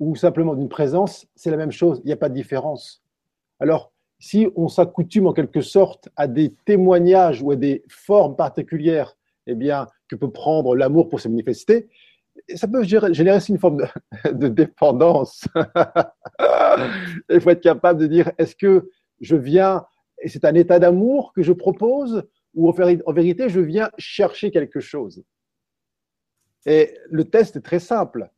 ou 0.00 0.16
simplement 0.16 0.54
d'une 0.54 0.68
présence, 0.68 1.26
c'est 1.36 1.50
la 1.50 1.58
même 1.58 1.70
chose, 1.70 2.00
il 2.04 2.06
n'y 2.06 2.12
a 2.12 2.16
pas 2.16 2.30
de 2.30 2.34
différence. 2.34 3.04
Alors, 3.60 3.92
si 4.18 4.48
on 4.56 4.66
s'accoutume 4.66 5.26
en 5.26 5.32
quelque 5.32 5.60
sorte 5.60 6.08
à 6.16 6.26
des 6.26 6.54
témoignages 6.64 7.42
ou 7.42 7.52
à 7.52 7.56
des 7.56 7.84
formes 7.88 8.34
particulières 8.34 9.16
eh 9.46 9.54
bien, 9.54 9.86
que 10.08 10.16
peut 10.16 10.30
prendre 10.30 10.74
l'amour 10.74 11.08
pour 11.08 11.20
se 11.20 11.28
manifester, 11.28 11.88
ça 12.54 12.66
peut 12.66 12.82
générer 12.82 13.38
une 13.48 13.58
forme 13.58 13.86
de, 14.32 14.48
dépendance. 14.48 15.46
Il 17.30 17.40
faut 17.40 17.50
être 17.50 17.60
capable 17.60 18.00
de 18.00 18.06
dire, 18.06 18.32
est-ce 18.38 18.56
que 18.56 18.90
je 19.20 19.36
viens, 19.36 19.84
c'est 20.26 20.44
un 20.44 20.54
état 20.54 20.78
d'amour 20.78 21.32
que 21.34 21.42
je 21.42 21.52
propose, 21.52 22.24
ou 22.54 22.68
en 22.68 23.12
vérité, 23.12 23.48
je 23.48 23.60
viens 23.60 23.90
chercher 23.98 24.50
quelque 24.50 24.80
chose? 24.80 25.22
Et 26.66 26.94
le 27.10 27.24
test 27.24 27.56
est 27.56 27.60
très 27.60 27.78
simple 27.78 28.30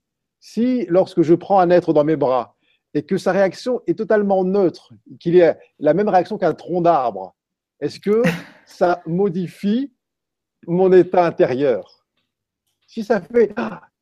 si 0.42 0.86
lorsque 0.88 1.22
je 1.22 1.34
prends 1.34 1.60
un 1.60 1.70
être 1.70 1.92
dans 1.92 2.02
mes 2.02 2.16
bras 2.16 2.56
et 2.94 3.04
que 3.04 3.16
sa 3.16 3.30
réaction 3.30 3.80
est 3.86 3.96
totalement 3.96 4.44
neutre, 4.44 4.92
qu'il 5.20 5.36
ait 5.36 5.56
la 5.78 5.94
même 5.94 6.08
réaction 6.08 6.36
qu'un 6.36 6.52
tronc 6.52 6.82
d'arbre, 6.82 7.36
est-ce 7.80 8.00
que 8.00 8.22
ça 8.66 9.00
modifie 9.06 9.92
mon 10.66 10.92
état 10.92 11.24
intérieur? 11.24 12.04
Si 12.88 13.04
ça 13.04 13.20
fait 13.20 13.54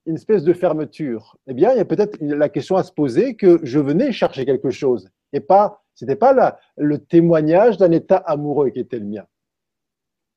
une 0.07 0.15
espèce 0.15 0.43
de 0.43 0.55
fermeture, 0.55 1.37
eh 1.47 1.53
bien, 1.53 1.73
il 1.73 1.77
y 1.77 1.81
a 1.81 1.85
peut-être 1.85 2.17
la 2.23 2.49
question 2.49 2.77
à 2.77 2.85
se 2.85 2.91
poser 2.91 3.37
que 3.37 3.61
je 3.63 3.79
venais 3.79 4.11
chercher 4.11 4.47
quelque 4.47 4.71
chose 4.71 5.11
et 5.35 5.41
pas, 5.41 5.85
c'était 5.95 6.17
pas 6.17 6.59
le 6.79 6.99
témoignage 6.99 7.77
d'un 7.77 7.91
état 7.91 8.17
amoureux 8.17 8.71
qui 8.71 8.81
était 8.81 8.99
le 8.99 9.05
mien. 9.05 9.27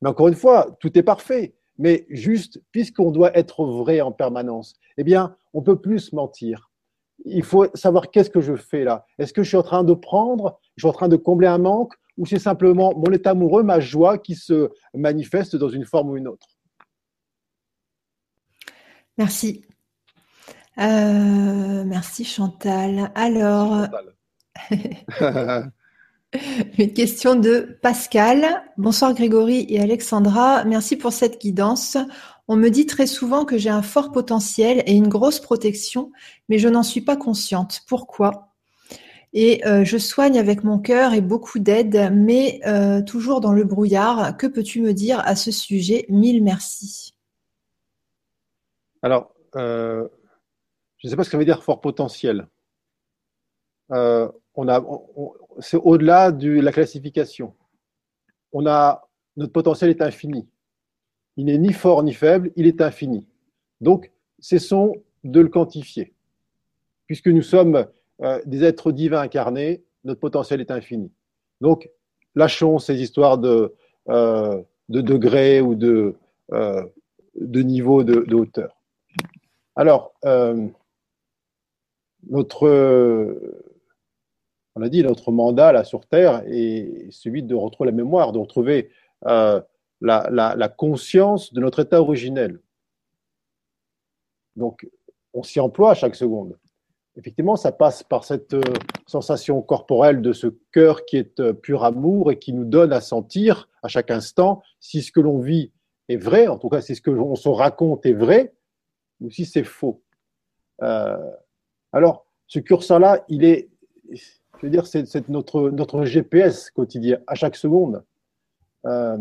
Mais 0.01 0.09
encore 0.09 0.27
une 0.27 0.35
fois, 0.35 0.75
tout 0.81 0.95
est 0.99 1.03
parfait. 1.03 1.55
Mais 1.79 2.05
juste, 2.09 2.61
puisqu'on 2.71 3.09
doit 3.09 3.35
être 3.35 3.65
vrai 3.65 4.01
en 4.01 4.11
permanence, 4.11 4.75
eh 4.97 5.03
bien, 5.03 5.35
on 5.53 5.61
peut 5.61 5.79
plus 5.79 6.13
mentir. 6.13 6.69
Il 7.25 7.43
faut 7.43 7.67
savoir 7.75 8.11
qu'est-ce 8.11 8.29
que 8.29 8.41
je 8.41 8.55
fais 8.55 8.83
là. 8.83 9.05
Est-ce 9.17 9.33
que 9.33 9.43
je 9.43 9.47
suis 9.49 9.57
en 9.57 9.63
train 9.63 9.83
de 9.83 9.93
prendre, 9.93 10.59
je 10.75 10.81
suis 10.81 10.89
en 10.89 10.93
train 10.93 11.07
de 11.07 11.15
combler 11.15 11.47
un 11.47 11.57
manque, 11.57 11.93
ou 12.17 12.25
c'est 12.25 12.39
simplement 12.39 12.93
mon 12.95 13.11
état 13.11 13.31
amoureux, 13.31 13.63
ma 13.63 13.79
joie 13.79 14.17
qui 14.17 14.35
se 14.35 14.69
manifeste 14.93 15.55
dans 15.55 15.69
une 15.69 15.85
forme 15.85 16.09
ou 16.09 16.17
une 16.17 16.27
autre? 16.27 16.47
Merci. 19.17 19.65
Euh, 20.79 21.83
merci 21.85 22.25
Chantal. 22.25 23.11
Alors, 23.15 23.85
Chantal. 23.85 25.71
Une 26.79 26.93
question 26.93 27.35
de 27.35 27.77
Pascal. 27.81 28.63
Bonsoir 28.77 29.13
Grégory 29.13 29.67
et 29.69 29.79
Alexandra. 29.79 30.63
Merci 30.65 30.95
pour 30.95 31.13
cette 31.13 31.39
guidance. 31.39 31.97
On 32.47 32.57
me 32.57 32.69
dit 32.69 32.85
très 32.85 33.07
souvent 33.07 33.45
que 33.45 33.57
j'ai 33.57 33.69
un 33.69 33.81
fort 33.81 34.11
potentiel 34.11 34.83
et 34.85 34.93
une 34.93 35.07
grosse 35.07 35.39
protection, 35.39 36.11
mais 36.49 36.59
je 36.59 36.67
n'en 36.67 36.83
suis 36.83 37.01
pas 37.01 37.15
consciente. 37.15 37.81
Pourquoi? 37.87 38.49
Et 39.31 39.65
euh, 39.65 39.83
je 39.83 39.97
soigne 39.97 40.37
avec 40.37 40.63
mon 40.63 40.77
cœur 40.77 41.13
et 41.13 41.21
beaucoup 41.21 41.57
d'aide, 41.57 42.11
mais 42.13 42.59
euh, 42.67 43.01
toujours 43.01 43.41
dans 43.41 43.53
le 43.53 43.63
brouillard. 43.63 44.37
Que 44.37 44.45
peux-tu 44.45 44.81
me 44.81 44.93
dire 44.93 45.19
à 45.25 45.35
ce 45.35 45.51
sujet? 45.51 46.05
Mille 46.09 46.43
merci. 46.43 47.15
Alors, 49.01 49.33
euh, 49.55 50.07
je 50.97 51.07
ne 51.07 51.09
sais 51.09 51.15
pas 51.15 51.23
ce 51.23 51.31
que 51.31 51.37
veut 51.37 51.45
dire 51.45 51.63
fort 51.63 51.81
potentiel. 51.81 52.47
on 53.89 54.33
c'est 55.59 55.77
au-delà 55.77 56.31
de 56.31 56.49
la 56.49 56.71
classification. 56.71 57.55
On 58.51 58.67
a, 58.67 59.07
notre 59.35 59.51
potentiel 59.51 59.89
est 59.89 60.01
infini. 60.01 60.47
Il 61.37 61.45
n'est 61.45 61.57
ni 61.57 61.73
fort 61.73 62.03
ni 62.03 62.13
faible, 62.13 62.51
il 62.55 62.67
est 62.67 62.81
infini. 62.81 63.27
Donc, 63.81 64.11
cessons 64.39 64.95
de 65.23 65.39
le 65.39 65.49
quantifier. 65.49 66.13
Puisque 67.07 67.27
nous 67.27 67.41
sommes 67.41 67.87
euh, 68.21 68.41
des 68.45 68.63
êtres 68.63 68.91
divins 68.91 69.21
incarnés, 69.21 69.83
notre 70.03 70.19
potentiel 70.19 70.61
est 70.61 70.71
infini. 70.71 71.11
Donc, 71.61 71.89
lâchons 72.35 72.79
ces 72.79 73.01
histoires 73.01 73.37
de, 73.37 73.73
euh, 74.09 74.61
de 74.89 75.01
degrés 75.01 75.61
ou 75.61 75.75
de, 75.75 76.15
euh, 76.51 76.83
de 77.35 77.61
niveau 77.61 78.03
de, 78.03 78.33
hauteur. 78.33 78.81
Alors, 79.75 80.13
notre 82.29 82.67
on 84.75 84.81
a 84.81 84.89
dit, 84.89 85.03
notre 85.03 85.31
mandat 85.31 85.71
là 85.71 85.83
sur 85.83 86.05
Terre 86.05 86.43
est 86.47 87.11
celui 87.11 87.43
de 87.43 87.55
retrouver 87.55 87.91
la 87.91 87.95
mémoire, 87.95 88.31
de 88.31 88.39
retrouver 88.39 88.89
euh, 89.27 89.61
la, 90.03 90.69
conscience 90.69 91.53
de 91.53 91.61
notre 91.61 91.81
état 91.81 92.01
originel. 92.01 92.59
Donc, 94.55 94.87
on 95.33 95.43
s'y 95.43 95.59
emploie 95.59 95.91
à 95.91 95.93
chaque 95.95 96.15
seconde. 96.15 96.57
Effectivement, 97.15 97.55
ça 97.55 97.71
passe 97.71 98.03
par 98.03 98.23
cette 98.23 98.53
euh, 98.53 98.61
sensation 99.05 99.61
corporelle 99.61 100.21
de 100.21 100.33
ce 100.33 100.47
cœur 100.71 101.05
qui 101.05 101.17
est 101.17 101.39
euh, 101.39 101.53
pur 101.53 101.83
amour 101.83 102.31
et 102.31 102.39
qui 102.39 102.53
nous 102.53 102.65
donne 102.65 102.91
à 102.91 103.01
sentir 103.01 103.69
à 103.83 103.87
chaque 103.87 104.09
instant 104.09 104.63
si 104.79 105.03
ce 105.03 105.11
que 105.11 105.19
l'on 105.19 105.39
vit 105.39 105.71
est 106.09 106.17
vrai, 106.17 106.47
en 106.47 106.57
tout 106.57 106.69
cas 106.69 106.81
si 106.81 106.95
ce 106.95 107.01
que 107.01 107.11
l'on 107.11 107.35
se 107.35 107.49
raconte 107.49 108.05
est 108.05 108.13
vrai, 108.13 108.55
ou 109.21 109.29
si 109.29 109.45
c'est 109.45 109.63
faux. 109.63 110.01
alors, 111.91 112.25
ce 112.47 112.59
curseur-là, 112.59 113.23
il 113.29 113.45
est, 113.45 113.69
je 114.11 114.21
veux 114.61 114.69
dire, 114.69 114.85
c'est 114.85 115.27
notre, 115.29 115.69
notre 115.69 116.05
GPS 116.05 116.71
quotidien, 116.71 117.19
à 117.27 117.35
chaque 117.35 117.55
seconde. 117.55 118.03
Euh, 118.85 119.17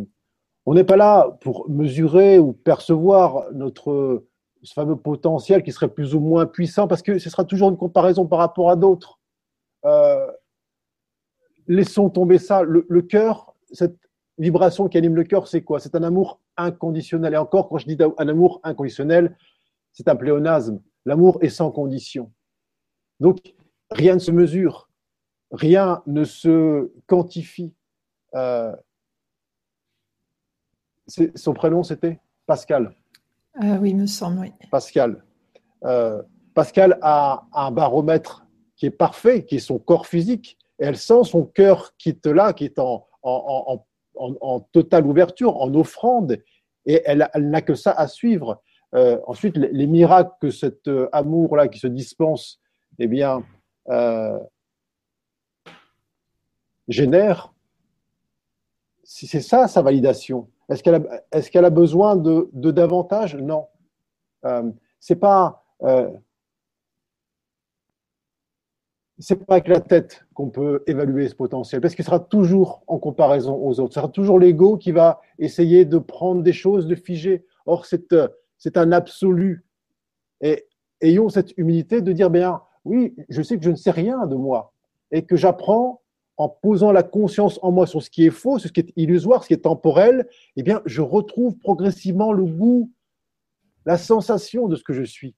on 0.66 0.74
n'est 0.74 0.84
pas 0.84 0.96
là 0.96 1.36
pour 1.40 1.68
mesurer 1.68 2.38
ou 2.38 2.52
percevoir 2.52 3.46
notre 3.52 4.24
ce 4.62 4.74
fameux 4.74 4.94
potentiel 4.94 5.64
qui 5.64 5.72
serait 5.72 5.88
plus 5.88 6.14
ou 6.14 6.20
moins 6.20 6.46
puissant, 6.46 6.86
parce 6.86 7.02
que 7.02 7.18
ce 7.18 7.28
sera 7.28 7.44
toujours 7.44 7.70
une 7.70 7.76
comparaison 7.76 8.26
par 8.26 8.38
rapport 8.38 8.70
à 8.70 8.76
d'autres. 8.76 9.18
Euh, 9.84 10.30
laissons 11.66 12.10
tomber 12.10 12.38
ça. 12.38 12.62
Le, 12.62 13.02
cœur, 13.02 13.56
cette 13.72 13.96
vibration 14.38 14.88
qui 14.88 14.98
anime 14.98 15.16
le 15.16 15.24
cœur, 15.24 15.48
c'est 15.48 15.62
quoi? 15.62 15.80
C'est 15.80 15.96
un 15.96 16.04
amour 16.04 16.40
inconditionnel. 16.56 17.34
Et 17.34 17.36
encore, 17.36 17.68
quand 17.68 17.78
je 17.78 17.86
dis 17.86 17.98
un 18.18 18.28
amour 18.28 18.60
inconditionnel, 18.62 19.36
c'est 19.92 20.06
un 20.06 20.14
pléonasme. 20.14 20.80
L'amour 21.06 21.38
est 21.40 21.48
sans 21.48 21.72
condition. 21.72 22.30
Donc, 23.18 23.54
rien 23.90 24.14
ne 24.14 24.20
se 24.20 24.30
mesure 24.30 24.88
rien 25.52 26.02
ne 26.06 26.24
se 26.24 26.90
quantifie. 27.06 27.74
Euh, 28.34 28.74
son 31.06 31.54
prénom, 31.54 31.82
c'était 31.82 32.20
Pascal. 32.46 32.94
Euh, 33.62 33.76
oui, 33.78 33.94
me 33.94 34.06
semble, 34.06 34.40
oui. 34.40 34.52
Pascal. 34.70 35.24
Euh, 35.84 36.22
Pascal 36.54 36.98
a 37.02 37.46
un 37.52 37.70
baromètre 37.70 38.46
qui 38.76 38.86
est 38.86 38.90
parfait, 38.90 39.44
qui 39.44 39.56
est 39.56 39.60
son 39.60 39.78
corps 39.78 40.06
physique, 40.06 40.58
et 40.78 40.84
elle 40.84 40.96
sent 40.96 41.24
son 41.24 41.44
cœur 41.44 41.92
qui 41.98 42.10
est 42.10 42.26
là, 42.26 42.52
qui 42.52 42.64
est 42.64 42.78
en, 42.78 43.06
en, 43.22 44.60
totale 44.72 45.06
ouverture, 45.06 45.60
en 45.60 45.72
offrande, 45.74 46.38
et 46.86 47.02
elle, 47.04 47.28
n'a 47.36 47.62
que 47.62 47.74
ça 47.74 47.92
à 47.92 48.08
suivre. 48.08 48.62
ensuite, 49.26 49.56
les, 49.56 49.86
miracles 49.86 50.32
que 50.40 50.50
cet 50.50 50.90
amour-là 51.12 51.68
qui 51.68 51.78
se 51.78 51.86
dispense, 51.86 52.60
eh 52.98 53.06
bien, 53.06 53.44
génère, 56.88 57.52
c'est 59.04 59.40
ça 59.40 59.68
sa 59.68 59.82
validation. 59.82 60.48
Est-ce 60.68 60.82
qu'elle 61.50 61.64
a, 61.64 61.70
besoin 61.70 62.16
de, 62.16 62.70
davantage? 62.70 63.36
Non. 63.36 63.66
Euh, 64.44 64.70
c'est 65.00 65.16
pas. 65.16 65.64
Euh, 65.82 66.10
c'est 69.18 69.36
pas 69.36 69.54
avec 69.54 69.68
la 69.68 69.80
tête 69.80 70.24
qu'on 70.34 70.50
peut 70.50 70.82
évaluer 70.86 71.28
ce 71.28 71.34
potentiel, 71.34 71.80
parce 71.80 71.94
qu'il 71.94 72.04
sera 72.04 72.18
toujours 72.18 72.82
en 72.86 72.98
comparaison 72.98 73.54
aux 73.54 73.78
autres. 73.78 73.94
Ce 73.94 74.00
sera 74.00 74.08
toujours 74.08 74.38
l'ego 74.38 74.76
qui 74.76 74.90
va 74.90 75.20
essayer 75.38 75.84
de 75.84 75.98
prendre 75.98 76.42
des 76.42 76.52
choses, 76.52 76.86
de 76.86 76.94
figer. 76.94 77.44
Or, 77.66 77.86
c'est, 77.86 78.12
euh, 78.12 78.28
c'est 78.58 78.76
un 78.76 78.90
absolu. 78.90 79.64
Et 80.40 80.66
ayons 81.00 81.28
cette 81.28 81.56
humilité 81.56 82.00
de 82.00 82.12
dire, 82.12 82.30
bien, 82.30 82.62
oui, 82.84 83.14
je 83.28 83.42
sais 83.42 83.56
que 83.58 83.64
je 83.64 83.70
ne 83.70 83.76
sais 83.76 83.92
rien 83.92 84.26
de 84.26 84.34
moi, 84.34 84.72
et 85.12 85.24
que 85.24 85.36
j'apprends 85.36 86.01
en 86.36 86.48
posant 86.48 86.92
la 86.92 87.02
conscience 87.02 87.58
en 87.62 87.70
moi 87.70 87.86
sur 87.86 88.02
ce 88.02 88.10
qui 88.10 88.26
est 88.26 88.30
faux, 88.30 88.58
sur 88.58 88.68
ce 88.68 88.72
qui 88.72 88.80
est 88.80 88.92
illusoire, 88.96 89.42
ce 89.42 89.48
qui 89.48 89.54
est 89.54 89.58
temporel, 89.58 90.26
eh 90.56 90.62
bien, 90.62 90.82
je 90.86 91.02
retrouve 91.02 91.56
progressivement 91.58 92.32
le 92.32 92.44
goût, 92.44 92.90
la 93.84 93.98
sensation 93.98 94.68
de 94.68 94.76
ce 94.76 94.82
que 94.82 94.92
je 94.92 95.02
suis. 95.02 95.34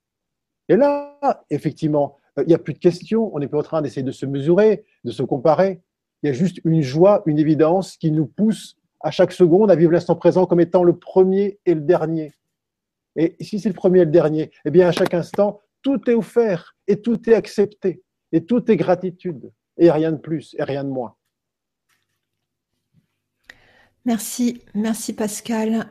Et 0.69 0.77
là, 0.77 1.19
effectivement, 1.51 2.19
euh, 2.39 2.43
il 2.43 2.49
n'y 2.49 2.55
a 2.55 2.59
plus 2.59 2.75
de 2.75 2.79
questions, 2.79 3.35
on 3.35 3.39
n'est 3.39 3.49
plus 3.49 3.59
en 3.59 3.63
train 3.63 3.83
d'essayer 3.83 4.03
de 4.03 4.13
se 4.13 4.27
mesurer, 4.27 4.85
de 5.05 5.11
se 5.11 5.23
comparer. 5.23 5.83
Il 6.23 6.29
y 6.29 6.31
a 6.31 6.33
juste 6.33 6.61
une 6.65 6.81
joie, 6.81 7.23
une 7.27 7.39
évidence 7.39 7.97
qui 7.97 8.11
nous 8.11 8.27
pousse 8.27 8.77
à 9.01 9.11
chaque 9.11 9.33
seconde 9.33 9.71
à 9.71 9.77
vivre 9.77 9.93
l'instant 9.93 10.17
présent 10.17 10.47
comme 10.47 10.61
étant 10.61 10.83
le 10.83 10.97
premier 10.97 11.59
et 11.67 11.75
le 11.75 11.83
dernier. 11.83 12.33
Et 13.17 13.37
si 13.41 13.61
c'est 13.61 13.69
le 13.69 13.75
premier 13.75 14.01
et 14.01 14.05
le 14.05 14.11
dernier, 14.11 14.51
eh 14.65 14.71
bien 14.71 14.89
à 14.89 14.93
chaque 14.93 15.13
instant, 15.13 15.61
tout 15.83 16.09
est 16.09 16.15
offert 16.15 16.75
et 16.89 17.01
tout 17.01 17.29
est 17.29 17.35
accepté 17.35 18.03
et 18.33 18.45
tout 18.45 18.71
est 18.71 18.77
gratitude 18.77 19.53
et 19.77 19.91
rien 19.91 20.13
de 20.13 20.19
plus 20.19 20.55
et 20.59 20.65
rien 20.65 20.85
de 20.85 20.91
moins. 20.91 21.15
Merci, 24.05 24.63
merci 24.75 25.15
Pascal. 25.15 25.87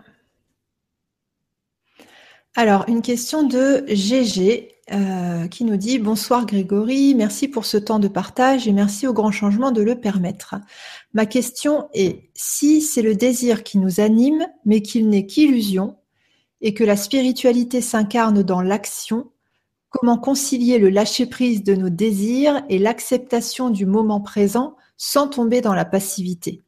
Alors, 2.55 2.85
une 2.87 3.01
question 3.01 3.41
de 3.41 3.83
GG 3.87 4.69
euh, 4.91 5.47
qui 5.47 5.63
nous 5.63 5.77
dit 5.77 5.97
Bonsoir 5.97 6.45
Grégory, 6.45 7.15
merci 7.15 7.47
pour 7.47 7.65
ce 7.65 7.77
temps 7.77 7.97
de 7.97 8.07
partage 8.07 8.67
et 8.67 8.71
merci 8.71 9.07
au 9.07 9.13
grand 9.13 9.31
changement 9.31 9.71
de 9.71 9.81
le 9.81 9.99
permettre. 9.99 10.55
Ma 11.13 11.25
question 11.25 11.89
est 11.95 12.29
si 12.35 12.81
c'est 12.81 13.01
le 13.01 13.15
désir 13.15 13.63
qui 13.63 13.79
nous 13.79 13.99
anime, 13.99 14.45
mais 14.65 14.83
qu'il 14.83 15.09
n'est 15.09 15.25
qu'illusion, 15.25 15.97
et 16.61 16.75
que 16.75 16.83
la 16.83 16.95
spiritualité 16.95 17.81
s'incarne 17.81 18.43
dans 18.43 18.61
l'action, 18.61 19.31
comment 19.93 20.17
concilier 20.17 20.79
le 20.79 20.89
lâcher-prise 20.89 21.63
de 21.63 21.75
nos 21.75 21.89
désirs 21.89 22.63
et 22.67 22.79
l'acceptation 22.79 23.69
du 23.69 23.85
moment 23.85 24.19
présent 24.19 24.75
sans 24.97 25.27
tomber 25.27 25.61
dans 25.61 25.75
la 25.75 25.85
passivité. 25.85 26.61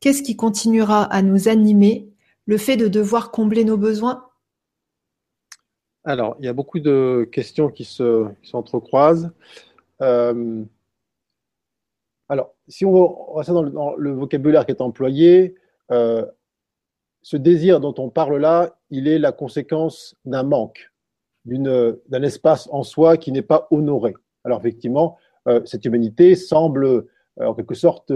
Qu'est-ce 0.00 0.22
qui 0.22 0.36
continuera 0.36 1.04
à 1.04 1.22
nous 1.22 1.48
animer? 1.48 2.08
Le 2.46 2.58
fait 2.58 2.76
de 2.76 2.88
devoir 2.88 3.30
combler 3.30 3.64
nos 3.64 3.76
besoins? 3.76 4.26
Alors, 6.02 6.36
il 6.40 6.46
y 6.46 6.48
a 6.48 6.52
beaucoup 6.52 6.80
de 6.80 7.28
questions 7.30 7.68
qui 7.68 7.84
s'entrecroisent. 7.84 9.30
Euh, 10.02 10.64
alors, 12.28 12.54
si 12.66 12.84
on 12.84 13.34
reste 13.34 13.50
dans, 13.50 13.62
dans 13.62 13.94
le, 13.94 14.12
vocabulaire 14.12 14.66
qui 14.66 14.72
est 14.72 14.80
employé, 14.80 15.54
euh, 15.92 16.26
ce 17.22 17.36
désir 17.36 17.80
dont 17.80 17.94
on 17.98 18.08
parle 18.08 18.38
là, 18.38 18.76
il 18.90 19.06
est 19.06 19.18
la 19.18 19.30
conséquence 19.30 20.16
d'un 20.24 20.42
manque, 20.42 20.89
d'un 21.44 22.22
espace 22.22 22.68
en 22.70 22.82
soi 22.82 23.16
qui 23.16 23.32
n'est 23.32 23.42
pas 23.42 23.66
honoré. 23.70 24.14
Alors, 24.44 24.60
effectivement, 24.60 25.16
euh, 25.48 25.60
cette 25.64 25.84
humanité 25.84 26.34
semble 26.34 27.06
en 27.40 27.54
quelque 27.54 27.74
sorte 27.74 28.12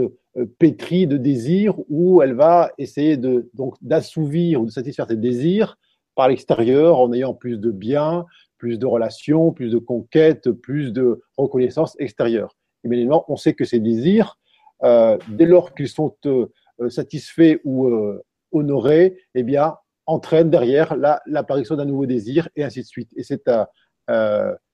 pétrie 0.59 1.07
de 1.07 1.17
désirs 1.17 1.77
où 1.89 2.21
elle 2.21 2.35
va 2.35 2.73
essayer 2.77 3.17
de, 3.17 3.49
donc 3.55 3.77
d'assouvir 3.81 4.61
ou 4.61 4.67
de 4.67 4.71
satisfaire 4.71 5.07
ses 5.07 5.17
désirs 5.17 5.79
par 6.15 6.29
l'extérieur 6.29 6.99
en 6.99 7.13
ayant 7.13 7.35
plus 7.35 7.59
de 7.59 7.71
biens, 7.71 8.27
plus 8.59 8.79
de 8.79 8.87
relations, 8.87 9.53
plus 9.53 9.71
de 9.71 9.79
conquêtes, 9.79 10.51
plus 10.51 10.93
de 10.93 11.21
reconnaissance 11.37 11.97
extérieure. 11.99 12.57
Évidemment, 12.85 13.25
on 13.29 13.37
sait 13.37 13.55
que 13.55 13.65
ces 13.65 13.81
désirs, 13.81 14.39
euh, 14.83 15.19
dès 15.29 15.47
lors 15.47 15.75
qu'ils 15.75 15.89
sont 15.89 16.15
euh, 16.27 16.49
satisfaits 16.89 17.61
ou 17.65 17.87
euh, 17.89 18.23
honorés, 18.53 19.17
eh 19.35 19.43
bien, 19.43 19.75
entraînent 20.07 20.51
derrière 20.51 20.97
l'apparition 21.27 21.77
d'un 21.77 21.85
nouveau 21.85 22.07
désir 22.07 22.49
et 22.57 22.65
ainsi 22.65 22.81
de 22.81 22.87
suite. 22.87 23.11
Et 23.17 23.23
c'est 23.23 23.45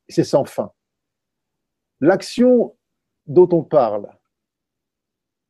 c'est 0.08 0.24
sans 0.24 0.44
fin. 0.44 0.72
L'action 2.00 2.76
dont 3.26 3.48
on 3.52 3.62
parle, 3.62 4.08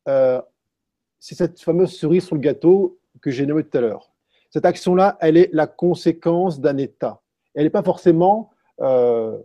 c'est 0.07 1.35
cette 1.35 1.61
fameuse 1.61 1.97
cerise 1.97 2.27
sur 2.27 2.35
le 2.35 2.41
gâteau 2.41 2.99
que 3.21 3.31
j'ai 3.31 3.47
nommée 3.47 3.65
tout 3.65 3.79
à 3.79 3.81
l'heure. 3.81 4.13
Cette 4.51 4.65
action-là, 4.65 5.17
elle 5.21 5.37
est 5.37 5.51
la 5.53 5.67
conséquence 5.67 6.61
d'un 6.61 6.77
état. 6.77 7.23
Elle 7.55 7.65
n'est 7.65 7.71
pas 7.71 7.83
forcément 7.85 8.51
euh, 8.81 9.39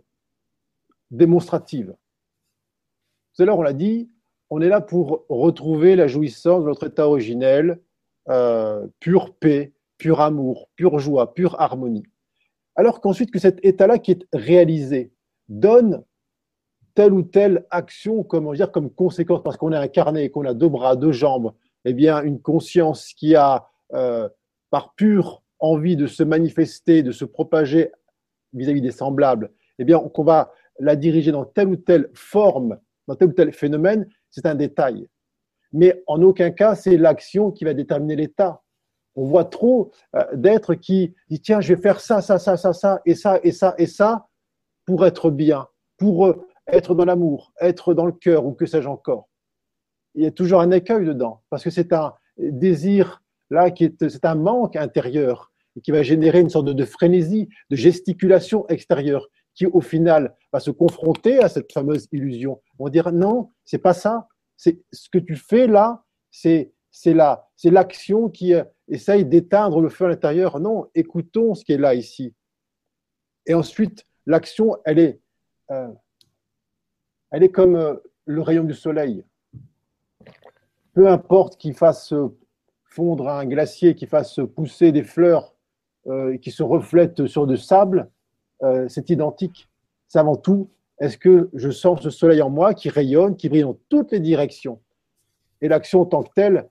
démonstrative. 1.10 1.94
Tout 3.34 3.42
à 3.42 3.46
l'heure, 3.46 3.58
on 3.58 3.62
l'a 3.62 3.72
dit, 3.72 4.10
on 4.50 4.60
est 4.60 4.68
là 4.68 4.80
pour 4.80 5.24
retrouver 5.28 5.94
la 5.94 6.08
jouissance 6.08 6.62
de 6.62 6.68
notre 6.68 6.86
état 6.88 7.06
originel, 7.06 7.80
euh, 8.28 8.86
pure 8.98 9.34
paix, 9.34 9.72
pur 9.98 10.20
amour, 10.20 10.68
pure 10.76 10.98
joie, 10.98 11.34
pure 11.34 11.60
harmonie. 11.60 12.04
Alors 12.74 13.00
qu'ensuite, 13.00 13.30
que 13.30 13.38
cet 13.38 13.64
état-là 13.64 13.98
qui 13.98 14.12
est 14.12 14.26
réalisé 14.32 15.12
donne 15.48 16.04
telle 16.94 17.12
ou 17.12 17.22
telle 17.22 17.66
action, 17.70 18.22
comment 18.22 18.52
dire, 18.52 18.72
comme 18.72 18.90
conséquence, 18.90 19.42
parce 19.42 19.56
qu'on 19.56 19.72
est 19.72 19.76
incarné, 19.76 20.30
qu'on 20.30 20.44
a 20.44 20.54
deux 20.54 20.68
bras, 20.68 20.96
deux 20.96 21.12
jambes, 21.12 21.52
eh 21.84 21.92
bien, 21.92 22.22
une 22.22 22.40
conscience 22.40 23.12
qui 23.14 23.36
a 23.36 23.66
euh, 23.94 24.28
par 24.70 24.94
pure 24.94 25.42
envie 25.58 25.96
de 25.96 26.06
se 26.06 26.22
manifester, 26.22 27.02
de 27.02 27.12
se 27.12 27.24
propager 27.24 27.92
vis-à-vis 28.52 28.80
des 28.80 28.90
semblables, 28.90 29.52
eh 29.78 29.84
bien, 29.84 29.98
qu'on 29.98 30.24
va 30.24 30.52
la 30.78 30.96
diriger 30.96 31.32
dans 31.32 31.44
telle 31.44 31.68
ou 31.68 31.76
telle 31.76 32.10
forme, 32.14 32.78
dans 33.06 33.14
tel 33.14 33.28
ou 33.28 33.32
tel 33.32 33.52
phénomène, 33.52 34.08
c'est 34.30 34.46
un 34.46 34.54
détail. 34.54 35.08
Mais 35.72 36.02
en 36.06 36.22
aucun 36.22 36.50
cas, 36.50 36.74
c'est 36.74 36.96
l'action 36.96 37.50
qui 37.50 37.64
va 37.64 37.74
déterminer 37.74 38.16
l'état. 38.16 38.62
On 39.16 39.24
voit 39.24 39.44
trop 39.44 39.90
euh, 40.14 40.22
d'êtres 40.34 40.74
qui 40.74 41.14
disent 41.28 41.42
tiens, 41.42 41.60
je 41.60 41.74
vais 41.74 41.80
faire 41.80 42.00
ça, 42.00 42.20
ça, 42.20 42.38
ça, 42.38 42.56
ça, 42.56 42.72
ça, 42.72 43.00
et 43.04 43.14
ça, 43.14 43.40
et 43.42 43.52
ça, 43.52 43.74
et 43.78 43.86
ça, 43.86 44.28
pour 44.84 45.04
être 45.06 45.30
bien, 45.30 45.66
pour 45.96 46.26
euh, 46.26 46.46
être 46.68 46.94
dans 46.94 47.04
l'amour, 47.04 47.52
être 47.60 47.94
dans 47.94 48.06
le 48.06 48.12
cœur, 48.12 48.46
ou 48.46 48.52
que 48.52 48.66
sais-je 48.66 48.88
encore. 48.88 49.28
Il 50.14 50.24
y 50.24 50.26
a 50.26 50.30
toujours 50.30 50.60
un 50.60 50.70
écueil 50.70 51.04
dedans, 51.04 51.42
parce 51.50 51.64
que 51.64 51.70
c'est 51.70 51.92
un 51.92 52.14
désir 52.38 53.22
là, 53.50 53.70
qui 53.70 53.84
est, 53.84 54.08
c'est 54.08 54.24
un 54.24 54.34
manque 54.34 54.76
intérieur 54.76 55.52
qui 55.82 55.90
va 55.90 56.02
générer 56.02 56.40
une 56.40 56.48
sorte 56.48 56.66
de, 56.66 56.84
frénésie, 56.84 57.48
de 57.70 57.76
gesticulation 57.76 58.66
extérieure, 58.68 59.28
qui 59.54 59.66
au 59.66 59.80
final 59.80 60.34
va 60.52 60.60
se 60.60 60.70
confronter 60.70 61.38
à 61.42 61.48
cette 61.48 61.72
fameuse 61.72 62.08
illusion. 62.12 62.60
On 62.78 62.84
va 62.84 62.90
dire 62.90 63.12
non, 63.12 63.50
c'est 63.64 63.78
pas 63.78 63.94
ça. 63.94 64.28
C'est 64.56 64.80
ce 64.92 65.08
que 65.10 65.18
tu 65.18 65.36
fais 65.36 65.66
là, 65.66 66.02
c'est 66.30 66.72
c'est 66.90 67.14
c'est 67.56 67.70
l'action 67.70 68.30
qui 68.30 68.54
euh, 68.54 68.64
essaye 68.88 69.24
d'éteindre 69.24 69.80
le 69.80 69.88
feu 69.88 70.06
à 70.06 70.08
l'intérieur. 70.08 70.60
Non, 70.60 70.88
écoutons 70.94 71.54
ce 71.54 71.64
qui 71.64 71.72
est 71.72 71.78
là 71.78 71.94
ici. 71.94 72.34
Et 73.46 73.54
ensuite, 73.54 74.04
l'action, 74.26 74.76
elle 74.84 74.98
est, 74.98 75.20
euh, 75.70 75.88
elle 77.30 77.42
est 77.42 77.50
comme 77.50 77.76
euh, 77.76 77.94
le 78.24 78.42
rayon 78.42 78.64
du 78.64 78.74
soleil. 78.74 79.24
Peu 80.94 81.08
importe 81.08 81.56
qu'il 81.58 81.74
fasse 81.74 82.14
fondre 82.84 83.28
un 83.28 83.44
glacier 83.44 83.94
qui 83.94 84.06
fasse 84.06 84.40
pousser 84.54 84.90
des 84.90 85.04
fleurs 85.04 85.54
euh, 86.06 86.38
qui 86.38 86.50
se 86.50 86.62
reflètent 86.62 87.26
sur 87.26 87.46
du 87.46 87.56
sable, 87.56 88.10
euh, 88.62 88.88
c'est 88.88 89.10
identique. 89.10 89.68
C'est 90.08 90.18
avant 90.18 90.36
tout, 90.36 90.70
est-ce 90.98 91.18
que 91.18 91.50
je 91.52 91.70
sens 91.70 92.00
ce 92.00 92.10
soleil 92.10 92.40
en 92.40 92.48
moi 92.48 92.72
qui 92.72 92.88
rayonne, 92.88 93.36
qui 93.36 93.48
brille 93.48 93.62
dans 93.62 93.78
toutes 93.88 94.12
les 94.12 94.20
directions? 94.20 94.80
Et 95.60 95.68
l'action 95.68 96.02
en 96.02 96.06
tant 96.06 96.22
que 96.22 96.32
telle, 96.34 96.68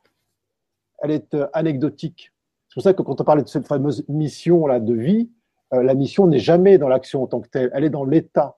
elle 1.01 1.11
est 1.11 1.33
euh, 1.33 1.47
anecdotique. 1.53 2.31
C'est 2.67 2.75
pour 2.75 2.83
ça 2.83 2.93
que 2.93 3.01
quand 3.01 3.19
on 3.21 3.23
parle 3.23 3.43
de 3.43 3.47
cette 3.47 3.67
fameuse 3.67 4.05
mission-là 4.09 4.79
de 4.79 4.93
vie, 4.93 5.29
la 5.71 5.93
mission 5.93 6.27
n'est 6.27 6.39
jamais 6.39 6.77
dans 6.77 6.87
l'action 6.87 7.23
en 7.23 7.27
tant 7.27 7.41
que 7.41 7.49
telle, 7.49 7.71
elle 7.73 7.83
est 7.83 7.89
dans 7.89 8.05
l'état. 8.05 8.57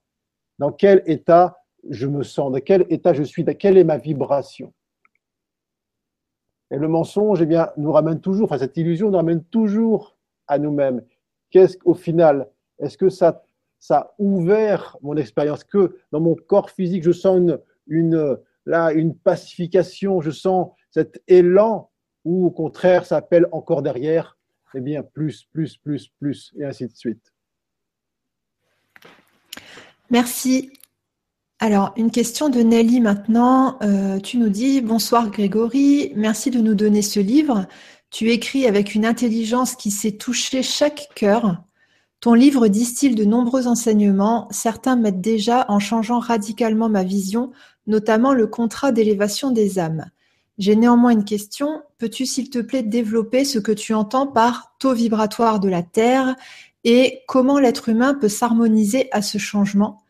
Dans 0.60 0.72
quel 0.72 1.04
état 1.06 1.58
je 1.90 2.08
me 2.08 2.24
sens, 2.24 2.52
dans 2.52 2.60
quel 2.60 2.86
état 2.90 3.14
je 3.14 3.24
suis, 3.24 3.44
dans 3.44 3.56
quelle 3.56 3.78
est 3.78 3.84
ma 3.84 3.98
vibration? 3.98 4.74
Et 6.72 6.78
le 6.78 6.88
mensonge, 6.88 7.42
eh 7.42 7.46
bien, 7.46 7.70
nous 7.78 7.92
ramène 7.92 8.20
toujours, 8.20 8.46
enfin, 8.46 8.58
cette 8.58 8.76
illusion 8.76 9.10
nous 9.10 9.18
ramène 9.18 9.44
toujours 9.44 10.18
à 10.48 10.60
nous-mêmes. 10.60 11.02
Qu'est-ce 11.50 11.78
qu'au 11.78 11.94
final, 11.94 12.50
est-ce 12.80 12.98
que 12.98 13.10
ça, 13.10 13.44
ça 13.80 13.98
a 13.98 14.14
ouvert 14.18 14.98
mon 15.02 15.16
expérience? 15.16 15.64
Que 15.64 15.98
dans 16.12 16.20
mon 16.20 16.36
corps 16.36 16.70
physique, 16.70 17.04
je 17.04 17.12
sens 17.12 17.42
là, 18.66 18.92
une 18.92 19.16
pacification, 19.16 20.22
je 20.22 20.32
sens 20.32 20.72
cet 20.92 21.22
élan, 21.28 21.90
ou 22.28 22.46
au 22.46 22.52
contraire, 22.52 23.06
ça 23.06 23.16
appelle 23.16 23.48
encore 23.54 23.82
derrière, 23.82 24.38
eh 24.76 24.82
bien, 24.82 25.02
plus, 25.02 25.48
plus, 25.54 25.78
plus, 25.78 26.10
plus, 26.20 26.54
et 26.60 26.66
ainsi 26.66 26.86
de 26.86 26.94
suite. 26.94 27.34
Merci. 30.10 30.72
Alors, 31.60 31.94
une 31.96 32.12
question 32.12 32.50
de 32.50 32.60
Nelly 32.60 33.00
maintenant. 33.00 33.78
Euh, 33.82 34.20
tu 34.20 34.38
nous 34.38 34.50
dis 34.50 34.82
Bonsoir 34.82 35.32
Grégory, 35.32 36.12
merci 36.18 36.52
de 36.52 36.60
nous 36.60 36.76
donner 36.76 37.02
ce 37.02 37.22
livre. 37.22 37.66
Tu 38.10 38.30
écris 38.32 38.68
avec 38.68 38.94
une 38.94 39.06
intelligence 39.06 39.76
qui 39.76 39.90
sait 39.90 40.18
toucher 40.18 40.64
chaque 40.64 41.08
cœur. 41.16 41.64
Ton 42.20 42.34
livre 42.34 42.68
distille 42.68 43.16
de 43.16 43.24
nombreux 43.24 43.68
enseignements, 43.68 44.50
certains 44.52 44.98
mettent 44.98 45.22
déjà 45.22 45.66
en 45.70 45.80
changeant 45.80 46.20
radicalement 46.20 46.90
ma 46.90 47.04
vision, 47.04 47.52
notamment 47.86 48.34
le 48.34 48.48
contrat 48.48 48.92
d'élévation 48.92 49.52
des 49.52 49.80
âmes. 49.80 50.12
J'ai 50.58 50.76
néanmoins 50.76 51.12
une 51.12 51.26
question. 51.26 51.84
Peux-tu, 52.00 52.28
s'il 52.28 52.52
te 52.52 52.60
plaît, 52.60 52.84
développer 52.84 53.44
ce 53.44 53.58
que 53.58 53.72
tu 53.72 53.96
entends 53.96 54.28
par 54.28 54.76
taux 54.78 54.94
vibratoire 54.94 55.60
de 55.60 55.68
la 55.68 55.82
Terre 55.82 56.36
et 56.84 57.24
comment 57.28 57.58
l'être 57.58 57.90
humain 57.90 58.14
peut 58.14 58.30
s'harmoniser 58.30 59.10
à 59.12 59.24
ce 59.24 59.40
changement? 59.40 60.04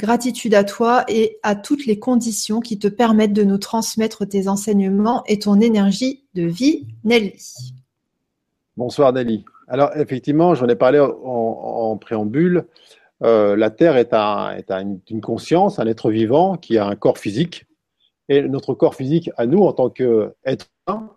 Gratitude 0.00 0.54
à 0.54 0.64
toi 0.64 1.04
et 1.06 1.38
à 1.42 1.54
toutes 1.54 1.84
les 1.84 1.98
conditions 1.98 2.60
qui 2.60 2.78
te 2.78 2.88
permettent 2.88 3.34
de 3.34 3.44
nous 3.44 3.58
transmettre 3.58 4.26
tes 4.26 4.48
enseignements 4.48 5.22
et 5.26 5.38
ton 5.38 5.60
énergie 5.60 6.24
de 6.34 6.44
vie, 6.44 6.86
Nelly. 7.04 7.74
Bonsoir 8.78 9.12
Nelly. 9.12 9.44
Alors 9.68 9.94
effectivement, 9.96 10.54
j'en 10.54 10.66
ai 10.66 10.76
parlé 10.76 10.98
en, 10.98 11.96
préambule. 11.98 12.64
Euh, 13.22 13.54
la 13.54 13.70
Terre 13.70 13.96
est, 13.96 14.14
une 15.10 15.20
conscience, 15.20 15.78
un 15.78 15.86
être 15.86 16.10
vivant 16.10 16.56
qui 16.56 16.78
a 16.78 16.86
un 16.86 16.96
corps 16.96 17.18
physique. 17.18 17.66
Et 18.30 18.40
notre 18.40 18.72
corps 18.72 18.94
physique, 18.94 19.30
à 19.36 19.44
nous, 19.44 19.62
en 19.62 19.74
tant 19.74 19.90
qu'être 19.90 20.66
humain, 20.88 21.10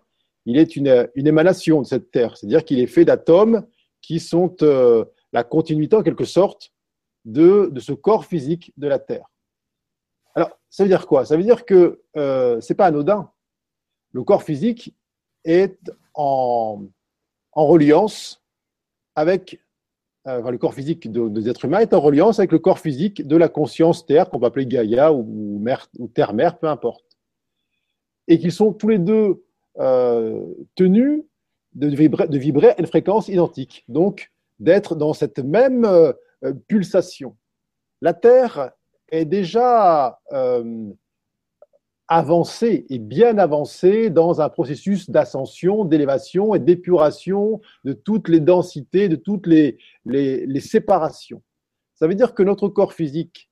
il 0.48 0.56
est 0.56 0.76
une, 0.76 1.10
émanation 1.14 1.82
de 1.82 1.86
cette 1.86 2.10
Terre. 2.10 2.34
C'est-à-dire 2.34 2.64
qu'il 2.64 2.80
est 2.80 2.86
fait 2.86 3.04
d'atomes 3.04 3.66
qui 4.00 4.18
sont 4.18 4.56
euh, 4.62 5.04
la 5.30 5.44
continuité, 5.44 5.94
en 5.94 6.02
quelque 6.02 6.24
sorte, 6.24 6.72
de, 7.26 7.70
ce 7.78 7.92
corps 7.92 8.24
physique 8.24 8.72
de 8.78 8.88
la 8.88 8.98
Terre. 8.98 9.26
Alors, 10.34 10.58
ça 10.70 10.84
veut 10.84 10.88
dire 10.88 11.06
quoi? 11.06 11.26
Ça 11.26 11.36
veut 11.36 11.42
dire 11.42 11.66
que 11.66 12.02
euh, 12.16 12.62
ce 12.62 12.72
n'est 12.72 12.76
pas 12.78 12.86
anodin. 12.86 13.30
Le 14.12 14.22
corps 14.22 14.42
physique 14.42 14.96
est 15.44 15.78
en, 16.14 16.82
en 17.52 17.66
reliance 17.66 18.42
avec 19.16 19.60
euh, 20.28 20.50
le 20.50 20.56
corps 20.56 20.72
physique 20.72 21.12
des 21.12 21.48
êtres 21.50 21.66
humains 21.66 21.80
est 21.80 21.92
en 21.92 22.00
reliance 22.00 22.38
avec 22.38 22.52
le 22.52 22.58
corps 22.58 22.78
physique 22.78 23.26
de 23.26 23.36
la 23.36 23.50
conscience 23.50 24.06
Terre, 24.06 24.30
qu'on 24.30 24.40
peut 24.40 24.46
appeler 24.46 24.64
Gaïa 24.64 25.12
ou, 25.12 25.62
Terre-Mère, 26.14 26.58
peu 26.58 26.68
importe. 26.68 27.04
Et 28.28 28.38
qu'ils 28.38 28.52
sont 28.52 28.72
tous 28.72 28.88
les 28.88 28.98
deux 28.98 29.44
tenus 29.78 31.22
de 31.74 31.86
vibrer, 32.38 32.70
à 32.70 32.80
une 32.80 32.86
fréquence 32.86 33.28
identique. 33.28 33.84
Donc, 33.88 34.32
d'être 34.58 34.96
dans 34.96 35.12
cette 35.12 35.38
même 35.38 35.84
euh, 35.84 36.12
pulsation. 36.66 37.36
La 38.00 38.14
Terre 38.14 38.72
est 39.10 39.24
déjà 39.24 40.18
avancé 42.08 42.86
et 42.88 42.98
bien 42.98 43.36
avancé 43.36 44.08
dans 44.08 44.40
un 44.40 44.48
processus 44.48 45.10
d'ascension, 45.10 45.84
d'élévation 45.84 46.54
et 46.54 46.58
d'épuration 46.58 47.60
de 47.84 47.92
toutes 47.92 48.28
les 48.28 48.40
densités, 48.40 49.08
de 49.08 49.16
toutes 49.16 49.46
les, 49.46 49.78
les, 50.06 50.60
séparations. 50.60 51.42
Ça 51.94 52.06
veut 52.06 52.14
dire 52.14 52.34
que 52.34 52.42
notre 52.42 52.68
corps 52.68 52.94
physique, 52.94 53.50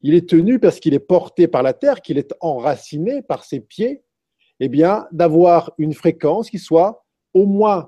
il 0.00 0.14
est 0.14 0.28
tenu 0.28 0.58
parce 0.58 0.80
qu'il 0.80 0.94
est 0.94 0.98
porté 0.98 1.48
par 1.48 1.62
la 1.62 1.74
terre, 1.74 2.00
qu'il 2.00 2.16
est 2.16 2.34
enraciné 2.40 3.20
par 3.20 3.44
ses 3.44 3.60
pieds, 3.60 4.02
eh 4.60 4.68
bien, 4.68 5.06
d'avoir 5.12 5.72
une 5.78 5.94
fréquence 5.94 6.50
qui 6.50 6.58
soit 6.58 7.04
au 7.34 7.46
moins 7.46 7.86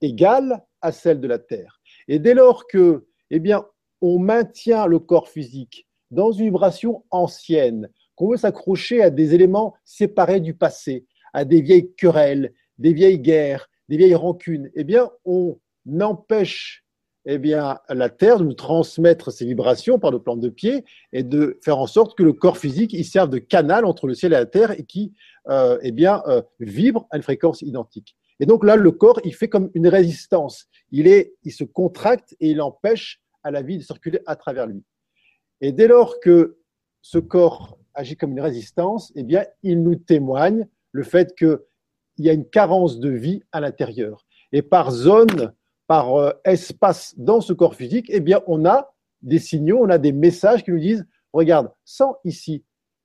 égale 0.00 0.64
à 0.80 0.92
celle 0.92 1.20
de 1.20 1.28
la 1.28 1.38
terre. 1.38 1.80
Et 2.08 2.18
dès 2.18 2.34
lors 2.34 2.66
que, 2.66 3.06
eh 3.30 3.38
bien, 3.38 3.64
on 4.00 4.18
maintient 4.18 4.86
le 4.86 4.98
corps 4.98 5.28
physique 5.28 5.86
dans 6.10 6.32
une 6.32 6.46
vibration 6.46 7.04
ancienne, 7.10 7.88
qu'on 8.14 8.30
veut 8.30 8.36
s'accrocher 8.36 9.02
à 9.02 9.10
des 9.10 9.34
éléments 9.34 9.74
séparés 9.84 10.40
du 10.40 10.54
passé, 10.54 11.06
à 11.32 11.44
des 11.44 11.62
vieilles 11.62 11.92
querelles, 11.94 12.52
des 12.78 12.92
vieilles 12.92 13.20
guerres, 13.20 13.68
des 13.88 13.96
vieilles 13.96 14.14
rancunes, 14.14 14.70
eh 14.74 14.84
bien, 14.84 15.10
on 15.24 15.58
empêche 16.00 16.81
eh 17.24 17.38
bien, 17.38 17.78
la 17.88 18.08
Terre 18.08 18.40
nous 18.40 18.54
transmettre 18.54 19.30
ces 19.30 19.44
vibrations 19.44 19.98
par 19.98 20.10
le 20.10 20.18
plan 20.18 20.36
de 20.36 20.48
pied 20.48 20.84
et 21.12 21.22
de 21.22 21.58
faire 21.62 21.78
en 21.78 21.86
sorte 21.86 22.16
que 22.16 22.22
le 22.22 22.32
corps 22.32 22.58
physique 22.58 22.92
il 22.92 23.04
serve 23.04 23.30
de 23.30 23.38
canal 23.38 23.84
entre 23.84 24.06
le 24.06 24.14
ciel 24.14 24.32
et 24.32 24.36
la 24.36 24.46
Terre 24.46 24.72
et 24.72 24.84
qui 24.84 25.12
euh, 25.48 25.78
eh 25.82 25.92
bien, 25.92 26.22
euh, 26.26 26.42
vibre 26.58 27.06
à 27.10 27.16
une 27.16 27.22
fréquence 27.22 27.62
identique. 27.62 28.16
Et 28.40 28.46
donc 28.46 28.64
là, 28.64 28.74
le 28.76 28.90
corps, 28.90 29.20
il 29.24 29.34
fait 29.34 29.48
comme 29.48 29.70
une 29.74 29.86
résistance. 29.86 30.66
Il, 30.90 31.06
est, 31.06 31.34
il 31.44 31.52
se 31.52 31.64
contracte 31.64 32.34
et 32.40 32.50
il 32.50 32.60
empêche 32.60 33.22
à 33.44 33.50
la 33.50 33.62
vie 33.62 33.78
de 33.78 33.82
circuler 33.82 34.20
à 34.26 34.34
travers 34.34 34.66
lui. 34.66 34.82
Et 35.60 35.70
dès 35.70 35.86
lors 35.86 36.18
que 36.18 36.58
ce 37.02 37.18
corps 37.18 37.78
agit 37.94 38.16
comme 38.16 38.32
une 38.32 38.40
résistance, 38.40 39.12
eh 39.14 39.22
bien, 39.22 39.44
il 39.62 39.82
nous 39.82 39.94
témoigne 39.94 40.66
le 40.90 41.04
fait 41.04 41.36
qu'il 41.36 41.58
y 42.18 42.28
a 42.28 42.32
une 42.32 42.48
carence 42.48 42.98
de 42.98 43.10
vie 43.10 43.42
à 43.52 43.60
l'intérieur. 43.60 44.26
Et 44.50 44.62
par 44.62 44.90
zone, 44.90 45.52
par 45.86 46.14
euh, 46.16 46.30
espace 46.44 47.14
dans 47.16 47.40
ce 47.40 47.52
corps 47.52 47.74
physique, 47.74 48.06
eh 48.08 48.20
bien, 48.20 48.40
on 48.46 48.64
a 48.64 48.92
des 49.22 49.38
signaux, 49.38 49.78
on 49.80 49.90
a 49.90 49.98
des 49.98 50.12
messages 50.12 50.64
qui 50.64 50.70
nous 50.70 50.78
disent, 50.78 51.06
regarde, 51.32 51.70
sans 51.84 52.16
ici, 52.24 52.64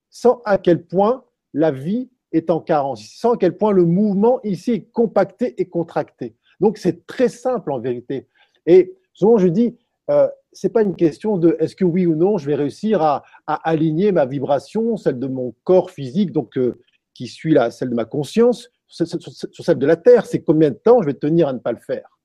sans 0.09 0.41
à 0.45 0.57
quel 0.57 0.85
point 0.85 1.23
la 1.53 1.71
vie 1.71 2.09
est 2.31 2.49
en 2.49 2.59
carence, 2.59 3.05
sans 3.15 3.33
à 3.33 3.37
quel 3.37 3.57
point 3.57 3.71
le 3.71 3.85
mouvement 3.85 4.39
ici 4.43 4.71
est 4.71 4.91
compacté 4.91 5.59
et 5.61 5.65
contracté. 5.65 6.35
Donc, 6.59 6.77
c'est 6.77 7.05
très 7.05 7.29
simple 7.29 7.71
en 7.71 7.79
vérité. 7.79 8.27
Et 8.65 8.95
souvent, 9.13 9.37
je 9.37 9.47
dis, 9.47 9.77
euh, 10.09 10.27
c'est 10.53 10.69
pas 10.69 10.81
une 10.81 10.95
question 10.95 11.37
de 11.37 11.55
est-ce 11.59 11.75
que 11.75 11.85
oui 11.85 12.05
ou 12.05 12.15
non 12.15 12.37
je 12.37 12.47
vais 12.47 12.55
réussir 12.55 13.01
à, 13.01 13.23
aligner 13.45 14.11
ma 14.11 14.25
vibration, 14.25 14.97
celle 14.97 15.19
de 15.19 15.27
mon 15.27 15.53
corps 15.63 15.91
physique, 15.91 16.31
donc 16.31 16.57
euh, 16.57 16.79
qui 17.13 17.27
suit 17.27 17.53
la, 17.53 17.71
celle 17.71 17.89
de 17.89 17.95
ma 17.95 18.05
conscience, 18.05 18.69
sur, 18.87 19.05
celle 19.05 19.77
de 19.77 19.85
la 19.85 19.97
Terre. 19.97 20.25
C'est 20.25 20.41
combien 20.41 20.71
de 20.71 20.75
temps 20.75 21.01
je 21.01 21.07
vais 21.07 21.13
tenir 21.13 21.47
à 21.47 21.53
ne 21.53 21.59
pas 21.59 21.71
le 21.71 21.79
faire? 21.79 22.16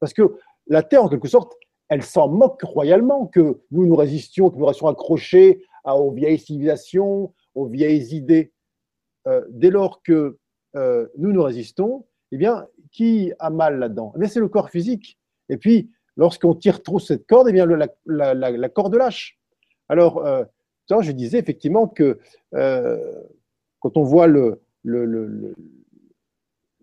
Parce 0.00 0.12
que 0.14 0.36
la 0.66 0.82
Terre, 0.82 1.04
en 1.04 1.08
quelque 1.08 1.28
sorte, 1.28 1.54
elle 1.88 2.02
s'en 2.02 2.28
moque 2.28 2.62
royalement 2.62 3.26
que 3.26 3.60
nous 3.70 3.86
nous 3.86 3.96
résistions, 3.96 4.50
que 4.50 4.56
nous 4.56 4.66
restions 4.66 4.86
accrochés 4.86 5.62
aux 5.84 6.12
vieilles 6.12 6.38
civilisations, 6.38 7.34
aux 7.54 7.66
vieilles 7.66 8.14
idées. 8.14 8.52
Euh, 9.26 9.44
dès 9.50 9.70
lors 9.70 10.02
que 10.02 10.38
euh, 10.76 11.08
nous 11.18 11.32
nous 11.32 11.42
résistons, 11.42 12.06
eh 12.32 12.36
bien, 12.36 12.66
qui 12.92 13.32
a 13.38 13.50
mal 13.50 13.78
là-dedans? 13.78 14.14
Eh 14.20 14.26
C'est 14.28 14.40
le 14.40 14.48
corps 14.48 14.70
physique. 14.70 15.18
Et 15.48 15.56
puis, 15.56 15.90
lorsqu'on 16.16 16.54
tire 16.54 16.82
trop 16.82 16.98
cette 16.98 17.26
corde, 17.26 17.48
eh 17.48 17.52
bien, 17.52 17.66
la, 18.06 18.68
corde 18.68 18.94
lâche. 18.94 19.38
Alors, 19.88 20.24
euh, 20.24 20.44
je 20.88 21.12
disais 21.12 21.38
effectivement 21.38 21.86
que 21.86 22.18
quand 22.52 23.96
on 23.96 24.02
voit 24.02 24.28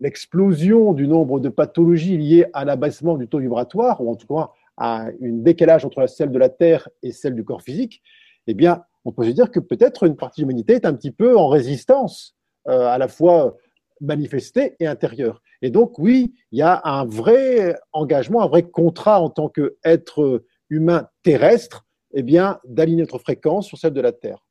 l'explosion 0.00 0.92
du 0.92 1.08
nombre 1.08 1.40
de 1.40 1.48
pathologies 1.48 2.16
liées 2.16 2.46
à 2.52 2.64
l'abaissement 2.64 3.16
du 3.16 3.28
taux 3.28 3.38
vibratoire, 3.38 4.00
ou 4.00 4.10
en 4.10 4.16
tout 4.16 4.26
cas 4.26 4.50
à 4.76 5.06
un 5.06 5.12
décalage 5.20 5.84
entre 5.84 6.06
celle 6.06 6.30
de 6.30 6.38
la 6.38 6.48
Terre 6.48 6.88
et 7.02 7.12
celle 7.12 7.34
du 7.34 7.44
corps 7.44 7.62
physique, 7.62 8.02
eh 8.46 8.54
bien, 8.54 8.84
on 9.04 9.12
peut 9.12 9.24
se 9.24 9.30
dire 9.30 9.50
que 9.50 9.60
peut-être 9.60 10.04
une 10.04 10.16
partie 10.16 10.40
de 10.40 10.46
l'humanité 10.46 10.74
est 10.74 10.86
un 10.86 10.94
petit 10.94 11.10
peu 11.10 11.36
en 11.36 11.48
résistance, 11.48 12.36
euh, 12.68 12.86
à 12.86 12.98
la 12.98 13.08
fois 13.08 13.56
manifestée 14.00 14.76
et 14.78 14.86
intérieure. 14.86 15.42
Et 15.62 15.70
donc, 15.70 15.98
oui, 15.98 16.34
il 16.52 16.58
y 16.58 16.62
a 16.62 16.80
un 16.84 17.04
vrai 17.04 17.76
engagement, 17.92 18.42
un 18.42 18.48
vrai 18.48 18.62
contrat 18.62 19.20
en 19.20 19.30
tant 19.30 19.48
qu'être 19.48 20.44
humain 20.70 21.08
terrestre, 21.22 21.86
eh 22.12 22.22
bien, 22.22 22.60
d'aligner 22.64 23.02
notre 23.02 23.18
fréquence 23.18 23.66
sur 23.66 23.78
celle 23.78 23.92
de 23.92 24.00
la 24.00 24.12
Terre. 24.12 24.44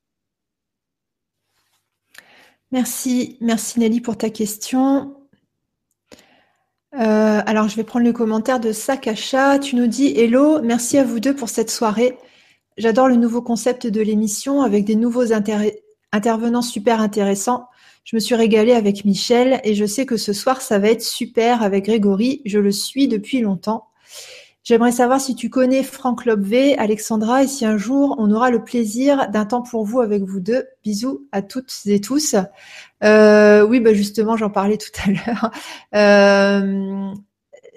Merci, 2.71 3.37
merci 3.39 3.79
Nelly 3.79 4.01
pour 4.01 4.17
ta 4.17 4.29
question. 4.29 5.16
Euh, 6.95 7.41
alors, 7.45 7.67
je 7.67 7.75
vais 7.75 7.83
prendre 7.83 8.05
le 8.05 8.13
commentaire 8.13 8.59
de 8.59 8.71
Sakasha. 8.71 9.59
Tu 9.59 9.75
nous 9.75 9.87
dis 9.87 10.07
Hello, 10.17 10.61
merci 10.61 10.97
à 10.97 11.03
vous 11.03 11.19
deux 11.19 11.35
pour 11.35 11.49
cette 11.49 11.69
soirée. 11.69 12.17
J'adore 12.77 13.07
le 13.07 13.15
nouveau 13.15 13.41
concept 13.41 13.87
de 13.87 14.01
l'émission 14.01 14.61
avec 14.61 14.85
des 14.85 14.95
nouveaux 14.95 15.33
intervenants 15.33 16.61
super 16.61 17.01
intéressants. 17.01 17.67
Je 18.03 18.15
me 18.15 18.19
suis 18.21 18.35
régalée 18.35 18.73
avec 18.73 19.03
Michel 19.03 19.59
et 19.63 19.75
je 19.75 19.85
sais 19.85 20.05
que 20.05 20.15
ce 20.15 20.31
soir, 20.31 20.61
ça 20.61 20.79
va 20.79 20.89
être 20.89 21.01
super 21.01 21.61
avec 21.61 21.85
Grégory. 21.85 22.41
Je 22.45 22.59
le 22.59 22.71
suis 22.71 23.07
depuis 23.07 23.41
longtemps. 23.41 23.87
J'aimerais 24.67 24.91
savoir 24.91 25.21
si 25.21 25.33
tu 25.33 25.49
connais 25.49 25.81
Franck 25.81 26.25
Lobvé, 26.25 26.77
Alexandra, 26.77 27.41
et 27.41 27.47
si 27.47 27.63
un 27.63 27.77
jour 27.77 28.17
on 28.19 28.29
aura 28.31 28.51
le 28.51 28.65
plaisir 28.65 29.29
d'un 29.29 29.45
temps 29.45 29.61
pour 29.61 29.85
vous 29.85 30.01
avec 30.01 30.23
vous 30.23 30.41
deux. 30.41 30.67
Bisous 30.83 31.25
à 31.31 31.41
toutes 31.41 31.73
et 31.85 32.01
tous. 32.01 32.35
Euh, 33.01 33.65
oui, 33.65 33.79
bah 33.79 33.93
justement, 33.93 34.35
j'en 34.35 34.49
parlais 34.49 34.77
tout 34.77 34.91
à 35.05 35.09
l'heure. 35.11 35.51
Euh, 35.95 37.13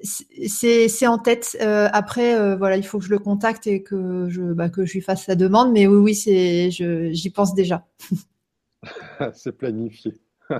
c'est 0.02 1.06
en 1.06 1.18
tête. 1.18 1.56
Euh, 1.60 1.88
après, 1.92 2.56
voilà, 2.56 2.76
il 2.76 2.84
faut 2.84 2.98
que 2.98 3.04
je 3.04 3.10
le 3.10 3.20
contacte 3.20 3.68
et 3.68 3.84
que 3.84 4.26
je, 4.28 4.42
bah, 4.42 4.68
que 4.68 4.84
je 4.84 4.94
lui 4.94 5.00
fasse 5.00 5.26
sa 5.26 5.36
demande. 5.36 5.70
Mais 5.70 5.86
oui, 5.86 5.96
oui, 5.96 6.16
c'est, 6.16 6.72
j'y 6.72 7.30
pense 7.30 7.54
déjà. 7.54 7.86
C'est 9.34 9.52
planifié. 9.52 10.20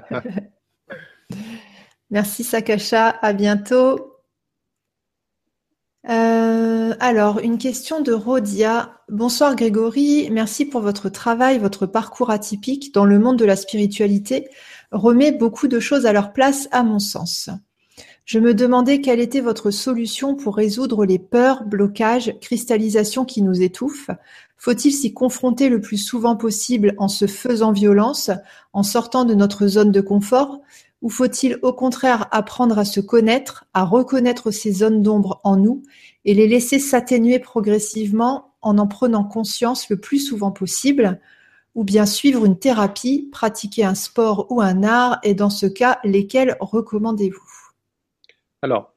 Merci 2.10 2.44
Sakasha, 2.44 3.08
à 3.08 3.32
bientôt. 3.32 4.09
Euh, 6.08 6.94
alors, 6.98 7.40
une 7.40 7.58
question 7.58 8.00
de 8.00 8.12
Rodia. 8.12 9.02
Bonsoir 9.10 9.54
Grégory, 9.54 10.28
merci 10.30 10.64
pour 10.64 10.80
votre 10.80 11.10
travail, 11.10 11.58
votre 11.58 11.84
parcours 11.86 12.30
atypique 12.30 12.94
dans 12.94 13.04
le 13.04 13.18
monde 13.18 13.38
de 13.38 13.44
la 13.44 13.56
spiritualité 13.56 14.48
remet 14.92 15.30
beaucoup 15.30 15.68
de 15.68 15.78
choses 15.78 16.06
à 16.06 16.12
leur 16.12 16.32
place 16.32 16.68
à 16.72 16.82
mon 16.82 16.98
sens. 16.98 17.50
Je 18.24 18.38
me 18.38 18.54
demandais 18.54 19.00
quelle 19.00 19.20
était 19.20 19.40
votre 19.40 19.70
solution 19.70 20.36
pour 20.36 20.56
résoudre 20.56 21.04
les 21.04 21.18
peurs, 21.18 21.64
blocages, 21.64 22.34
cristallisations 22.40 23.24
qui 23.24 23.42
nous 23.42 23.60
étouffent. 23.60 24.10
Faut-il 24.56 24.92
s'y 24.92 25.12
confronter 25.12 25.68
le 25.68 25.80
plus 25.80 25.96
souvent 25.96 26.36
possible 26.36 26.94
en 26.98 27.08
se 27.08 27.26
faisant 27.26 27.72
violence, 27.72 28.30
en 28.72 28.82
sortant 28.82 29.24
de 29.24 29.34
notre 29.34 29.66
zone 29.66 29.90
de 29.90 30.00
confort? 30.00 30.60
Ou 31.02 31.08
faut-il 31.08 31.58
au 31.62 31.72
contraire 31.72 32.28
apprendre 32.30 32.78
à 32.78 32.84
se 32.84 33.00
connaître, 33.00 33.64
à 33.74 33.84
reconnaître 33.84 34.50
ces 34.50 34.72
zones 34.72 35.02
d'ombre 35.02 35.40
en 35.44 35.56
nous 35.56 35.82
et 36.24 36.34
les 36.34 36.46
laisser 36.46 36.78
s'atténuer 36.78 37.38
progressivement 37.38 38.54
en 38.60 38.76
en 38.78 38.86
prenant 38.86 39.24
conscience 39.24 39.88
le 39.88 39.98
plus 39.98 40.18
souvent 40.18 40.50
possible? 40.50 41.20
Ou 41.76 41.84
bien 41.84 42.04
suivre 42.04 42.44
une 42.44 42.58
thérapie, 42.58 43.28
pratiquer 43.30 43.84
un 43.84 43.94
sport 43.94 44.46
ou 44.50 44.60
un 44.60 44.82
art 44.82 45.18
et 45.22 45.34
dans 45.34 45.50
ce 45.50 45.66
cas, 45.66 46.00
lesquels 46.04 46.56
recommandez-vous? 46.60 47.48
Alors, 48.62 48.92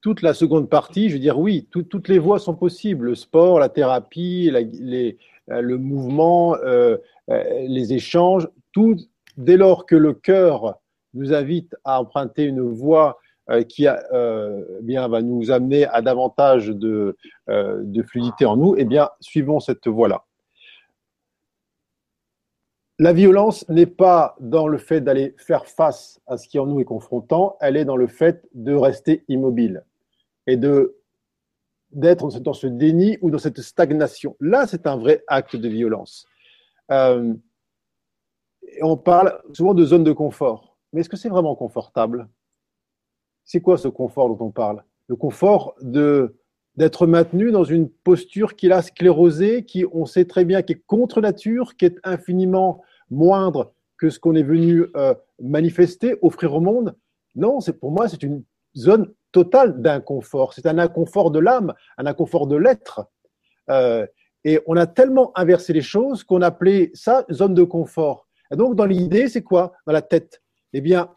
toute 0.00 0.22
la 0.22 0.34
seconde 0.34 0.68
partie, 0.68 1.08
je 1.08 1.14
veux 1.14 1.20
dire 1.20 1.38
oui, 1.38 1.66
toutes 1.70 2.08
les 2.08 2.18
voies 2.18 2.38
sont 2.38 2.54
possibles, 2.54 3.06
le 3.06 3.14
sport, 3.14 3.58
la 3.58 3.68
thérapie, 3.68 4.50
euh, 4.54 5.12
le 5.60 5.78
mouvement, 5.78 6.54
euh, 6.56 6.98
euh, 7.30 7.66
les 7.66 7.92
échanges, 7.92 8.48
tout 8.72 8.96
dès 9.36 9.56
lors 9.56 9.86
que 9.86 9.96
le 9.96 10.12
cœur 10.12 10.78
nous 11.18 11.34
invite 11.34 11.76
à 11.84 12.00
emprunter 12.00 12.44
une 12.44 12.62
voie 12.62 13.18
euh, 13.50 13.62
qui 13.62 13.86
euh, 13.88 14.62
bien, 14.82 15.08
va 15.08 15.22
nous 15.22 15.50
amener 15.50 15.86
à 15.86 16.02
davantage 16.02 16.68
de, 16.68 17.16
euh, 17.48 17.80
de 17.82 18.02
fluidité 18.02 18.44
en 18.44 18.58
nous, 18.58 18.74
eh 18.76 18.84
bien, 18.84 19.08
suivons 19.20 19.58
cette 19.58 19.88
voie-là. 19.88 20.26
La 22.98 23.14
violence 23.14 23.66
n'est 23.70 23.86
pas 23.86 24.36
dans 24.38 24.68
le 24.68 24.76
fait 24.76 25.00
d'aller 25.00 25.34
faire 25.38 25.64
face 25.64 26.20
à 26.26 26.36
ce 26.36 26.46
qui 26.46 26.58
en 26.58 26.66
nous 26.66 26.80
est 26.80 26.84
confrontant, 26.84 27.56
elle 27.60 27.78
est 27.78 27.86
dans 27.86 27.96
le 27.96 28.06
fait 28.06 28.46
de 28.52 28.74
rester 28.74 29.24
immobile 29.28 29.82
et 30.46 30.58
de 30.58 30.96
d'être 31.90 32.28
dans 32.40 32.52
ce 32.52 32.66
déni 32.66 33.16
ou 33.22 33.30
dans 33.30 33.38
cette 33.38 33.62
stagnation. 33.62 34.36
Là, 34.40 34.66
c'est 34.66 34.86
un 34.86 34.98
vrai 34.98 35.24
acte 35.26 35.56
de 35.56 35.70
violence. 35.70 36.26
on 36.90 37.38
parle 39.02 39.40
souvent 39.54 39.72
de 39.72 39.86
zone 39.86 40.04
de 40.04 40.12
confort. 40.12 40.67
Mais 40.92 41.00
est-ce 41.00 41.08
que 41.08 41.16
c'est 41.16 41.28
vraiment 41.28 41.54
confortable? 41.54 42.28
C'est 43.44 43.60
quoi 43.60 43.78
ce 43.78 43.88
confort 43.88 44.28
dont 44.28 44.46
on 44.46 44.50
parle? 44.50 44.84
Le 45.06 45.16
confort 45.16 45.74
de 45.80 46.36
d'être 46.76 47.08
maintenu 47.08 47.50
dans 47.50 47.64
une 47.64 47.88
posture 47.90 48.54
qui 48.54 48.70
a 48.70 48.82
sclérosé, 48.82 49.64
qui 49.64 49.84
on 49.92 50.06
sait 50.06 50.26
très 50.26 50.44
bien 50.44 50.62
qui 50.62 50.74
est 50.74 50.82
contre 50.86 51.20
nature, 51.20 51.76
qui 51.76 51.86
est 51.86 51.98
infiniment 52.04 52.82
moindre 53.10 53.72
que 53.96 54.10
ce 54.10 54.20
qu'on 54.20 54.36
est 54.36 54.44
venu 54.44 54.86
euh, 54.94 55.12
manifester, 55.42 56.16
offrir 56.22 56.54
au 56.54 56.60
monde? 56.60 56.94
Non, 57.34 57.58
c'est 57.58 57.72
pour 57.72 57.90
moi 57.90 58.08
c'est 58.08 58.22
une 58.22 58.44
zone 58.76 59.12
totale 59.32 59.82
d'inconfort. 59.82 60.54
C'est 60.54 60.66
un 60.66 60.78
inconfort 60.78 61.32
de 61.32 61.40
l'âme, 61.40 61.74
un 61.96 62.06
inconfort 62.06 62.46
de 62.46 62.56
l'être. 62.56 63.06
Euh, 63.70 64.06
et 64.44 64.60
on 64.66 64.76
a 64.76 64.86
tellement 64.86 65.32
inversé 65.36 65.72
les 65.72 65.82
choses 65.82 66.22
qu'on 66.22 66.42
appelait 66.42 66.92
ça 66.94 67.24
zone 67.30 67.54
de 67.54 67.64
confort. 67.64 68.28
Et 68.52 68.56
donc 68.56 68.76
dans 68.76 68.86
l'idée, 68.86 69.28
c'est 69.28 69.42
quoi? 69.42 69.72
Dans 69.84 69.92
la 69.92 70.02
tête, 70.02 70.42
eh 70.72 70.80
bien, 70.80 71.10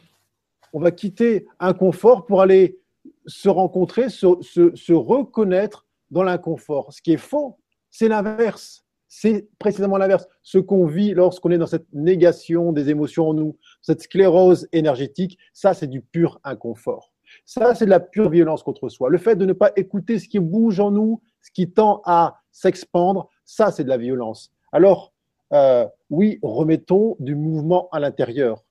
on 0.74 0.80
va 0.80 0.92
quitter 0.92 1.46
un 1.60 1.74
confort 1.74 2.26
pour 2.26 2.42
aller 2.42 2.80
se 3.26 3.50
rencontrer, 3.50 4.10
se, 4.10 4.94
reconnaître 4.94 5.86
dans 6.10 6.24
l'inconfort. 6.24 6.94
Ce 6.94 7.02
qui 7.02 7.14
est 7.14 7.18
faux, 7.18 7.58
c'est 7.90 8.08
l'inverse. 8.08 8.86
C'est 9.08 9.50
précisément 9.60 9.98
l'inverse. 9.98 10.28
Ce 10.42 10.58
qu'on 10.58 10.86
vit 10.86 11.14
lorsqu'on 11.14 11.52
est 11.52 11.58
dans 11.58 11.68
cette 11.68 11.92
négation 11.94 12.72
des 12.72 12.90
émotions 12.90 13.30
en 13.30 13.34
nous, 13.34 13.58
cette 13.82 14.02
sclérose 14.02 14.68
énergétique, 14.72 15.38
ça, 15.54 15.74
c'est 15.74 15.88
du 15.88 16.02
pur 16.02 16.40
inconfort. 16.44 17.12
Ça, 17.46 17.76
c'est 17.76 17.86
de 17.86 17.90
la 17.90 18.00
pure 18.00 18.30
violence 18.30 18.64
contre 18.64 18.90
soi. 18.90 19.10
Le 19.10 19.18
fait 19.18 19.36
de 19.36 19.46
ne 19.46 19.54
pas 19.54 19.72
écouter 19.76 20.20
ce 20.20 20.28
qui 20.28 20.40
bouge 20.40 20.80
en 20.80 20.92
nous, 20.92 21.22
ce 21.42 21.52
qui 21.52 21.72
tend 21.72 22.02
à 22.06 22.42
s'expandre, 22.52 23.30
ça, 23.46 23.72
c'est 23.72 23.84
de 23.84 23.90
la 23.90 23.98
violence. 23.98 24.52
Alors, 24.72 25.14
euh, 25.54 25.86
oui, 26.10 26.40
remettons 26.42 27.16
du 27.20 27.36
mouvement 27.36 27.90
à 27.92 28.00
l'intérieur. 28.00 28.64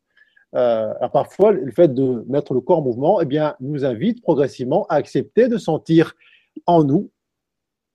Euh, 0.55 0.93
parfois, 1.13 1.53
le 1.53 1.71
fait 1.71 1.93
de 1.95 2.25
mettre 2.29 2.55
le 2.55 2.61
corps 2.61 2.79
en 2.79 2.83
mouvement 2.83 3.21
eh 3.21 3.25
bien, 3.25 3.55
nous 3.61 3.85
invite 3.85 4.21
progressivement 4.23 4.87
à 4.89 4.97
accepter 4.97 5.49
de 5.49 5.59
sentir 5.59 6.15
en 6.67 6.85
nous 6.85 7.11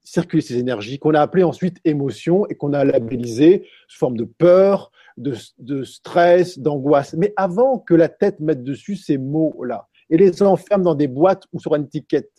circuler 0.05 0.41
ces 0.41 0.57
énergies 0.57 0.99
qu'on 0.99 1.15
a 1.15 1.21
appelées 1.21 1.43
ensuite 1.43 1.77
émotions 1.83 2.45
et 2.47 2.55
qu'on 2.55 2.73
a 2.73 2.85
labellisées 2.85 3.67
sous 3.87 3.97
forme 3.97 4.15
de 4.15 4.23
peur, 4.23 4.91
de, 5.17 5.35
de 5.57 5.83
stress, 5.83 6.59
d'angoisse. 6.59 7.15
Mais 7.15 7.33
avant 7.35 7.79
que 7.79 7.93
la 7.93 8.07
tête 8.07 8.39
mette 8.39 8.63
dessus 8.63 8.95
ces 8.95 9.17
mots-là 9.17 9.87
et 10.09 10.17
les 10.17 10.43
enferme 10.43 10.83
dans 10.83 10.95
des 10.95 11.07
boîtes 11.07 11.45
ou 11.51 11.59
sur 11.59 11.75
une 11.75 11.85
étiquette, 11.85 12.31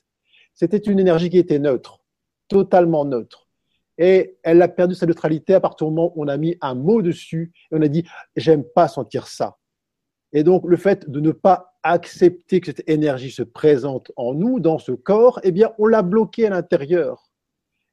c'était 0.54 0.78
une 0.78 1.00
énergie 1.00 1.28
qui 1.28 1.38
était 1.38 1.58
neutre, 1.58 2.00
totalement 2.48 3.04
neutre. 3.04 3.48
Et 3.98 4.36
elle 4.42 4.62
a 4.62 4.68
perdu 4.68 4.94
sa 4.94 5.06
neutralité 5.06 5.54
à 5.54 5.60
partir 5.60 5.86
du 5.88 5.94
moment 5.94 6.12
où 6.14 6.24
on 6.24 6.28
a 6.28 6.36
mis 6.36 6.56
un 6.60 6.74
mot 6.74 7.02
dessus 7.02 7.52
et 7.70 7.76
on 7.76 7.82
a 7.82 7.88
dit 7.88 8.04
j'aime 8.36 8.62
pas 8.62 8.88
sentir 8.88 9.26
ça. 9.26 9.56
Et 10.36 10.44
donc, 10.44 10.64
le 10.66 10.76
fait 10.76 11.08
de 11.08 11.18
ne 11.18 11.30
pas 11.30 11.78
accepter 11.82 12.60
que 12.60 12.66
cette 12.66 12.86
énergie 12.90 13.30
se 13.30 13.42
présente 13.42 14.12
en 14.16 14.34
nous, 14.34 14.60
dans 14.60 14.76
ce 14.76 14.92
corps, 14.92 15.40
eh 15.44 15.50
bien, 15.50 15.72
on 15.78 15.86
l'a 15.86 16.02
bloqué 16.02 16.46
à 16.46 16.50
l'intérieur. 16.50 17.32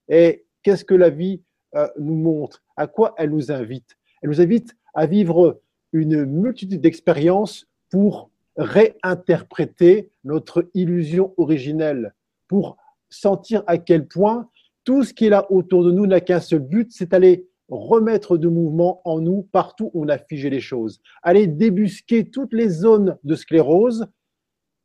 Et 0.09 0.45
qu'est-ce 0.61 0.83
que 0.83 0.93
la 0.93 1.09
vie 1.09 1.41
euh, 1.75 1.87
nous 1.97 2.17
montre? 2.17 2.61
À 2.75 2.87
quoi 2.87 3.15
elle 3.17 3.29
nous 3.29 3.49
invite? 3.49 3.95
Elle 4.21 4.29
nous 4.29 4.41
invite 4.41 4.75
à 4.93 5.05
vivre 5.05 5.61
une 5.93 6.25
multitude 6.25 6.81
d'expériences 6.81 7.65
pour 7.89 8.29
réinterpréter 8.57 10.11
notre 10.25 10.69
illusion 10.73 11.33
originelle, 11.37 12.13
pour 12.49 12.75
sentir 13.09 13.63
à 13.67 13.77
quel 13.77 14.05
point 14.05 14.49
tout 14.83 15.05
ce 15.05 15.13
qui 15.13 15.27
est 15.27 15.29
là 15.29 15.49
autour 15.49 15.85
de 15.85 15.93
nous 15.93 16.07
n'a 16.07 16.19
qu'un 16.19 16.41
seul 16.41 16.59
but, 16.59 16.91
c'est 16.91 17.11
d'aller 17.11 17.47
remettre 17.69 18.37
de 18.37 18.47
mouvement 18.47 19.01
en 19.05 19.19
nous 19.19 19.43
partout 19.51 19.91
où 19.93 20.03
on 20.05 20.09
a 20.09 20.17
figé 20.17 20.49
les 20.49 20.59
choses. 20.59 21.01
Aller 21.21 21.47
débusquer 21.47 22.29
toutes 22.29 22.53
les 22.53 22.69
zones 22.69 23.17
de 23.23 23.35
sclérose 23.35 24.07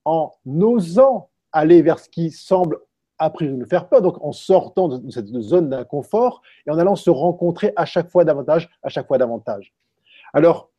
en 0.04 0.32
osant 0.46 1.30
aller 1.52 1.82
vers 1.82 1.98
ce 1.98 2.08
qui 2.08 2.30
semble 2.30 2.78
a 3.18 3.30
priori 3.30 3.56
nous 3.56 3.66
faire 3.66 3.88
peur, 3.88 4.00
donc 4.00 4.22
en 4.22 4.32
sortant 4.32 4.88
de 4.88 5.10
cette 5.10 5.26
zone 5.26 5.68
d'inconfort 5.68 6.40
et 6.66 6.70
en 6.70 6.78
allant 6.78 6.94
se 6.94 7.10
rencontrer 7.10 7.72
à 7.74 7.84
chaque 7.84 8.10
fois 8.10 8.24
davantage, 8.24 8.70
à 8.82 8.88
chaque 8.88 9.08
fois 9.08 9.18
davantage. 9.18 9.74
Alors, 10.32 10.70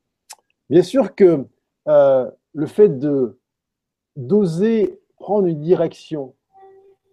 bien 0.70 0.84
sûr 0.84 1.16
que 1.16 1.46
euh, 1.88 2.32
le 2.54 2.66
fait 2.66 2.98
de 2.98 3.40
d'oser 4.16 5.00
prendre 5.18 5.48
une 5.48 5.62
direction 5.62 6.36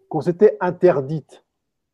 qu'on 0.08 0.20
s'était 0.20 0.56
interdite 0.60 1.44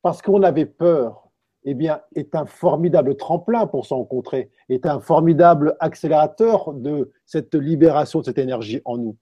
parce 0.03 0.22
qu'on 0.22 0.43
avait 0.43 0.66
peur, 0.66 1.28
eh 1.65 1.75
bien, 1.75 2.01
est 2.15 2.35
un 2.35 2.47
formidable 2.47 3.17
tremplin 3.17 3.67
pour 3.67 3.87
se 3.87 3.95
rencontrer, 3.95 4.51
est 4.69 4.87
un 4.87 5.01
formidable 5.01 5.77
accélérateur 5.81 6.73
de 6.75 7.13
cette 7.25 7.55
libération 7.55 8.21
de 8.21 8.25
cette 8.25 8.39
énergie 8.39 8.81
en 8.85 8.99
nous. 8.99 9.17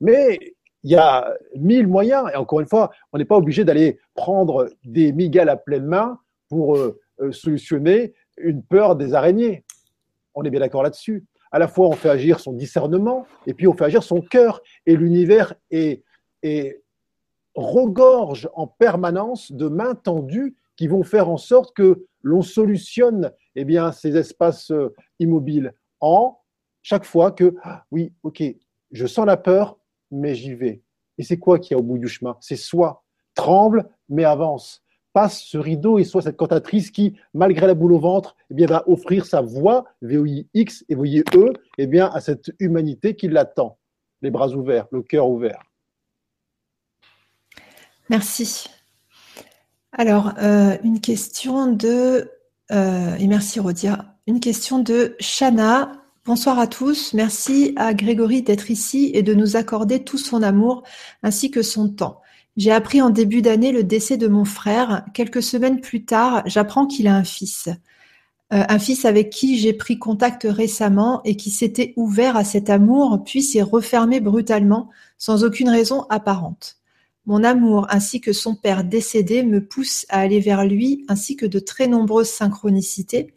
Mais 0.00 0.38
il 0.82 0.90
y 0.90 0.96
a 0.96 1.32
mille 1.56 1.86
moyens, 1.86 2.28
et 2.32 2.36
encore 2.36 2.60
une 2.60 2.68
fois, 2.68 2.90
on 3.12 3.18
n'est 3.18 3.24
pas 3.24 3.36
obligé 3.36 3.64
d'aller 3.64 3.98
prendre 4.14 4.68
des 4.84 5.12
migales 5.12 5.48
à 5.48 5.56
pleine 5.56 5.86
main 5.86 6.18
pour 6.48 6.76
euh, 6.76 7.00
euh, 7.20 7.32
solutionner 7.32 8.12
une 8.36 8.62
peur 8.62 8.96
des 8.96 9.14
araignées. 9.14 9.64
On 10.34 10.42
est 10.42 10.50
bien 10.50 10.60
d'accord 10.60 10.82
là-dessus. 10.82 11.24
À 11.52 11.58
la 11.58 11.68
fois, 11.68 11.86
on 11.86 11.92
fait 11.92 12.10
agir 12.10 12.40
son 12.40 12.52
discernement, 12.52 13.24
et 13.46 13.54
puis 13.54 13.68
on 13.68 13.72
fait 13.72 13.84
agir 13.84 14.02
son 14.02 14.20
cœur, 14.20 14.60
et 14.84 14.96
l'univers 14.96 15.54
est, 15.70 16.02
est 16.42 16.82
regorge 17.54 18.50
en 18.54 18.66
permanence 18.66 19.52
de 19.52 19.68
mains 19.68 19.94
tendues 19.94 20.56
qui 20.76 20.88
vont 20.88 21.02
faire 21.02 21.28
en 21.28 21.36
sorte 21.36 21.74
que 21.74 22.06
l'on 22.22 22.42
solutionne 22.42 23.32
eh 23.54 23.64
bien, 23.64 23.92
ces 23.92 24.16
espaces 24.16 24.70
euh, 24.70 24.94
immobiles 25.18 25.74
en 26.00 26.38
chaque 26.82 27.04
fois 27.04 27.32
que, 27.32 27.54
ah, 27.62 27.84
oui, 27.90 28.12
ok, 28.22 28.42
je 28.90 29.06
sens 29.06 29.26
la 29.26 29.36
peur, 29.36 29.78
mais 30.10 30.34
j'y 30.34 30.54
vais. 30.54 30.82
Et 31.18 31.22
c'est 31.22 31.38
quoi 31.38 31.58
qui 31.58 31.72
y 31.72 31.76
a 31.76 31.78
au 31.78 31.82
bout 31.82 31.98
du 31.98 32.08
chemin? 32.08 32.36
C'est 32.40 32.56
soit 32.56 33.04
tremble, 33.34 33.88
mais 34.08 34.24
avance. 34.24 34.82
Passe 35.12 35.42
ce 35.42 35.56
rideau 35.56 35.98
et 35.98 36.04
soit 36.04 36.22
cette 36.22 36.36
cantatrice 36.36 36.90
qui, 36.90 37.16
malgré 37.32 37.66
la 37.66 37.74
boule 37.74 37.92
au 37.92 38.00
ventre, 38.00 38.36
eh 38.50 38.54
bien, 38.54 38.66
va 38.66 38.82
offrir 38.88 39.26
sa 39.26 39.40
voix, 39.40 39.84
VOIX 40.02 40.84
et 40.88 40.94
voyez 40.94 41.24
E, 41.34 41.52
eh 41.78 41.86
bien, 41.86 42.10
à 42.12 42.20
cette 42.20 42.52
humanité 42.58 43.14
qui 43.14 43.28
l'attend. 43.28 43.78
Les 44.22 44.30
bras 44.30 44.48
ouverts, 44.48 44.86
le 44.90 45.02
cœur 45.02 45.28
ouvert. 45.28 45.62
Merci. 48.10 48.68
Alors, 49.96 50.32
euh, 50.42 50.76
une 50.82 51.00
question 51.00 51.68
de, 51.68 52.28
euh, 52.72 53.14
et 53.14 53.28
merci 53.28 53.60
Rodia, 53.60 54.16
une 54.26 54.40
question 54.40 54.80
de 54.80 55.14
Shana. 55.20 55.92
Bonsoir 56.24 56.58
à 56.58 56.66
tous. 56.66 57.14
Merci 57.14 57.74
à 57.76 57.94
Grégory 57.94 58.42
d'être 58.42 58.72
ici 58.72 59.12
et 59.14 59.22
de 59.22 59.34
nous 59.34 59.54
accorder 59.54 60.02
tout 60.02 60.18
son 60.18 60.42
amour 60.42 60.82
ainsi 61.22 61.52
que 61.52 61.62
son 61.62 61.88
temps. 61.88 62.22
J'ai 62.56 62.72
appris 62.72 63.02
en 63.02 63.10
début 63.10 63.40
d'année 63.40 63.70
le 63.70 63.84
décès 63.84 64.16
de 64.16 64.26
mon 64.26 64.44
frère. 64.44 65.04
Quelques 65.14 65.44
semaines 65.44 65.80
plus 65.80 66.04
tard, 66.04 66.42
j'apprends 66.44 66.86
qu'il 66.86 67.06
a 67.06 67.14
un 67.14 67.24
fils. 67.24 67.68
Euh, 68.52 68.64
un 68.68 68.78
fils 68.80 69.04
avec 69.04 69.30
qui 69.30 69.58
j'ai 69.58 69.74
pris 69.74 70.00
contact 70.00 70.44
récemment 70.48 71.22
et 71.22 71.36
qui 71.36 71.50
s'était 71.50 71.92
ouvert 71.96 72.36
à 72.36 72.42
cet 72.42 72.68
amour, 72.68 73.22
puis 73.24 73.44
s'est 73.44 73.62
refermé 73.62 74.18
brutalement, 74.18 74.90
sans 75.18 75.44
aucune 75.44 75.68
raison 75.68 76.04
apparente. 76.10 76.78
Mon 77.26 77.42
amour 77.42 77.86
ainsi 77.90 78.20
que 78.20 78.32
son 78.32 78.54
père 78.54 78.84
décédé 78.84 79.42
me 79.42 79.64
poussent 79.64 80.06
à 80.08 80.20
aller 80.20 80.40
vers 80.40 80.64
lui, 80.64 81.04
ainsi 81.08 81.36
que 81.36 81.46
de 81.46 81.58
très 81.58 81.86
nombreuses 81.86 82.28
synchronicités, 82.28 83.34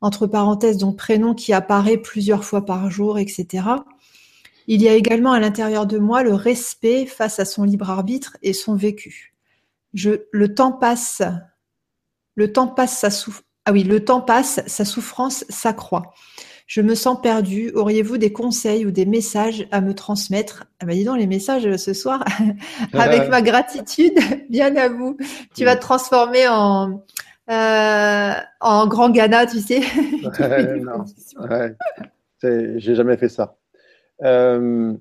entre 0.00 0.26
parenthèses 0.26 0.78
donc 0.78 0.96
prénom 0.96 1.34
qui 1.34 1.52
apparaît 1.52 1.98
plusieurs 1.98 2.44
fois 2.44 2.64
par 2.64 2.90
jour, 2.90 3.18
etc. 3.18 3.64
Il 4.66 4.82
y 4.82 4.88
a 4.88 4.94
également 4.94 5.32
à 5.32 5.40
l'intérieur 5.40 5.86
de 5.86 5.98
moi 5.98 6.22
le 6.22 6.34
respect 6.34 7.06
face 7.06 7.40
à 7.40 7.44
son 7.44 7.64
libre 7.64 7.90
arbitre 7.90 8.36
et 8.42 8.52
son 8.52 8.74
vécu. 8.74 9.34
Je, 9.94 10.10
le 10.30 10.54
temps 10.54 10.72
passe, 10.72 11.22
le 12.34 12.52
temps 12.52 12.68
passe 12.68 12.98
sa 12.98 13.10
souffrance 13.10 13.44
ah 13.68 13.72
oui, 13.72 13.82
le 13.84 14.02
temps 14.02 14.22
passe, 14.22 14.62
sa 14.66 14.86
souffrance 14.86 15.44
s'accroît. 15.50 16.14
Je 16.68 16.82
me 16.82 16.94
sens 16.94 17.18
perdue. 17.20 17.72
Auriez-vous 17.74 18.18
des 18.18 18.30
conseils 18.30 18.84
ou 18.84 18.90
des 18.90 19.06
messages 19.06 19.66
à 19.72 19.80
me 19.80 19.94
transmettre? 19.94 20.66
Ah 20.80 20.86
bah 20.86 20.92
dis 20.92 21.02
donc 21.02 21.16
les 21.16 21.26
messages 21.26 21.66
euh, 21.66 21.78
ce 21.78 21.94
soir 21.94 22.22
avec 22.92 23.30
ma 23.30 23.40
gratitude, 23.40 24.12
bien 24.50 24.76
à 24.76 24.90
vous. 24.90 25.16
Tu 25.54 25.64
vas 25.64 25.76
te 25.76 25.80
transformer 25.80 26.46
en 26.46 27.02
euh, 27.48 28.32
en 28.60 28.86
grand 28.86 29.08
Ghana, 29.08 29.46
tu 29.46 29.60
sais. 29.60 29.80
ouais, 31.40 31.76
J'ai 32.76 32.94
jamais 32.94 33.16
fait 33.16 33.30
ça. 33.30 33.56
Euh, 34.22 34.94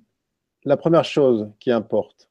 la 0.64 0.78
première 0.78 1.04
chose 1.04 1.52
qui 1.60 1.72
importe, 1.72 2.30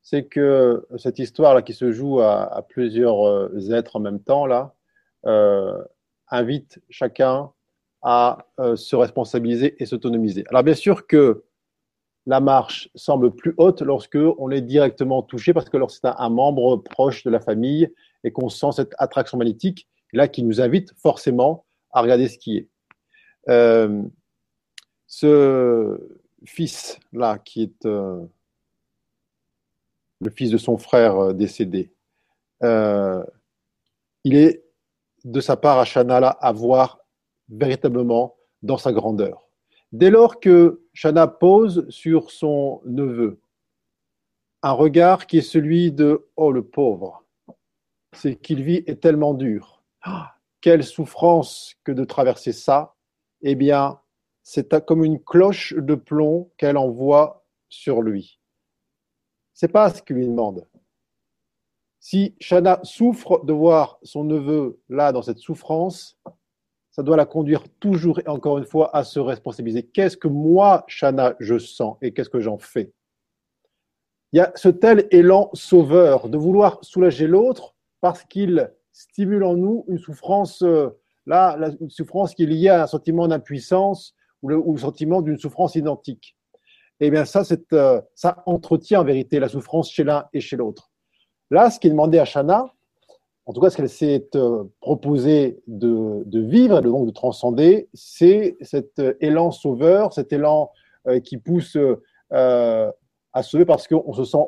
c'est 0.00 0.24
que 0.24 0.86
cette 0.96 1.18
histoire 1.18 1.54
là 1.54 1.60
qui 1.60 1.74
se 1.74 1.92
joue 1.92 2.20
à, 2.20 2.44
à 2.44 2.62
plusieurs 2.62 3.50
êtres 3.74 3.96
en 3.96 4.00
même 4.00 4.20
temps 4.20 4.46
là, 4.46 4.74
invite 6.30 6.80
chacun 6.88 7.50
à 8.02 8.46
euh, 8.58 8.76
se 8.76 8.96
responsabiliser 8.96 9.80
et 9.82 9.86
s'autonomiser. 9.86 10.44
Alors 10.48 10.62
bien 10.62 10.74
sûr 10.74 11.06
que 11.06 11.44
la 12.26 12.40
marche 12.40 12.88
semble 12.94 13.34
plus 13.34 13.54
haute 13.56 13.82
lorsque 13.82 14.18
on 14.38 14.50
est 14.50 14.60
directement 14.60 15.22
touché 15.22 15.52
parce 15.52 15.68
que 15.68 15.76
lorsque 15.76 16.00
c'est 16.00 16.12
un, 16.16 16.28
membre 16.28 16.76
proche 16.76 17.24
de 17.24 17.30
la 17.30 17.40
famille 17.40 17.92
et 18.24 18.30
qu'on 18.30 18.48
sent 18.48 18.72
cette 18.76 18.94
attraction 18.98 19.38
magnétique, 19.38 19.88
là 20.12 20.28
qui 20.28 20.42
nous 20.42 20.60
invite 20.60 20.92
forcément 20.98 21.64
à 21.92 22.02
regarder 22.02 22.28
ce 22.28 22.38
qui 22.38 22.58
est. 22.58 22.68
Euh, 23.48 24.02
ce 25.06 25.98
fils 26.44 27.00
là 27.12 27.38
qui 27.38 27.62
est 27.62 27.84
le 27.84 28.28
fils 30.30 30.50
de 30.50 30.58
son 30.58 30.76
frère 30.78 31.34
décédé, 31.34 31.90
il 32.62 34.36
est 34.36 34.62
de 35.24 35.40
sa 35.40 35.56
part 35.56 35.78
à 35.78 35.84
Shana 35.84 36.28
à 36.28 36.52
voir 36.52 36.99
véritablement 37.50 38.36
dans 38.62 38.78
sa 38.78 38.92
grandeur. 38.92 39.48
Dès 39.92 40.10
lors 40.10 40.40
que 40.40 40.82
Shana 40.94 41.26
pose 41.26 41.88
sur 41.90 42.30
son 42.30 42.80
neveu 42.84 43.40
un 44.62 44.72
regard 44.72 45.26
qui 45.26 45.38
est 45.38 45.42
celui 45.42 45.92
de 45.92 46.28
Oh 46.36 46.52
le 46.52 46.62
pauvre, 46.62 47.24
c'est 48.12 48.36
qu'il 48.36 48.62
vit 48.62 48.84
est 48.86 49.00
tellement 49.00 49.34
dur. 49.34 49.82
Ah, 50.02 50.34
quelle 50.60 50.84
souffrance 50.84 51.76
que 51.84 51.92
de 51.92 52.04
traverser 52.04 52.52
ça. 52.52 52.94
Eh 53.42 53.54
bien, 53.54 54.00
c'est 54.42 54.84
comme 54.84 55.04
une 55.04 55.22
cloche 55.22 55.74
de 55.74 55.94
plomb 55.94 56.50
qu'elle 56.58 56.76
envoie 56.76 57.46
sur 57.68 58.02
lui. 58.02 58.38
C'est 59.54 59.68
pas 59.68 59.90
ce 59.90 60.02
qu'il 60.02 60.16
lui 60.16 60.26
demande. 60.26 60.66
Si 62.00 62.34
Shana 62.40 62.80
souffre 62.82 63.44
de 63.44 63.52
voir 63.52 63.98
son 64.02 64.24
neveu 64.24 64.80
là 64.88 65.12
dans 65.12 65.22
cette 65.22 65.38
souffrance, 65.38 66.18
ça 66.90 67.02
doit 67.02 67.16
la 67.16 67.26
conduire 67.26 67.64
toujours 67.78 68.20
et 68.20 68.28
encore 68.28 68.58
une 68.58 68.64
fois 68.64 68.94
à 68.94 69.04
se 69.04 69.20
responsabiliser. 69.20 69.84
Qu'est-ce 69.84 70.16
que 70.16 70.28
moi, 70.28 70.84
Shana, 70.88 71.36
je 71.38 71.58
sens 71.58 71.96
et 72.02 72.12
qu'est-ce 72.12 72.30
que 72.30 72.40
j'en 72.40 72.58
fais? 72.58 72.92
Il 74.32 74.38
y 74.38 74.40
a 74.40 74.52
ce 74.54 74.68
tel 74.68 75.06
élan 75.10 75.50
sauveur 75.54 76.28
de 76.28 76.38
vouloir 76.38 76.78
soulager 76.82 77.26
l'autre 77.26 77.74
parce 78.00 78.24
qu'il 78.24 78.72
stimule 78.92 79.44
en 79.44 79.54
nous 79.54 79.84
une 79.88 79.98
souffrance, 79.98 80.62
euh, 80.62 80.90
là, 81.26 81.56
une 81.80 81.90
souffrance 81.90 82.34
qui 82.34 82.44
est 82.44 82.46
liée 82.46 82.68
à 82.68 82.84
un 82.84 82.86
sentiment 82.86 83.28
d'impuissance 83.28 84.14
ou 84.42 84.48
le, 84.48 84.62
sentiment 84.78 85.22
d'une 85.22 85.38
souffrance 85.38 85.74
identique. 85.74 86.36
Eh 87.00 87.10
bien, 87.10 87.24
ça, 87.24 87.42
euh, 87.72 88.00
ça 88.14 88.42
entretient 88.46 89.00
en 89.00 89.04
vérité 89.04 89.40
la 89.40 89.48
souffrance 89.48 89.90
chez 89.90 90.04
l'un 90.04 90.26
et 90.32 90.40
chez 90.40 90.56
l'autre. 90.56 90.90
Là, 91.50 91.70
ce 91.70 91.80
qui 91.80 91.88
est 91.88 91.90
demandé 91.90 92.18
à 92.18 92.24
Shana, 92.24 92.72
en 93.50 93.52
tout 93.52 93.60
cas 93.60 93.68
ce 93.68 93.76
qu'elle 93.76 93.88
s'est 93.88 94.28
euh, 94.36 94.62
proposée 94.80 95.60
de, 95.66 96.22
vivre 96.40 96.78
et 96.78 96.82
donc 96.82 97.04
de 97.04 97.10
transcender, 97.10 97.88
c'est 97.94 98.56
cet 98.60 99.00
euh, 99.00 99.14
élan 99.20 99.50
sauveur, 99.50 100.12
cet 100.12 100.32
élan 100.32 100.70
euh, 101.08 101.18
qui 101.18 101.36
pousse 101.36 101.76
à 102.30 103.42
sauver 103.42 103.64
parce 103.64 103.88
qu'on 103.88 104.12
se 104.12 104.22
sent 104.22 104.46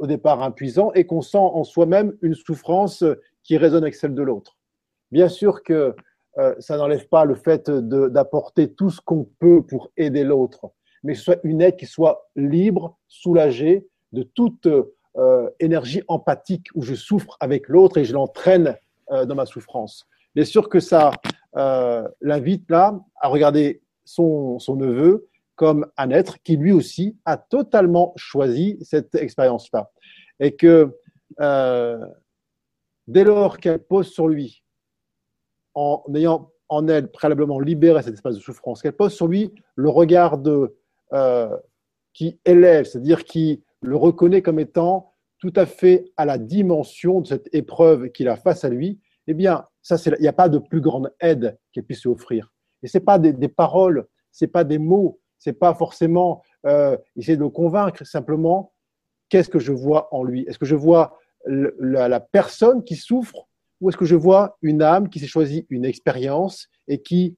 au 0.00 0.08
départ 0.08 0.42
impuissant 0.42 0.90
et 0.94 1.06
qu'on 1.06 1.20
sent 1.20 1.38
en 1.38 1.62
soi-même 1.62 2.16
une 2.22 2.34
souffrance 2.34 3.04
qui 3.44 3.56
résonne 3.56 3.84
avec 3.84 3.94
celle 3.94 4.16
de 4.16 4.22
l'autre. 4.22 4.58
Bien 5.12 5.28
sûr 5.28 5.62
que 5.62 5.94
ça 6.58 6.76
n'enlève 6.76 7.06
pas 7.06 7.24
le 7.24 7.36
fait 7.36 7.70
d'apporter 7.70 8.72
tout 8.72 8.90
ce 8.90 9.00
qu'on 9.00 9.28
peut 9.38 9.62
pour 9.62 9.92
aider 9.96 10.24
l'autre, 10.24 10.72
mais 11.04 11.12
que 11.12 11.18
ce 11.20 11.24
soit 11.26 11.40
une 11.44 11.60
aide 11.60 11.76
qui 11.76 11.86
soit 11.86 12.28
libre, 12.34 12.98
soulagée 13.06 13.86
de 14.12 14.24
toute 14.24 14.66
euh, 15.20 15.50
énergie 15.60 16.02
empathique 16.08 16.68
où 16.74 16.80
je 16.80 16.94
souffre 16.94 17.36
avec 17.40 17.68
l'autre 17.68 17.98
et 17.98 18.06
je 18.06 18.14
l'entraîne 18.14 18.78
euh, 19.10 19.26
dans 19.26 19.34
ma 19.34 19.44
souffrance. 19.44 20.06
Bien 20.34 20.46
sûr 20.46 20.70
que 20.70 20.80
ça 20.80 21.10
euh, 21.56 22.08
l'invite 22.22 22.70
là 22.70 22.98
à 23.20 23.28
regarder 23.28 23.82
son, 24.06 24.58
neveu 24.68 25.28
comme 25.56 25.86
un 25.98 26.08
être 26.08 26.42
qui 26.42 26.56
lui 26.56 26.72
aussi 26.72 27.18
a 27.26 27.36
totalement 27.36 28.14
choisi 28.16 28.78
cette 28.80 29.14
expérience-là. 29.14 29.90
Et 30.38 30.56
que 30.56 30.96
dès 33.06 33.24
lors 33.24 33.58
qu'elle 33.58 33.80
pose 33.80 34.10
sur 34.10 34.26
lui, 34.26 34.64
en 35.74 36.02
ayant 36.14 36.50
en 36.70 36.88
elle 36.88 37.10
préalablement 37.10 37.60
libéré 37.60 38.02
cet 38.02 38.14
espace 38.14 38.36
de 38.36 38.40
souffrance, 38.40 38.80
qu'elle 38.80 38.96
pose 38.96 39.12
sur 39.12 39.28
lui 39.28 39.52
le 39.74 39.90
regard 39.90 40.40
qui 42.14 42.40
élève, 42.46 42.86
c'est-à-dire 42.86 43.24
qui 43.24 43.62
le 43.82 43.96
reconnaît 43.96 44.40
comme 44.40 44.58
étant 44.58 45.09
tout 45.40 45.52
à 45.56 45.66
fait 45.66 46.04
à 46.16 46.24
la 46.24 46.38
dimension 46.38 47.20
de 47.20 47.26
cette 47.26 47.48
épreuve 47.52 48.10
qu'il 48.10 48.28
a 48.28 48.36
face 48.36 48.64
à 48.64 48.68
lui, 48.68 49.00
eh 49.26 49.34
bien, 49.34 49.64
ça, 49.82 49.96
il 50.06 50.20
n'y 50.20 50.28
a 50.28 50.32
pas 50.32 50.48
de 50.48 50.58
plus 50.58 50.80
grande 50.80 51.12
aide 51.20 51.58
qu'il 51.72 51.82
puisse 51.82 52.06
offrir. 52.06 52.52
Et 52.82 52.88
c'est 52.88 53.00
pas 53.00 53.18
des, 53.18 53.48
paroles, 53.48 54.06
c'est 54.30 54.46
pas 54.46 54.64
des 54.64 54.78
mots, 54.78 55.20
c'est 55.38 55.52
pas 55.52 55.74
forcément 55.74 56.42
euh, 56.66 56.96
essayer 57.16 57.36
de 57.36 57.42
le 57.42 57.48
convaincre, 57.48 58.04
simplement, 58.04 58.72
qu'est-ce 59.28 59.48
que 59.48 59.58
je 59.58 59.72
vois 59.72 60.14
en 60.14 60.24
lui? 60.24 60.44
Est-ce 60.46 60.58
que 60.58 60.66
je 60.66 60.74
vois 60.76 61.18
la, 61.46 62.20
personne 62.20 62.84
qui 62.84 62.96
souffre 62.96 63.46
ou 63.80 63.88
est-ce 63.88 63.96
que 63.96 64.04
je 64.04 64.16
vois 64.16 64.58
une 64.60 64.82
âme 64.82 65.08
qui 65.08 65.18
s'est 65.18 65.26
choisie 65.26 65.66
une 65.70 65.86
expérience 65.86 66.68
et 66.86 67.00
qui 67.00 67.36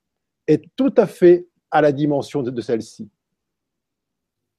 est 0.48 0.64
tout 0.74 0.92
à 0.96 1.06
fait 1.06 1.46
à 1.70 1.80
la 1.80 1.92
dimension 1.92 2.42
de 2.42 2.60
celle-ci? 2.60 3.08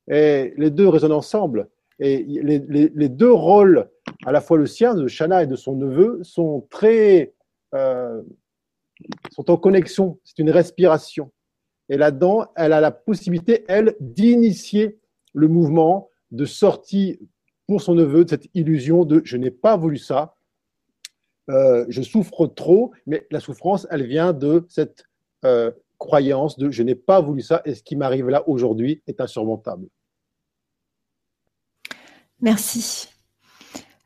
Et 0.09 0.53
les 0.57 0.69
deux 0.69 0.87
résonnent 0.87 1.11
ensemble. 1.11 1.69
Et 1.99 2.23
les, 2.23 3.09
deux 3.09 3.31
rôles, 3.31 3.89
à 4.25 4.31
la 4.31 4.41
fois 4.41 4.57
le 4.57 4.65
sien, 4.65 4.95
de 4.95 5.07
Shana 5.07 5.43
et 5.43 5.47
de 5.47 5.55
son 5.55 5.75
neveu, 5.75 6.19
sont 6.23 6.67
très. 6.69 7.33
Euh, 7.73 8.21
sont 9.31 9.49
en 9.51 9.57
connexion. 9.57 10.19
C'est 10.23 10.39
une 10.39 10.51
respiration. 10.51 11.31
Et 11.89 11.97
là-dedans, 11.97 12.45
elle 12.55 12.73
a 12.73 12.81
la 12.81 12.91
possibilité, 12.91 13.65
elle, 13.67 13.95
d'initier 13.99 14.99
le 15.33 15.47
mouvement 15.47 16.09
de 16.31 16.45
sortie 16.45 17.19
pour 17.67 17.81
son 17.81 17.95
neveu 17.95 18.23
de 18.25 18.29
cette 18.29 18.47
illusion 18.53 19.05
de 19.05 19.21
je 19.25 19.37
n'ai 19.37 19.51
pas 19.51 19.77
voulu 19.77 19.97
ça, 19.97 20.35
euh, 21.49 21.85
je 21.89 22.01
souffre 22.01 22.47
trop, 22.47 22.91
mais 23.05 23.27
la 23.31 23.39
souffrance, 23.39 23.85
elle 23.89 24.05
vient 24.05 24.33
de 24.33 24.65
cette 24.69 25.05
euh, 25.45 25.71
croyance 25.97 26.57
de 26.57 26.71
je 26.71 26.83
n'ai 26.83 26.95
pas 26.95 27.21
voulu 27.21 27.41
ça 27.41 27.61
et 27.65 27.75
ce 27.75 27.83
qui 27.83 27.95
m'arrive 27.95 28.29
là 28.29 28.47
aujourd'hui 28.47 29.01
est 29.07 29.19
insurmontable. 29.21 29.87
Merci. 32.43 33.07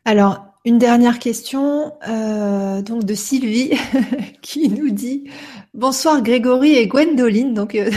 Alors, 0.06 0.46
une 0.64 0.78
dernière 0.78 1.18
question 1.18 1.94
euh, 2.08 2.84
donc 2.84 3.04
de 3.04 3.16
Sylvie 3.16 3.72
qui 4.44 4.70
nous 4.70 4.92
dit 4.92 5.28
bonsoir 5.74 6.22
Grégory 6.22 6.76
et 6.76 6.86
Gwendoline. 6.86 7.56
Donc, 7.56 7.74
euh, 7.74 7.90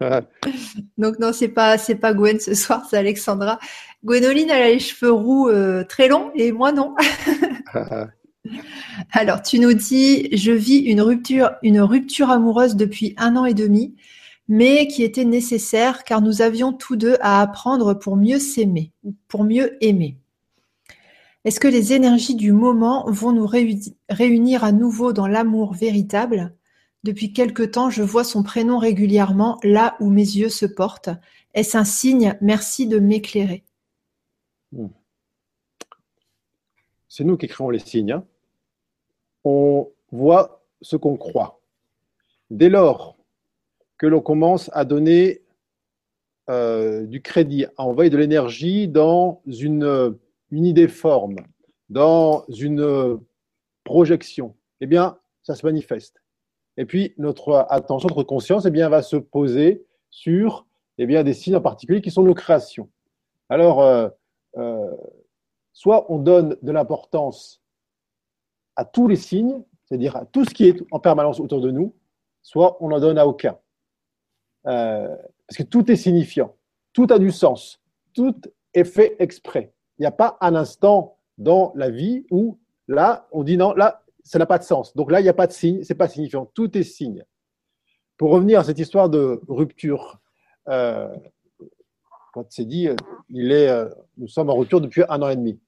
donc 0.98 1.20
non, 1.20 1.32
c'est 1.32 1.46
pas 1.46 1.78
c'est 1.78 1.94
pas 1.94 2.14
Gwen 2.14 2.40
ce 2.40 2.54
soir, 2.54 2.84
c'est 2.90 2.96
Alexandra. 2.96 3.60
Gwendoline 4.04 4.50
elle 4.50 4.62
a 4.62 4.68
les 4.70 4.80
cheveux 4.80 5.12
roux 5.12 5.48
euh, 5.48 5.84
très 5.84 6.08
longs 6.08 6.32
et 6.34 6.50
moi 6.50 6.72
non. 6.72 6.96
Alors, 9.12 9.40
tu 9.42 9.60
nous 9.60 9.72
dis 9.72 10.36
je 10.36 10.50
vis 10.50 10.78
une 10.78 11.00
rupture 11.00 11.52
une 11.62 11.80
rupture 11.80 12.28
amoureuse 12.28 12.74
depuis 12.74 13.14
un 13.18 13.36
an 13.36 13.44
et 13.44 13.54
demi 13.54 13.94
mais 14.50 14.88
qui 14.88 15.04
était 15.04 15.24
nécessaire 15.24 16.02
car 16.02 16.20
nous 16.20 16.42
avions 16.42 16.72
tous 16.72 16.96
deux 16.96 17.16
à 17.20 17.40
apprendre 17.40 17.94
pour 17.94 18.16
mieux 18.16 18.40
s'aimer, 18.40 18.90
pour 19.28 19.44
mieux 19.44 19.78
aimer. 19.82 20.18
Est-ce 21.44 21.60
que 21.60 21.68
les 21.68 21.92
énergies 21.92 22.34
du 22.34 22.50
moment 22.50 23.08
vont 23.08 23.30
nous 23.30 23.48
réunir 24.08 24.64
à 24.64 24.72
nouveau 24.72 25.12
dans 25.12 25.28
l'amour 25.28 25.72
véritable? 25.72 26.52
Depuis 27.04 27.32
quelque 27.32 27.62
temps, 27.62 27.90
je 27.90 28.02
vois 28.02 28.24
son 28.24 28.42
prénom 28.42 28.78
régulièrement 28.78 29.60
là 29.62 29.96
où 30.00 30.10
mes 30.10 30.20
yeux 30.20 30.48
se 30.48 30.66
portent. 30.66 31.10
Est-ce 31.54 31.78
un 31.78 31.84
signe? 31.84 32.36
Merci 32.40 32.88
de 32.88 32.98
m'éclairer. 32.98 33.62
Hmm. 34.72 34.88
C'est 37.08 37.22
nous 37.22 37.36
qui 37.36 37.46
créons 37.46 37.70
les 37.70 37.78
signes. 37.78 38.12
Hein. 38.12 38.24
On 39.44 39.88
voit 40.10 40.64
ce 40.82 40.96
qu'on 40.96 41.16
croit. 41.16 41.60
Dès 42.50 42.68
lors 42.68 43.19
que 44.00 44.06
l'on 44.06 44.22
commence 44.22 44.70
à 44.72 44.86
donner 44.86 45.42
euh, 46.48 47.04
du 47.04 47.20
crédit, 47.20 47.66
à 47.76 47.84
envoyer 47.84 48.08
de 48.08 48.16
l'énergie 48.16 48.88
dans 48.88 49.42
une 49.46 50.16
une 50.50 50.64
idée 50.64 50.88
forme, 50.88 51.36
dans 51.90 52.46
une 52.48 53.20
projection, 53.84 54.56
eh 54.80 54.86
bien, 54.86 55.18
ça 55.42 55.54
se 55.54 55.66
manifeste. 55.66 56.22
Et 56.78 56.86
puis, 56.86 57.14
notre 57.18 57.66
attention, 57.68 58.08
notre 58.08 58.22
conscience, 58.22 58.64
eh 58.64 58.70
bien, 58.70 58.88
va 58.88 59.02
se 59.02 59.16
poser 59.16 59.84
sur 60.08 60.66
eh 60.96 61.06
bien, 61.06 61.22
des 61.22 61.34
signes 61.34 61.56
en 61.56 61.60
particulier 61.60 62.00
qui 62.00 62.10
sont 62.10 62.22
nos 62.22 62.34
créations. 62.34 62.88
Alors, 63.50 63.82
euh, 63.82 64.08
euh, 64.56 64.96
soit 65.74 66.10
on 66.10 66.18
donne 66.18 66.56
de 66.62 66.72
l'importance 66.72 67.62
à 68.76 68.86
tous 68.86 69.08
les 69.08 69.16
signes, 69.16 69.62
c'est-à-dire 69.84 70.16
à 70.16 70.24
tout 70.24 70.46
ce 70.46 70.54
qui 70.54 70.64
est 70.64 70.82
en 70.90 71.00
permanence 71.00 71.38
autour 71.38 71.60
de 71.60 71.70
nous, 71.70 71.94
soit 72.42 72.82
on 72.82 72.88
n'en 72.88 72.98
donne 72.98 73.18
à 73.18 73.26
aucun. 73.26 73.58
Euh, 74.66 75.16
parce 75.46 75.56
que 75.56 75.62
tout 75.62 75.90
est 75.90 75.96
signifiant, 75.96 76.54
tout 76.92 77.06
a 77.10 77.18
du 77.18 77.30
sens, 77.30 77.80
tout 78.14 78.36
est 78.74 78.84
fait 78.84 79.16
exprès. 79.18 79.72
Il 79.98 80.02
n'y 80.02 80.06
a 80.06 80.12
pas 80.12 80.36
un 80.40 80.54
instant 80.54 81.18
dans 81.38 81.72
la 81.74 81.90
vie 81.90 82.26
où 82.30 82.58
là, 82.88 83.26
on 83.32 83.42
dit 83.42 83.56
non, 83.56 83.72
là, 83.72 84.02
ça 84.22 84.38
n'a 84.38 84.46
pas 84.46 84.58
de 84.58 84.64
sens. 84.64 84.94
Donc 84.94 85.10
là, 85.10 85.20
il 85.20 85.22
n'y 85.22 85.28
a 85.28 85.34
pas 85.34 85.46
de 85.46 85.52
signe, 85.52 85.82
c'est 85.82 85.94
pas 85.94 86.08
signifiant. 86.08 86.46
Tout 86.54 86.76
est 86.76 86.82
signe. 86.82 87.24
Pour 88.16 88.30
revenir 88.30 88.60
à 88.60 88.64
cette 88.64 88.78
histoire 88.78 89.08
de 89.08 89.40
rupture, 89.48 90.20
euh, 90.68 91.08
quand 92.32 92.46
c'est 92.50 92.66
dit, 92.66 92.88
il 93.28 93.50
est, 93.50 93.68
euh, 93.68 93.88
nous 94.18 94.28
sommes 94.28 94.50
en 94.50 94.56
rupture 94.56 94.80
depuis 94.80 95.02
un 95.08 95.22
an 95.22 95.28
et 95.30 95.36
demi. 95.36 95.58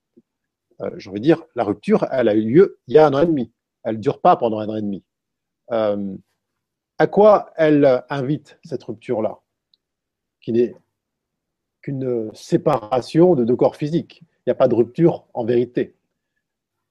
Euh, 0.81 0.91
envie 1.07 1.21
de 1.21 1.25
dire, 1.25 1.43
la 1.55 1.65
rupture, 1.65 2.07
elle 2.11 2.29
a 2.29 2.35
eu 2.35 2.43
lieu 2.43 2.79
il 2.87 2.95
y 2.95 2.99
a 2.99 3.07
un 3.07 3.15
an 3.15 3.21
et 3.21 3.27
demi. 3.27 3.53
Elle 3.85 3.97
ne 3.97 4.01
dure 4.01 4.21
pas 4.21 4.37
pendant 4.37 4.59
un 4.59 4.69
an 4.69 4.77
et 4.77 4.83
demi. 4.83 5.03
À 7.03 7.09
quoi 7.09 7.51
elle 7.57 8.05
invite 8.11 8.61
cette 8.63 8.85
rupture-là, 8.85 9.41
qui 10.41 10.53
n'est 10.53 10.77
qu'une 11.81 12.31
séparation 12.33 13.35
de 13.35 13.45
deux 13.45 13.57
corps 13.57 13.75
physiques. 13.75 14.21
Il 14.23 14.43
n'y 14.47 14.53
a 14.53 14.55
pas 14.55 14.69
de 14.69 14.77
rupture 14.77 15.27
en 15.35 15.45
vérité. 15.45 15.97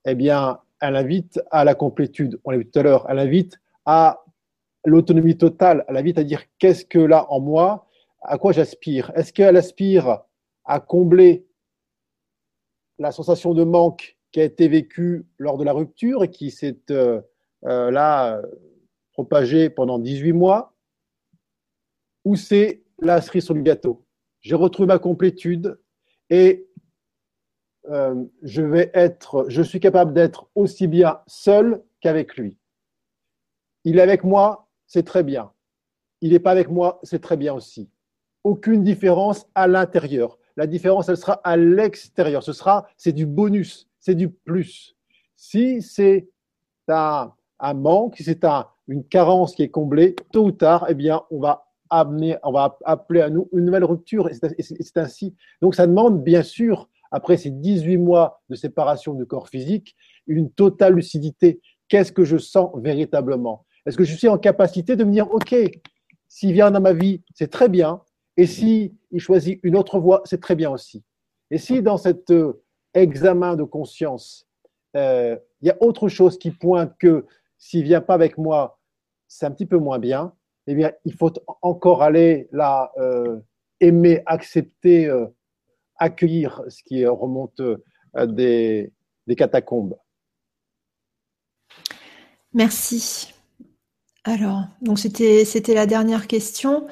Eh 0.03 0.13
bien, 0.13 0.59
elle 0.81 0.97
invite 0.97 1.39
à 1.49 1.63
la 1.63 1.75
complétude. 1.75 2.41
On 2.43 2.51
l'a 2.51 2.57
vu 2.57 2.69
tout 2.69 2.77
à 2.77 2.83
l'heure. 2.83 3.05
Elle 3.07 3.19
invite 3.19 3.61
à 3.85 4.25
l'autonomie 4.83 5.37
totale. 5.37 5.85
Elle 5.87 5.95
invite 5.95 6.17
à 6.17 6.25
dire 6.25 6.43
qu'est-ce 6.59 6.83
que 6.83 6.99
là 6.99 7.31
en 7.31 7.39
moi, 7.39 7.87
à 8.21 8.37
quoi 8.37 8.51
j'aspire? 8.51 9.13
Est-ce 9.15 9.31
qu'elle 9.31 9.55
aspire 9.55 10.23
à 10.65 10.81
combler 10.81 11.47
la 12.99 13.13
sensation 13.13 13.53
de 13.53 13.63
manque 13.63 14.17
qui 14.33 14.41
a 14.41 14.43
été 14.43 14.67
vécue 14.67 15.25
lors 15.37 15.57
de 15.57 15.63
la 15.63 15.71
rupture 15.71 16.25
et 16.25 16.29
qui 16.29 16.51
s'est 16.51 16.81
euh, 16.89 17.21
euh, 17.63 17.91
là 17.91 18.41
propagée 19.23 19.69
pendant 19.69 19.99
18 19.99 20.33
mois 20.33 20.73
Ou 22.25 22.35
c'est 22.35 22.83
la 22.99 23.21
cerise 23.21 23.45
sur 23.45 23.53
le 23.53 23.61
gâteau 23.61 24.05
j'ai 24.41 24.55
retrouvé 24.55 24.87
ma 24.87 24.99
complétude 24.99 25.79
et 26.29 26.67
euh, 27.89 28.25
je 28.41 28.61
vais 28.61 28.91
être, 28.93 29.45
je 29.47 29.61
suis 29.61 29.79
capable 29.79 30.13
d'être 30.13 30.49
aussi 30.55 30.87
bien 30.87 31.19
seul 31.27 31.83
qu'avec 31.99 32.35
lui. 32.35 32.57
Il 33.83 33.97
est 33.97 34.01
avec 34.01 34.23
moi, 34.23 34.67
c'est 34.87 35.03
très 35.03 35.23
bien. 35.23 35.51
Il 36.21 36.31
n'est 36.31 36.39
pas 36.39 36.51
avec 36.51 36.69
moi, 36.69 36.99
c'est 37.03 37.21
très 37.21 37.37
bien 37.37 37.53
aussi. 37.53 37.89
Aucune 38.43 38.83
différence 38.83 39.47
à 39.55 39.67
l'intérieur. 39.67 40.37
La 40.57 40.67
différence, 40.67 41.09
elle 41.09 41.17
sera 41.17 41.33
à 41.43 41.57
l'extérieur. 41.57 42.43
Ce 42.43 42.53
sera, 42.53 42.87
c'est 42.97 43.13
du 43.13 43.25
bonus, 43.25 43.89
c'est 43.99 44.15
du 44.15 44.29
plus. 44.29 44.95
Si 45.35 45.81
c'est 45.81 46.29
un, 46.87 47.33
manque, 47.73 48.17
c'est 48.19 48.43
un, 48.43 48.67
une 48.87 49.03
carence 49.03 49.55
qui 49.55 49.63
est 49.63 49.69
comblée, 49.69 50.15
tôt 50.31 50.45
ou 50.45 50.51
tard, 50.51 50.85
eh 50.89 50.93
bien, 50.93 51.21
on 51.31 51.39
va 51.39 51.65
on 51.93 52.51
va 52.53 52.77
appeler 52.85 53.19
à 53.19 53.29
nous 53.29 53.49
une 53.51 53.65
nouvelle 53.65 53.83
rupture. 53.83 54.29
Et 54.29 54.33
c'est 54.63 54.97
ainsi. 54.97 55.35
Donc, 55.61 55.75
ça 55.75 55.87
demande, 55.87 56.23
bien 56.23 56.41
sûr, 56.41 56.87
après 57.11 57.35
ces 57.35 57.51
18 57.51 57.97
mois 57.97 58.41
de 58.49 58.55
séparation 58.55 59.13
du 59.13 59.25
corps 59.25 59.49
physique, 59.49 59.95
une 60.27 60.49
totale 60.49 60.95
lucidité. 60.95 61.59
Qu'est-ce 61.89 62.13
que 62.13 62.23
je 62.23 62.37
sens 62.37 62.71
véritablement? 62.77 63.65
Est-ce 63.85 63.97
que 63.97 64.05
je 64.05 64.15
suis 64.15 64.29
en 64.29 64.37
capacité 64.37 64.95
de 64.95 65.03
me 65.03 65.11
dire, 65.11 65.29
OK, 65.33 65.53
s'il 66.27 66.53
vient 66.53 66.71
dans 66.71 66.79
ma 66.79 66.93
vie, 66.93 67.21
c'est 67.35 67.51
très 67.51 67.67
bien. 67.67 68.01
Et 68.37 68.45
si 68.45 68.95
il 69.11 69.19
choisit 69.19 69.59
une 69.63 69.75
autre 69.75 69.99
voie, 69.99 70.21
c'est 70.23 70.39
très 70.39 70.55
bien 70.55 70.71
aussi. 70.71 71.03
Et 71.49 71.57
si 71.57 71.81
dans 71.81 71.97
cet 71.97 72.31
euh, 72.31 72.63
examen 72.93 73.57
de 73.57 73.63
conscience, 73.63 74.47
euh, 74.95 75.35
il 75.61 75.67
y 75.67 75.71
a 75.71 75.77
autre 75.81 76.07
chose 76.07 76.37
qui 76.37 76.51
pointe 76.51 76.93
que 76.97 77.25
s'il 77.61 77.83
vient 77.83 78.01
pas 78.01 78.15
avec 78.15 78.37
moi, 78.39 78.79
c'est 79.27 79.45
un 79.45 79.51
petit 79.51 79.67
peu 79.67 79.77
moins 79.77 79.99
bien, 79.99 80.33
eh 80.65 80.73
bien, 80.73 80.91
il 81.05 81.13
faut 81.13 81.31
encore 81.61 82.01
aller 82.01 82.49
là, 82.51 82.91
euh, 82.97 83.39
aimer, 83.79 84.23
accepter, 84.25 85.05
euh, 85.05 85.27
accueillir 85.97 86.63
ce 86.69 86.81
qui 86.83 87.05
remonte 87.05 87.59
euh, 87.59 87.77
des, 88.25 88.91
catacombes. 89.37 89.95
Merci. 92.53 93.33
Alors, 94.23 94.63
donc 94.81 94.99
c'était 94.99 95.45
c'était 95.45 95.73
la 95.73 95.85
dernière 95.85 96.27
question. 96.27 96.87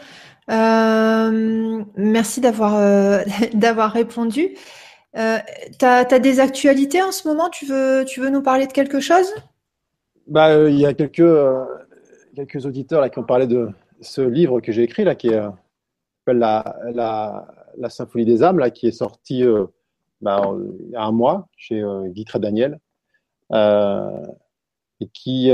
merci 0.48 2.42
d'avoir 2.42 3.92
répondu. 3.92 4.56
tu 5.14 5.86
as, 5.86 6.20
des 6.20 6.40
actualités 6.40 7.02
en 7.02 7.12
ce 7.12 7.28
moment? 7.28 7.50
Tu 7.50 7.66
veux 7.66 8.30
nous 8.30 8.42
parler 8.44 8.68
de 8.68 8.72
quelque 8.72 9.00
chose? 9.00 9.34
Bah, 10.30 10.70
Il 10.70 10.80
y 10.80 10.86
a 10.86 10.94
quelques, 10.94 11.22
quelques 12.36 12.66
auditeurs 12.66 13.02
là, 13.02 13.10
qui 13.10 13.20
ont 13.20 13.24
parlé 13.24 13.48
de 13.48 13.70
ce 14.02 14.22
livre 14.22 14.62
que 14.62 14.72
j'ai 14.72 14.84
écrit, 14.84 15.04
là, 15.04 15.16
qui 15.16 15.34
euh, 15.34 15.50
s'appelle 16.20 16.40
la, 16.40 16.78
la, 16.94 17.48
la, 17.78 17.90
Symphonie 17.90 18.26
des 18.26 18.44
âmes, 18.44 18.60
là, 18.60 18.70
qui 18.70 18.88
est 18.88 18.92
sorti 18.92 19.44
euh, 19.44 19.66
bah, 20.22 20.42
il 20.82 20.92
y 20.92 20.96
a 20.96 21.04
un 21.04 21.12
mois 21.12 21.48
chez 21.56 21.82
euh, 21.82 22.08
Guy 22.08 22.26
Daniel, 22.36 22.80
et 25.02 25.08
qui, 25.14 25.52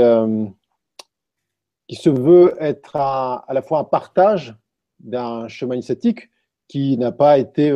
qui 1.88 1.96
se 1.96 2.10
veut 2.10 2.54
être 2.60 2.96
à, 2.96 3.44
à, 3.48 3.54
la 3.54 3.62
fois 3.62 3.78
un 3.78 3.84
partage 3.84 4.54
d'un 5.00 5.48
chemin 5.48 5.76
initiatique 5.76 6.30
qui 6.68 6.98
n'a 6.98 7.12
pas 7.12 7.38
été 7.38 7.72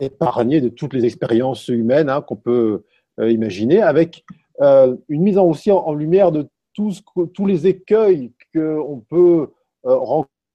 épargné 0.00 0.60
de 0.60 0.68
toutes 0.68 0.92
les 0.92 1.06
expériences 1.06 1.68
humaines 1.68 2.10
hein, 2.10 2.20
qu'on 2.20 2.36
peut 2.36 2.84
imaginer, 3.18 3.80
avec 3.80 4.26
une 4.60 5.22
mise 5.22 5.38
en, 5.38 5.46
aussi 5.46 5.70
en 5.70 5.94
lumière 5.94 6.32
de 6.32 6.48
tous, 6.74 7.02
tous 7.34 7.46
les 7.46 7.66
écueils 7.66 8.32
qu'on 8.54 9.02
peut 9.08 9.50
euh, 9.86 9.96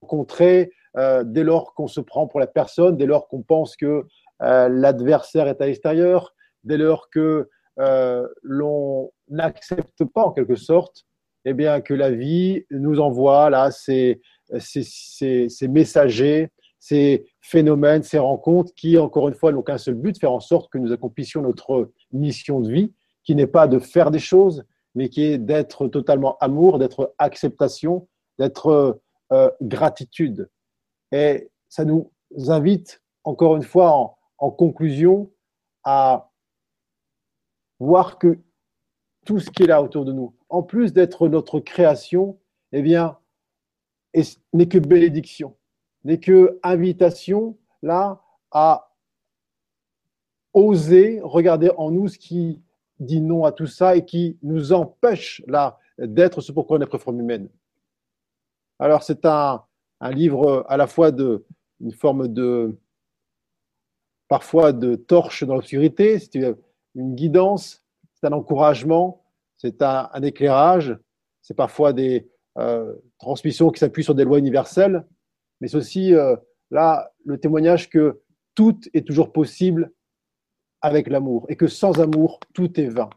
rencontrer 0.02 0.72
euh, 0.96 1.22
dès 1.24 1.44
lors 1.44 1.74
qu'on 1.74 1.86
se 1.86 2.00
prend 2.00 2.26
pour 2.26 2.40
la 2.40 2.46
personne, 2.46 2.96
dès 2.96 3.06
lors 3.06 3.28
qu'on 3.28 3.42
pense 3.42 3.76
que 3.76 4.06
euh, 4.42 4.68
l'adversaire 4.68 5.48
est 5.48 5.60
à 5.60 5.66
l'extérieur, 5.66 6.34
dès 6.64 6.78
lors 6.78 7.10
que 7.10 7.48
l'on 8.42 9.12
n'accepte 9.28 10.04
pas 10.04 10.24
en 10.24 10.32
quelque 10.32 10.56
sorte 10.56 11.04
eh 11.44 11.54
bien, 11.54 11.80
que 11.80 11.94
la 11.94 12.10
vie 12.10 12.64
nous 12.72 12.98
envoie 12.98 13.50
là 13.50 13.70
ces, 13.70 14.20
ces, 14.58 14.82
ces, 14.82 15.48
ces, 15.48 15.68
messagers, 15.68 16.50
ces 16.80 17.24
phénomènes, 17.40 18.02
ces 18.02 18.18
rencontres 18.18 18.74
qui, 18.74 18.98
encore 18.98 19.28
une 19.28 19.34
fois, 19.34 19.52
n'ont 19.52 19.62
qu'un 19.62 19.78
seul 19.78 19.94
but, 19.94 20.18
faire 20.18 20.32
en 20.32 20.40
sorte 20.40 20.72
que 20.72 20.78
nous 20.78 20.90
accomplissions 20.90 21.40
notre 21.40 21.92
mission 22.10 22.58
de 22.58 22.72
vie, 22.72 22.92
qui 23.28 23.34
n'est 23.34 23.46
pas 23.46 23.68
de 23.68 23.78
faire 23.78 24.10
des 24.10 24.20
choses, 24.20 24.64
mais 24.94 25.10
qui 25.10 25.22
est 25.22 25.36
d'être 25.36 25.86
totalement 25.86 26.38
amour, 26.38 26.78
d'être 26.78 27.14
acceptation, 27.18 28.08
d'être 28.38 29.02
euh, 29.32 29.50
gratitude. 29.60 30.48
Et 31.12 31.50
ça 31.68 31.84
nous 31.84 32.10
invite, 32.46 33.02
encore 33.24 33.54
une 33.56 33.64
fois, 33.64 34.16
en, 34.38 34.50
conclusion, 34.50 35.30
à 35.84 36.30
voir 37.78 38.18
que 38.18 38.38
tout 39.26 39.40
ce 39.40 39.50
qui 39.50 39.64
est 39.64 39.66
là 39.66 39.82
autour 39.82 40.06
de 40.06 40.12
nous, 40.14 40.34
en 40.48 40.62
plus 40.62 40.94
d'être 40.94 41.28
notre 41.28 41.60
création, 41.60 42.40
eh 42.72 42.80
bien, 42.80 43.18
n'est 44.54 44.68
que 44.68 44.78
bénédiction, 44.78 45.54
n'est 46.04 46.18
que 46.18 46.58
invitation, 46.62 47.58
là, 47.82 48.22
à 48.52 48.96
oser 50.54 51.20
regarder 51.22 51.70
en 51.76 51.90
nous 51.90 52.08
ce 52.08 52.16
qui 52.16 52.62
dit 53.00 53.20
non 53.20 53.44
à 53.44 53.52
tout 53.52 53.66
ça 53.66 53.96
et 53.96 54.04
qui 54.04 54.38
nous 54.42 54.72
empêche 54.72 55.42
là 55.46 55.78
d'être 55.98 56.40
ce 56.40 56.52
pourquoi 56.52 56.76
on 56.76 56.80
est 56.80 56.84
notre 56.84 56.98
forme 56.98 57.20
humaine. 57.20 57.48
Alors 58.78 59.02
c'est 59.02 59.24
un, 59.24 59.62
un, 60.00 60.10
livre 60.10 60.64
à 60.68 60.76
la 60.76 60.86
fois 60.86 61.10
de 61.10 61.44
une 61.80 61.92
forme 61.92 62.28
de 62.28 62.76
parfois 64.28 64.72
de 64.72 64.94
torche 64.94 65.44
dans 65.44 65.54
l'obscurité, 65.54 66.18
c'est 66.18 66.34
une 66.94 67.14
guidance, 67.14 67.84
c'est 68.14 68.26
un 68.26 68.32
encouragement, 68.32 69.24
c'est 69.56 69.82
un, 69.82 70.22
éclairage, 70.22 70.96
c'est 71.40 71.54
parfois 71.54 71.92
des 71.92 72.30
euh, 72.58 72.94
transmissions 73.18 73.70
qui 73.70 73.80
s'appuient 73.80 74.04
sur 74.04 74.14
des 74.14 74.24
lois 74.24 74.38
universelles, 74.38 75.06
mais 75.60 75.68
c'est 75.68 75.76
aussi 75.76 76.14
euh, 76.14 76.36
là 76.70 77.10
le 77.24 77.38
témoignage 77.38 77.88
que 77.88 78.20
tout 78.54 78.78
est 78.92 79.06
toujours 79.06 79.32
possible 79.32 79.92
avec 80.82 81.08
l'amour 81.08 81.46
et 81.48 81.56
que 81.56 81.66
sans 81.66 82.00
amour, 82.00 82.40
tout 82.54 82.80
est 82.80 82.88
vain. 82.88 83.10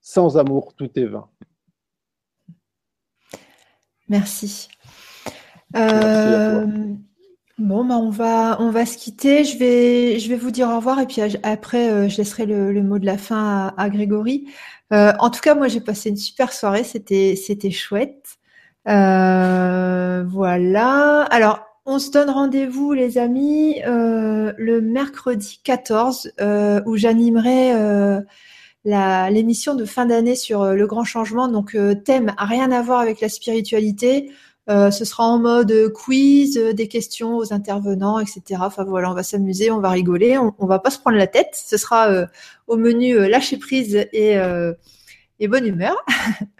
Sans 0.00 0.38
amour, 0.38 0.74
tout 0.74 0.90
est 0.98 1.06
vain. 1.06 1.28
Merci. 4.08 4.68
Euh, 5.76 6.66
bon, 7.58 7.84
bah 7.84 7.96
on 7.96 8.10
va 8.10 8.60
on 8.60 8.70
va 8.70 8.84
se 8.86 8.98
quitter. 8.98 9.44
Je 9.44 9.56
vais 9.56 10.18
je 10.18 10.28
vais 10.28 10.36
vous 10.36 10.50
dire 10.50 10.68
au 10.68 10.76
revoir 10.76 10.98
et 10.98 11.06
puis 11.06 11.22
après 11.42 11.90
euh, 11.90 12.08
je 12.08 12.16
laisserai 12.16 12.46
le, 12.46 12.82
mot 12.82 12.98
de 12.98 13.06
la 13.06 13.18
fin 13.18 13.72
à, 13.76 13.88
Grégory. 13.88 14.48
Euh, 14.92 15.12
en 15.20 15.30
tout 15.30 15.40
cas, 15.40 15.54
moi 15.54 15.68
j'ai 15.68 15.80
passé 15.80 16.08
une 16.10 16.16
super 16.16 16.52
soirée. 16.52 16.82
C'était 16.82 17.36
c'était 17.36 17.70
chouette. 17.70 18.38
voilà. 18.84 20.24
Alors 21.30 21.69
on 21.90 21.98
se 21.98 22.10
donne 22.10 22.30
rendez-vous, 22.30 22.92
les 22.92 23.18
amis, 23.18 23.80
le 23.84 24.80
mercredi 24.80 25.60
14 25.64 26.32
où 26.86 26.96
j'animerai 26.96 27.72
l'émission 28.84 29.74
de 29.74 29.84
fin 29.84 30.06
d'année 30.06 30.36
sur 30.36 30.64
le 30.64 30.86
grand 30.86 31.04
changement. 31.04 31.48
Donc 31.48 31.76
thème 32.04 32.34
rien 32.38 32.70
à 32.72 32.82
voir 32.82 33.00
avec 33.00 33.20
la 33.20 33.28
spiritualité. 33.28 34.30
Euh, 34.70 34.92
ce 34.92 35.04
sera 35.04 35.24
en 35.24 35.38
mode 35.38 35.92
quiz, 35.92 36.56
euh, 36.56 36.72
des 36.72 36.86
questions 36.86 37.36
aux 37.36 37.52
intervenants, 37.52 38.20
etc. 38.20 38.60
Enfin 38.60 38.84
voilà, 38.84 39.10
on 39.10 39.14
va 39.14 39.24
s'amuser, 39.24 39.70
on 39.72 39.80
va 39.80 39.90
rigoler, 39.90 40.38
on, 40.38 40.54
on, 40.58 40.66
va 40.66 40.78
pas 40.78 40.90
se 40.90 40.98
prendre 41.00 41.16
la 41.16 41.26
tête. 41.26 41.54
Ce 41.54 41.76
sera 41.76 42.08
euh, 42.08 42.26
au 42.68 42.76
menu 42.76 43.18
lâcher 43.28 43.56
prise 43.56 44.06
et 44.12 44.36
bonne 45.48 45.66
humeur. 45.66 45.96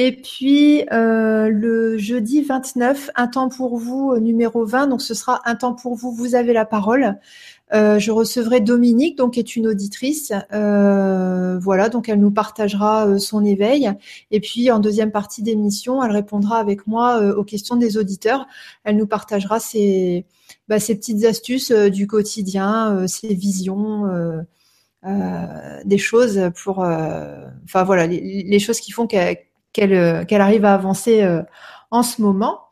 et 0.00 0.12
puis 0.12 0.84
le 0.90 1.98
jeudi 1.98 2.42
29, 2.42 3.10
un 3.16 3.26
temps 3.26 3.48
pour 3.48 3.76
vous 3.76 4.16
numéro 4.20 4.64
20. 4.64 4.86
Donc 4.86 5.02
ce 5.02 5.12
sera 5.12 5.40
un 5.44 5.56
temps 5.56 5.74
pour 5.74 5.96
vous. 5.96 6.12
Vous 6.12 6.36
avez 6.36 6.52
la 6.52 6.64
parole. 6.64 7.18
Euh, 7.74 7.98
je 7.98 8.10
recevrai 8.10 8.60
Dominique, 8.60 9.18
donc 9.18 9.34
qui 9.34 9.40
est 9.40 9.56
une 9.56 9.66
auditrice. 9.66 10.32
Euh, 10.52 11.58
voilà, 11.58 11.88
donc 11.88 12.08
elle 12.08 12.20
nous 12.20 12.30
partagera 12.30 13.08
euh, 13.08 13.18
son 13.18 13.44
éveil. 13.44 13.90
Et 14.30 14.40
puis 14.40 14.70
en 14.70 14.78
deuxième 14.78 15.10
partie 15.10 15.42
d'émission, 15.42 16.02
elle 16.02 16.12
répondra 16.12 16.58
avec 16.58 16.86
moi 16.86 17.20
aux 17.36 17.44
questions 17.44 17.76
des 17.76 17.96
auditeurs. 17.96 18.46
Elle 18.84 18.96
nous 18.96 19.06
partagera 19.06 19.60
ses, 19.60 20.26
bah, 20.68 20.78
ses 20.78 20.94
petites 20.94 21.24
astuces 21.24 21.72
du 21.72 22.06
quotidien, 22.06 23.06
ses 23.08 23.34
visions. 23.34 24.06
des 25.84 25.98
choses 25.98 26.50
pour, 26.62 26.78
enfin 26.78 27.84
voilà, 27.84 28.06
les, 28.06 28.58
choses 28.58 28.80
qui 28.80 28.92
font 28.92 29.06
qu'elle 29.06 29.38
qu'elle 29.86 30.40
arrive 30.40 30.64
à 30.64 30.74
avancer 30.74 31.26
en 31.90 32.02
ce 32.02 32.20
moment. 32.20 32.68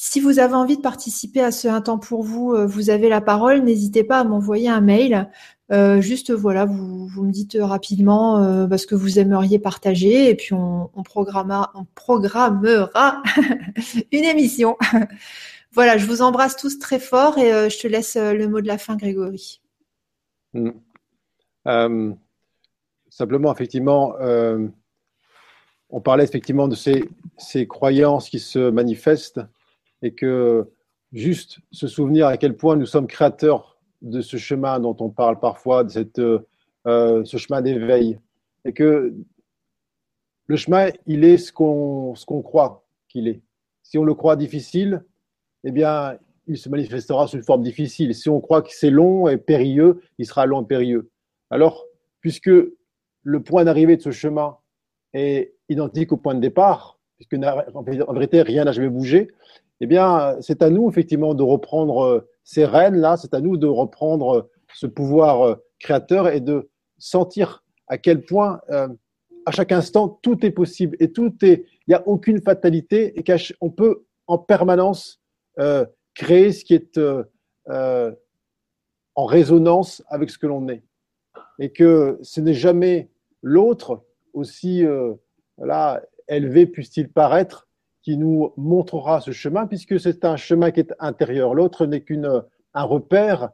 Si 0.00 0.20
vous 0.20 0.38
avez 0.38 0.54
envie 0.54 0.76
de 0.76 0.82
participer 0.82 1.40
à 1.42 1.50
ce 1.50 1.66
Un 1.66 1.80
temps 1.80 1.98
pour 1.98 2.22
vous, 2.22 2.52
euh, 2.52 2.66
vous 2.66 2.88
avez 2.88 3.08
la 3.08 3.20
parole, 3.20 3.64
n'hésitez 3.64 4.04
pas 4.04 4.20
à 4.20 4.24
m'envoyer 4.24 4.68
un 4.68 4.80
mail. 4.80 5.28
Euh, 5.72 6.00
juste 6.00 6.30
voilà, 6.30 6.66
vous, 6.66 7.08
vous 7.08 7.24
me 7.24 7.32
dites 7.32 7.58
rapidement 7.60 8.38
euh, 8.38 8.76
ce 8.76 8.86
que 8.86 8.94
vous 8.94 9.18
aimeriez 9.18 9.58
partager 9.58 10.30
et 10.30 10.36
puis 10.36 10.54
on, 10.54 10.88
programmera, 11.04 11.72
on 11.74 11.84
programmera 11.96 13.24
une 14.12 14.22
émission. 14.22 14.76
voilà, 15.72 15.98
je 15.98 16.06
vous 16.06 16.22
embrasse 16.22 16.54
tous 16.54 16.78
très 16.78 17.00
fort 17.00 17.36
et 17.36 17.52
euh, 17.52 17.68
je 17.68 17.80
te 17.80 17.88
laisse 17.88 18.16
le 18.16 18.46
mot 18.46 18.60
de 18.60 18.68
la 18.68 18.78
fin, 18.78 18.94
Grégory. 18.94 19.60
Mm. 20.54 22.12
simplement, 23.10 23.52
effectivement, 23.52 24.14
on 25.90 26.00
parlait 26.00 26.24
effectivement 26.24 26.68
de 26.68 26.74
ces, 26.74 27.08
ces 27.38 27.66
croyances 27.66 28.28
qui 28.28 28.38
se 28.38 28.70
manifestent 28.70 29.40
et 30.02 30.12
que 30.12 30.68
juste 31.12 31.60
se 31.72 31.86
souvenir 31.86 32.26
à 32.26 32.36
quel 32.36 32.56
point 32.56 32.76
nous 32.76 32.86
sommes 32.86 33.06
créateurs 33.06 33.78
de 34.02 34.20
ce 34.20 34.36
chemin 34.36 34.78
dont 34.80 34.96
on 35.00 35.08
parle 35.08 35.40
parfois, 35.40 35.84
de 35.84 35.90
cette, 35.90 36.18
euh, 36.18 37.24
ce 37.24 37.36
chemin 37.36 37.62
d'éveil, 37.62 38.18
et 38.64 38.72
que 38.72 39.14
le 40.46 40.56
chemin, 40.56 40.90
il 41.06 41.24
est 41.24 41.38
ce 41.38 41.52
qu'on 41.52 42.14
ce 42.14 42.24
qu'on 42.24 42.42
croit 42.42 42.86
qu'il 43.08 43.28
est. 43.28 43.42
Si 43.82 43.98
on 43.98 44.04
le 44.04 44.14
croit 44.14 44.36
difficile, 44.36 45.04
eh 45.64 45.72
bien, 45.72 46.18
il 46.46 46.56
se 46.56 46.68
manifestera 46.68 47.26
sous 47.26 47.36
une 47.36 47.42
forme 47.42 47.62
difficile. 47.62 48.14
Si 48.14 48.28
on 48.28 48.40
croit 48.40 48.62
que 48.62 48.70
c'est 48.72 48.90
long 48.90 49.28
et 49.28 49.36
périlleux, 49.36 50.00
il 50.18 50.26
sera 50.26 50.46
long 50.46 50.62
et 50.62 50.66
périlleux. 50.66 51.10
Alors, 51.50 51.84
puisque 52.20 52.50
le 53.22 53.42
point 53.42 53.64
d'arrivée 53.64 53.96
de 53.96 54.02
ce 54.02 54.10
chemin 54.10 54.56
est 55.14 55.54
identique 55.68 56.12
au 56.12 56.16
point 56.16 56.34
de 56.34 56.40
départ, 56.40 56.98
puisque 57.16 57.34
en 57.34 58.12
vérité 58.12 58.42
rien 58.42 58.64
n'a 58.64 58.72
jamais 58.72 58.88
bougé, 58.88 59.28
eh 59.80 59.86
bien, 59.86 60.36
c'est 60.40 60.62
à 60.62 60.70
nous, 60.70 60.88
effectivement, 60.88 61.34
de 61.34 61.42
reprendre 61.42 62.04
euh, 62.04 62.28
ces 62.44 62.64
rênes-là, 62.64 63.16
c'est 63.16 63.34
à 63.34 63.40
nous 63.40 63.56
de 63.56 63.66
reprendre 63.66 64.38
euh, 64.38 64.50
ce 64.74 64.86
pouvoir 64.86 65.42
euh, 65.42 65.54
créateur 65.78 66.28
et 66.28 66.40
de 66.40 66.68
sentir 66.98 67.64
à 67.86 67.96
quel 67.96 68.22
point, 68.22 68.60
à 69.46 69.50
chaque 69.50 69.72
instant, 69.72 70.18
tout 70.20 70.44
est 70.44 70.50
possible 70.50 70.96
et 71.00 71.10
tout 71.10 71.32
est, 71.42 71.64
il 71.86 71.90
n'y 71.90 71.94
a 71.94 72.06
aucune 72.06 72.42
fatalité 72.42 73.18
et 73.18 73.24
qu'on 73.24 73.70
peut 73.70 74.04
en 74.26 74.36
permanence 74.36 75.22
créer 76.14 76.52
ce 76.52 76.64
qui 76.66 76.74
est 76.74 77.00
en 79.14 79.24
résonance 79.24 80.02
avec 80.08 80.28
ce 80.28 80.36
que 80.36 80.48
l'on 80.48 80.68
est. 80.68 80.82
Et 81.60 81.70
que 81.70 82.18
ce 82.20 82.42
n'est 82.42 82.52
jamais 82.52 83.08
l'autre, 83.40 84.04
aussi 84.38 84.84
là, 85.58 86.02
élevé 86.28 86.66
puisse-t-il 86.66 87.08
paraître, 87.08 87.68
qui 88.02 88.16
nous 88.16 88.52
montrera 88.56 89.20
ce 89.20 89.32
chemin, 89.32 89.66
puisque 89.66 90.00
c'est 90.00 90.24
un 90.24 90.36
chemin 90.36 90.70
qui 90.70 90.80
est 90.80 90.94
intérieur. 90.98 91.54
L'autre 91.54 91.84
n'est 91.86 92.02
qu'un 92.02 92.42
repère, 92.74 93.50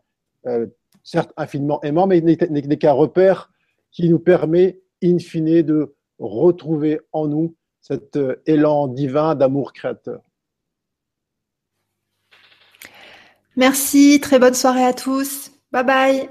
euh, 0.46 0.66
certes 1.02 1.32
infiniment 1.36 1.82
aimant, 1.82 2.06
mais 2.06 2.20
n'est 2.20 2.78
qu'un 2.78 2.92
repère 2.92 3.50
qui 3.90 4.08
nous 4.08 4.18
permet, 4.18 4.80
in 5.02 5.18
fine, 5.18 5.62
de 5.62 5.94
retrouver 6.18 7.00
en 7.12 7.26
nous 7.26 7.56
cet 7.80 8.16
euh, 8.16 8.42
élan 8.46 8.86
divin 8.86 9.34
d'amour 9.34 9.72
créateur. 9.72 10.22
Merci, 13.56 14.20
très 14.20 14.38
bonne 14.38 14.54
soirée 14.54 14.84
à 14.84 14.92
tous. 14.92 15.50
Bye 15.72 15.84
bye. 15.84 16.30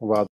Au 0.00 0.06
revoir. 0.06 0.31